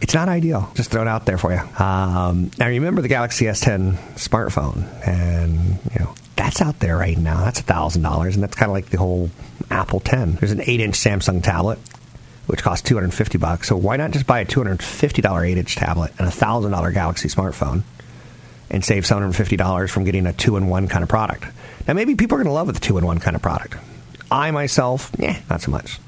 It's 0.00 0.14
not 0.14 0.28
ideal. 0.28 0.70
Just 0.74 0.90
throw 0.90 1.02
it 1.02 1.08
out 1.08 1.26
there 1.26 1.38
for 1.38 1.52
you. 1.52 1.58
Um, 1.84 2.50
now 2.58 2.68
remember 2.68 3.02
the 3.02 3.08
Galaxy 3.08 3.46
S10 3.46 3.96
smartphone, 4.14 4.86
and 5.06 5.78
you 5.92 5.98
know 5.98 6.14
that's 6.36 6.62
out 6.62 6.78
there 6.78 6.96
right 6.96 7.18
now. 7.18 7.44
That's 7.44 7.60
thousand 7.60 8.02
dollars, 8.02 8.36
and 8.36 8.42
that's 8.42 8.54
kind 8.54 8.70
of 8.70 8.74
like 8.74 8.86
the 8.86 8.98
whole 8.98 9.30
Apple 9.70 10.00
10. 10.00 10.36
There's 10.36 10.52
an 10.52 10.62
eight-inch 10.64 10.96
Samsung 10.96 11.42
tablet, 11.42 11.80
which 12.46 12.62
costs 12.62 12.88
250 12.88 13.38
bucks. 13.38 13.68
So 13.68 13.76
why 13.76 13.96
not 13.96 14.12
just 14.12 14.26
buy 14.26 14.40
a 14.40 14.44
250 14.44 15.20
dollar 15.20 15.44
eight-inch 15.44 15.74
tablet 15.74 16.12
and 16.18 16.28
a 16.28 16.30
thousand 16.30 16.70
dollar 16.70 16.92
Galaxy 16.92 17.28
smartphone, 17.28 17.82
and 18.70 18.84
save 18.84 19.04
750 19.04 19.56
dollars 19.56 19.90
from 19.90 20.04
getting 20.04 20.26
a 20.26 20.32
two-in-one 20.32 20.86
kind 20.86 21.02
of 21.02 21.08
product? 21.08 21.44
Now 21.88 21.94
maybe 21.94 22.14
people 22.14 22.36
are 22.36 22.38
going 22.38 22.50
to 22.50 22.52
love 22.52 22.72
the 22.72 22.78
two-in-one 22.78 23.18
kind 23.18 23.34
of 23.34 23.42
product. 23.42 23.74
I 24.30 24.52
myself, 24.52 25.10
yeah, 25.18 25.40
not 25.50 25.60
so 25.62 25.72
much. 25.72 25.98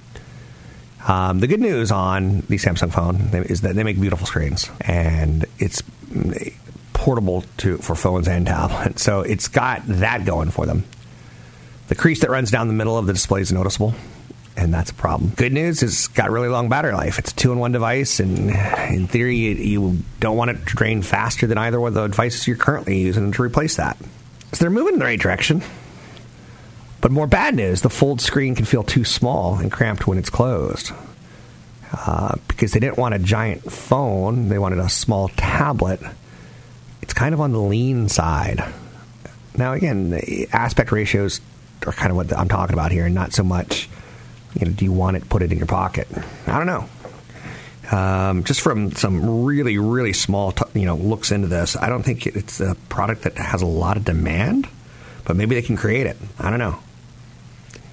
Um, 1.06 1.40
the 1.40 1.46
good 1.46 1.60
news 1.60 1.90
on 1.90 2.40
the 2.40 2.56
Samsung 2.56 2.92
phone 2.92 3.16
is 3.46 3.62
that 3.62 3.74
they 3.74 3.82
make 3.82 4.00
beautiful 4.00 4.26
screens, 4.26 4.70
and 4.82 5.46
it's 5.58 5.82
portable 6.92 7.44
to 7.58 7.78
for 7.78 7.94
phones 7.94 8.28
and 8.28 8.46
tablets. 8.46 9.02
So 9.02 9.20
it's 9.20 9.48
got 9.48 9.82
that 9.86 10.24
going 10.24 10.50
for 10.50 10.66
them. 10.66 10.84
The 11.88 11.94
crease 11.94 12.20
that 12.20 12.30
runs 12.30 12.50
down 12.50 12.68
the 12.68 12.74
middle 12.74 12.98
of 12.98 13.06
the 13.06 13.12
display 13.14 13.40
is 13.40 13.50
noticeable, 13.50 13.94
and 14.56 14.72
that's 14.72 14.90
a 14.90 14.94
problem. 14.94 15.32
Good 15.36 15.52
news 15.52 15.82
is 15.82 15.92
it's 15.92 16.08
got 16.08 16.30
really 16.30 16.48
long 16.48 16.68
battery 16.68 16.92
life. 16.92 17.18
It's 17.18 17.32
a 17.32 17.34
two-in-one 17.34 17.72
device, 17.72 18.20
and 18.20 18.50
in 18.94 19.06
theory, 19.06 19.36
you 19.36 19.98
don't 20.20 20.36
want 20.36 20.50
it 20.50 20.66
to 20.66 20.76
drain 20.76 21.02
faster 21.02 21.46
than 21.46 21.58
either 21.58 21.80
one 21.80 21.88
of 21.88 21.94
the 21.94 22.06
devices 22.08 22.46
you're 22.46 22.56
currently 22.56 23.00
using 23.00 23.32
to 23.32 23.42
replace 23.42 23.76
that. 23.76 23.96
So 24.52 24.58
they're 24.58 24.70
moving 24.70 24.94
in 24.94 24.98
the 24.98 25.06
right 25.06 25.18
direction. 25.18 25.62
But 27.00 27.12
more 27.12 27.26
bad 27.26 27.54
news, 27.54 27.80
the 27.80 27.90
fold 27.90 28.20
screen 28.20 28.54
can 28.54 28.66
feel 28.66 28.82
too 28.82 29.04
small 29.04 29.56
and 29.56 29.72
cramped 29.72 30.06
when 30.06 30.18
it's 30.18 30.30
closed. 30.30 30.92
Uh, 31.92 32.36
because 32.46 32.72
they 32.72 32.80
didn't 32.80 32.98
want 32.98 33.14
a 33.14 33.18
giant 33.18 33.70
phone, 33.70 34.48
they 34.48 34.58
wanted 34.58 34.78
a 34.78 34.88
small 34.88 35.28
tablet. 35.30 36.00
It's 37.02 37.14
kind 37.14 37.34
of 37.34 37.40
on 37.40 37.52
the 37.52 37.60
lean 37.60 38.08
side. 38.08 38.62
Now, 39.56 39.72
again, 39.72 40.10
the 40.10 40.48
aspect 40.52 40.92
ratios 40.92 41.40
are 41.86 41.92
kind 41.92 42.10
of 42.10 42.16
what 42.16 42.36
I'm 42.36 42.48
talking 42.48 42.74
about 42.74 42.92
here, 42.92 43.06
and 43.06 43.14
not 43.14 43.32
so 43.32 43.42
much, 43.42 43.88
you 44.54 44.66
know, 44.66 44.72
do 44.72 44.84
you 44.84 44.92
want 44.92 45.16
it, 45.16 45.28
put 45.28 45.42
it 45.42 45.50
in 45.50 45.58
your 45.58 45.66
pocket? 45.66 46.06
I 46.46 46.62
don't 46.62 46.66
know. 46.66 46.88
Um, 47.96 48.44
just 48.44 48.60
from 48.60 48.92
some 48.92 49.44
really, 49.44 49.78
really 49.78 50.12
small, 50.12 50.52
t- 50.52 50.78
you 50.78 50.86
know, 50.86 50.94
looks 50.94 51.32
into 51.32 51.48
this, 51.48 51.76
I 51.76 51.88
don't 51.88 52.04
think 52.04 52.26
it's 52.26 52.60
a 52.60 52.76
product 52.88 53.22
that 53.22 53.36
has 53.36 53.62
a 53.62 53.66
lot 53.66 53.96
of 53.96 54.04
demand, 54.04 54.68
but 55.24 55.34
maybe 55.34 55.56
they 55.56 55.62
can 55.62 55.76
create 55.76 56.06
it. 56.06 56.16
I 56.38 56.50
don't 56.50 56.60
know 56.60 56.78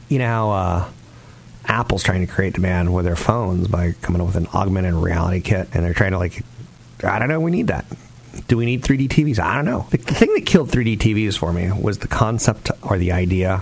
you 0.09 0.19
know 0.19 0.27
how 0.27 0.51
uh, 0.51 0.89
Apple's 1.65 2.03
trying 2.03 2.25
to 2.25 2.31
create 2.31 2.53
demand 2.53 2.93
with 2.93 3.05
their 3.05 3.15
phones 3.15 3.67
by 3.67 3.93
coming 4.01 4.21
up 4.21 4.27
with 4.27 4.37
an 4.37 4.47
augmented 4.53 4.93
reality 4.93 5.41
kit, 5.41 5.69
and 5.73 5.83
they're 5.83 5.93
trying 5.93 6.11
to 6.11 6.17
like, 6.17 6.43
I 7.03 7.19
don't 7.19 7.27
know, 7.27 7.39
we 7.39 7.51
need 7.51 7.67
that. 7.67 7.85
Do 8.47 8.57
we 8.57 8.65
need 8.65 8.83
3D 8.83 9.09
TVs? 9.09 9.39
I 9.39 9.55
don't 9.55 9.65
know. 9.65 9.87
The, 9.89 9.97
thing 9.97 10.33
that 10.35 10.45
killed 10.45 10.69
3D 10.69 10.97
TVs 10.97 11.37
for 11.37 11.51
me 11.51 11.71
was 11.71 11.97
the 11.97 12.07
concept 12.07 12.71
or 12.81 12.97
the 12.97 13.11
idea 13.11 13.61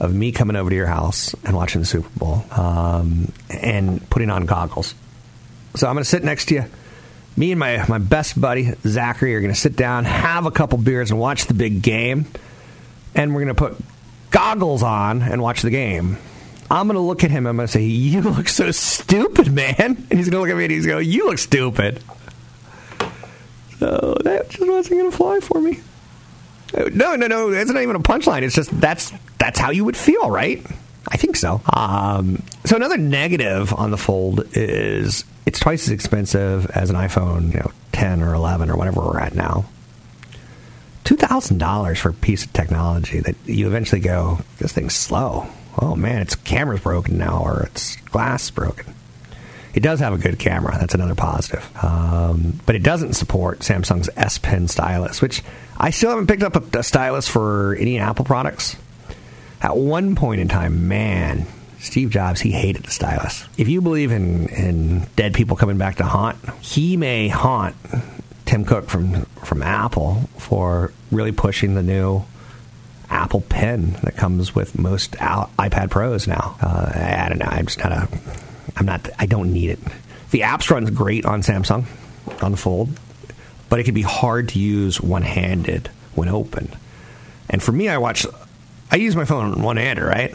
of 0.00 0.14
me 0.14 0.32
coming 0.32 0.56
over 0.56 0.70
to 0.70 0.76
your 0.76 0.86
house 0.86 1.34
and 1.44 1.54
watching 1.54 1.80
the 1.80 1.86
Super 1.86 2.08
Bowl 2.18 2.44
um, 2.52 3.32
and 3.50 4.08
putting 4.10 4.30
on 4.30 4.46
goggles. 4.46 4.94
So 5.74 5.86
I'm 5.86 5.94
going 5.94 6.02
to 6.02 6.08
sit 6.08 6.24
next 6.24 6.46
to 6.46 6.54
you. 6.54 6.64
Me 7.36 7.52
and 7.52 7.60
my, 7.60 7.84
my 7.88 7.98
best 7.98 8.40
buddy, 8.40 8.72
Zachary, 8.84 9.36
are 9.36 9.40
going 9.40 9.52
to 9.52 9.58
sit 9.58 9.76
down, 9.76 10.04
have 10.04 10.46
a 10.46 10.50
couple 10.50 10.78
beers, 10.78 11.10
and 11.10 11.20
watch 11.20 11.46
the 11.46 11.54
big 11.54 11.82
game. 11.82 12.26
And 13.14 13.32
we're 13.34 13.44
going 13.44 13.54
to 13.54 13.62
put 13.76 13.76
goggles 14.30 14.82
on 14.82 15.22
and 15.22 15.42
watch 15.42 15.62
the 15.62 15.70
game. 15.70 16.18
I'm 16.70 16.86
going 16.86 16.96
to 16.96 17.00
look 17.00 17.24
at 17.24 17.30
him. 17.30 17.46
I'm 17.46 17.56
going 17.56 17.66
to 17.66 17.72
say, 17.72 17.82
"You 17.82 18.20
look 18.22 18.48
so 18.48 18.70
stupid, 18.70 19.52
man." 19.52 19.74
And 19.78 20.18
he's 20.18 20.28
going 20.28 20.32
to 20.32 20.40
look 20.40 20.50
at 20.50 20.56
me 20.56 20.64
and 20.64 20.72
he's 20.72 20.86
going, 20.86 21.08
"You 21.08 21.26
look 21.26 21.38
stupid." 21.38 22.02
So 23.78 24.16
that 24.24 24.50
just 24.50 24.68
wasn't 24.68 24.98
going 24.98 25.10
to 25.10 25.16
fly 25.16 25.40
for 25.40 25.60
me. 25.60 25.80
No, 26.92 27.14
no, 27.16 27.26
no. 27.26 27.50
That's 27.50 27.70
not 27.70 27.82
even 27.82 27.96
a 27.96 28.00
punchline. 28.00 28.42
It's 28.42 28.54
just 28.54 28.78
that's 28.80 29.12
that's 29.38 29.58
how 29.58 29.70
you 29.70 29.84
would 29.84 29.96
feel, 29.96 30.30
right? 30.30 30.64
I 31.10 31.16
think 31.16 31.36
so. 31.36 31.62
Um, 31.72 32.42
so 32.66 32.76
another 32.76 32.98
negative 32.98 33.72
on 33.72 33.90
the 33.90 33.96
Fold 33.96 34.44
is 34.52 35.24
it's 35.46 35.58
twice 35.58 35.84
as 35.84 35.90
expensive 35.90 36.66
as 36.70 36.90
an 36.90 36.96
iPhone, 36.96 37.54
you 37.54 37.60
know, 37.60 37.70
10 37.92 38.22
or 38.22 38.34
11 38.34 38.68
or 38.70 38.76
whatever 38.76 39.00
we're 39.00 39.18
at 39.18 39.34
now 39.34 39.64
two 41.08 41.16
thousand 41.16 41.56
dollars 41.56 41.98
for 41.98 42.10
a 42.10 42.12
piece 42.12 42.44
of 42.44 42.52
technology 42.52 43.18
that 43.18 43.34
you 43.46 43.66
eventually 43.66 43.98
go, 43.98 44.40
this 44.58 44.72
thing's 44.72 44.94
slow. 44.94 45.46
Oh 45.80 45.96
man, 45.96 46.20
its 46.20 46.34
camera's 46.34 46.82
broken 46.82 47.16
now, 47.16 47.40
or 47.42 47.62
its 47.62 47.96
glass 47.96 48.50
broken. 48.50 48.94
It 49.72 49.80
does 49.82 50.00
have 50.00 50.12
a 50.12 50.18
good 50.18 50.38
camera. 50.38 50.76
That's 50.78 50.92
another 50.92 51.14
positive. 51.14 51.66
Um, 51.82 52.60
but 52.66 52.74
it 52.74 52.82
doesn't 52.82 53.14
support 53.14 53.60
Samsung's 53.60 54.10
S 54.16 54.36
Pen 54.36 54.68
stylus, 54.68 55.22
which 55.22 55.42
I 55.78 55.88
still 55.92 56.10
haven't 56.10 56.26
picked 56.26 56.42
up 56.42 56.56
a, 56.56 56.80
a 56.80 56.82
stylus 56.82 57.26
for 57.26 57.74
any 57.76 57.98
Apple 57.98 58.26
products. 58.26 58.76
At 59.62 59.78
one 59.78 60.14
point 60.14 60.42
in 60.42 60.48
time, 60.48 60.88
man, 60.88 61.46
Steve 61.78 62.10
Jobs, 62.10 62.42
he 62.42 62.50
hated 62.50 62.82
the 62.82 62.90
stylus. 62.90 63.46
If 63.56 63.68
you 63.68 63.80
believe 63.80 64.12
in, 64.12 64.48
in 64.50 65.06
dead 65.16 65.32
people 65.32 65.56
coming 65.56 65.78
back 65.78 65.96
to 65.96 66.04
haunt, 66.04 66.36
he 66.60 66.98
may 66.98 67.28
haunt 67.28 67.76
Tim 68.58 68.64
Cook 68.64 68.88
from 68.88 69.22
from 69.44 69.62
Apple 69.62 70.28
for 70.36 70.92
really 71.12 71.30
pushing 71.30 71.74
the 71.74 71.82
new 71.82 72.24
Apple 73.08 73.42
Pen 73.42 73.92
that 74.02 74.16
comes 74.16 74.52
with 74.52 74.76
most 74.76 75.12
iPad 75.12 75.90
Pros 75.90 76.26
now. 76.26 76.56
Uh, 76.60 76.90
I 76.92 77.28
don't 77.28 77.38
know. 77.38 77.46
I'm 77.46 77.66
just 77.66 77.78
not 77.78 77.92
a. 77.92 78.08
I'm 78.76 78.84
not. 78.84 79.08
I 79.16 79.26
don't 79.26 79.52
need 79.52 79.70
it. 79.70 79.78
The 80.32 80.40
apps 80.40 80.70
runs 80.70 80.90
great 80.90 81.24
on 81.24 81.42
Samsung 81.42 81.86
on 82.42 82.56
Fold, 82.56 82.98
but 83.68 83.78
it 83.78 83.84
can 83.84 83.94
be 83.94 84.02
hard 84.02 84.48
to 84.50 84.58
use 84.58 85.00
one 85.00 85.22
handed 85.22 85.88
when 86.16 86.28
open. 86.28 86.74
And 87.48 87.62
for 87.62 87.70
me, 87.70 87.88
I 87.88 87.98
watch. 87.98 88.26
I 88.90 88.96
use 88.96 89.14
my 89.14 89.24
phone 89.24 89.62
one 89.62 89.76
handed, 89.76 90.02
right? 90.02 90.34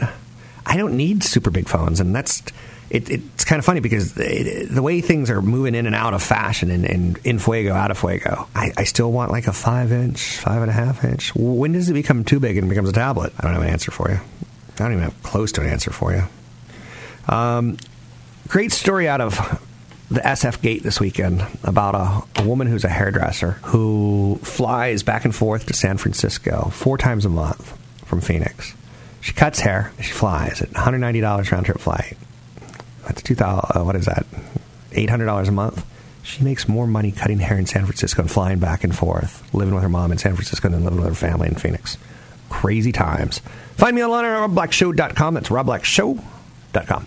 I 0.64 0.78
don't 0.78 0.96
need 0.96 1.22
super 1.22 1.50
big 1.50 1.68
phones, 1.68 2.00
and 2.00 2.16
that's 2.16 2.42
it, 2.90 3.10
it's 3.10 3.44
kind 3.44 3.58
of 3.58 3.64
funny 3.64 3.80
because 3.80 4.14
the 4.14 4.80
way 4.82 5.00
things 5.00 5.30
are 5.30 5.42
moving 5.42 5.74
in 5.74 5.86
and 5.86 5.94
out 5.94 6.14
of 6.14 6.22
fashion 6.22 6.70
and, 6.70 6.84
and 6.84 7.18
in 7.24 7.38
fuego, 7.38 7.72
out 7.72 7.90
of 7.90 7.98
fuego, 7.98 8.46
I, 8.54 8.72
I, 8.76 8.84
still 8.84 9.10
want 9.10 9.30
like 9.30 9.46
a 9.46 9.52
five 9.52 9.90
inch, 9.90 10.38
five 10.38 10.60
and 10.62 10.70
a 10.70 10.74
half 10.74 11.04
inch. 11.04 11.34
When 11.34 11.72
does 11.72 11.88
it 11.88 11.94
become 11.94 12.24
too 12.24 12.40
big 12.40 12.56
and 12.56 12.68
becomes 12.68 12.88
a 12.88 12.92
tablet? 12.92 13.32
I 13.38 13.42
don't 13.42 13.54
have 13.54 13.62
an 13.62 13.68
answer 13.68 13.90
for 13.90 14.10
you. 14.10 14.16
I 14.16 14.76
don't 14.76 14.92
even 14.92 15.04
have 15.04 15.22
close 15.22 15.52
to 15.52 15.62
an 15.62 15.68
answer 15.68 15.90
for 15.90 16.12
you. 16.12 16.24
Um, 17.32 17.78
great 18.48 18.72
story 18.72 19.08
out 19.08 19.20
of 19.20 19.36
the 20.10 20.20
SF 20.20 20.60
Gate 20.60 20.82
this 20.82 21.00
weekend 21.00 21.44
about 21.62 21.94
a, 21.94 22.42
a, 22.42 22.46
woman 22.46 22.66
who's 22.66 22.84
a 22.84 22.88
hairdresser 22.88 23.52
who 23.62 24.38
flies 24.42 25.02
back 25.02 25.24
and 25.24 25.34
forth 25.34 25.66
to 25.66 25.74
San 25.74 25.96
Francisco 25.96 26.70
four 26.72 26.98
times 26.98 27.24
a 27.24 27.30
month 27.30 27.76
from 28.04 28.20
Phoenix. 28.20 28.74
She 29.20 29.32
cuts 29.32 29.60
hair, 29.60 29.92
she 30.00 30.12
flies 30.12 30.60
at 30.60 30.70
$190 30.70 31.50
round 31.50 31.66
trip 31.66 31.78
flight. 31.78 32.18
That's 33.06 33.22
two 33.22 33.34
thousand. 33.34 33.80
Uh, 33.80 33.84
what 33.84 33.96
is 33.96 34.06
that? 34.06 34.26
Eight 34.92 35.10
hundred 35.10 35.26
dollars 35.26 35.48
a 35.48 35.52
month. 35.52 35.84
She 36.22 36.42
makes 36.42 36.68
more 36.68 36.86
money 36.86 37.12
cutting 37.12 37.38
hair 37.38 37.58
in 37.58 37.66
San 37.66 37.84
Francisco 37.84 38.22
and 38.22 38.30
flying 38.30 38.58
back 38.58 38.82
and 38.82 38.96
forth, 38.96 39.42
living 39.54 39.74
with 39.74 39.82
her 39.82 39.90
mom 39.90 40.10
in 40.10 40.18
San 40.18 40.34
Francisco 40.34 40.70
than 40.70 40.82
living 40.84 41.00
with 41.00 41.08
her 41.08 41.14
family 41.14 41.48
in 41.48 41.54
Phoenix. 41.54 41.98
Crazy 42.48 42.92
times. 42.92 43.40
Find 43.76 43.94
me 43.94 44.02
online 44.02 44.24
at 44.24 44.48
robblackshow.com. 44.48 45.34
That's 45.34 45.48
robblackshow.com. 45.50 47.06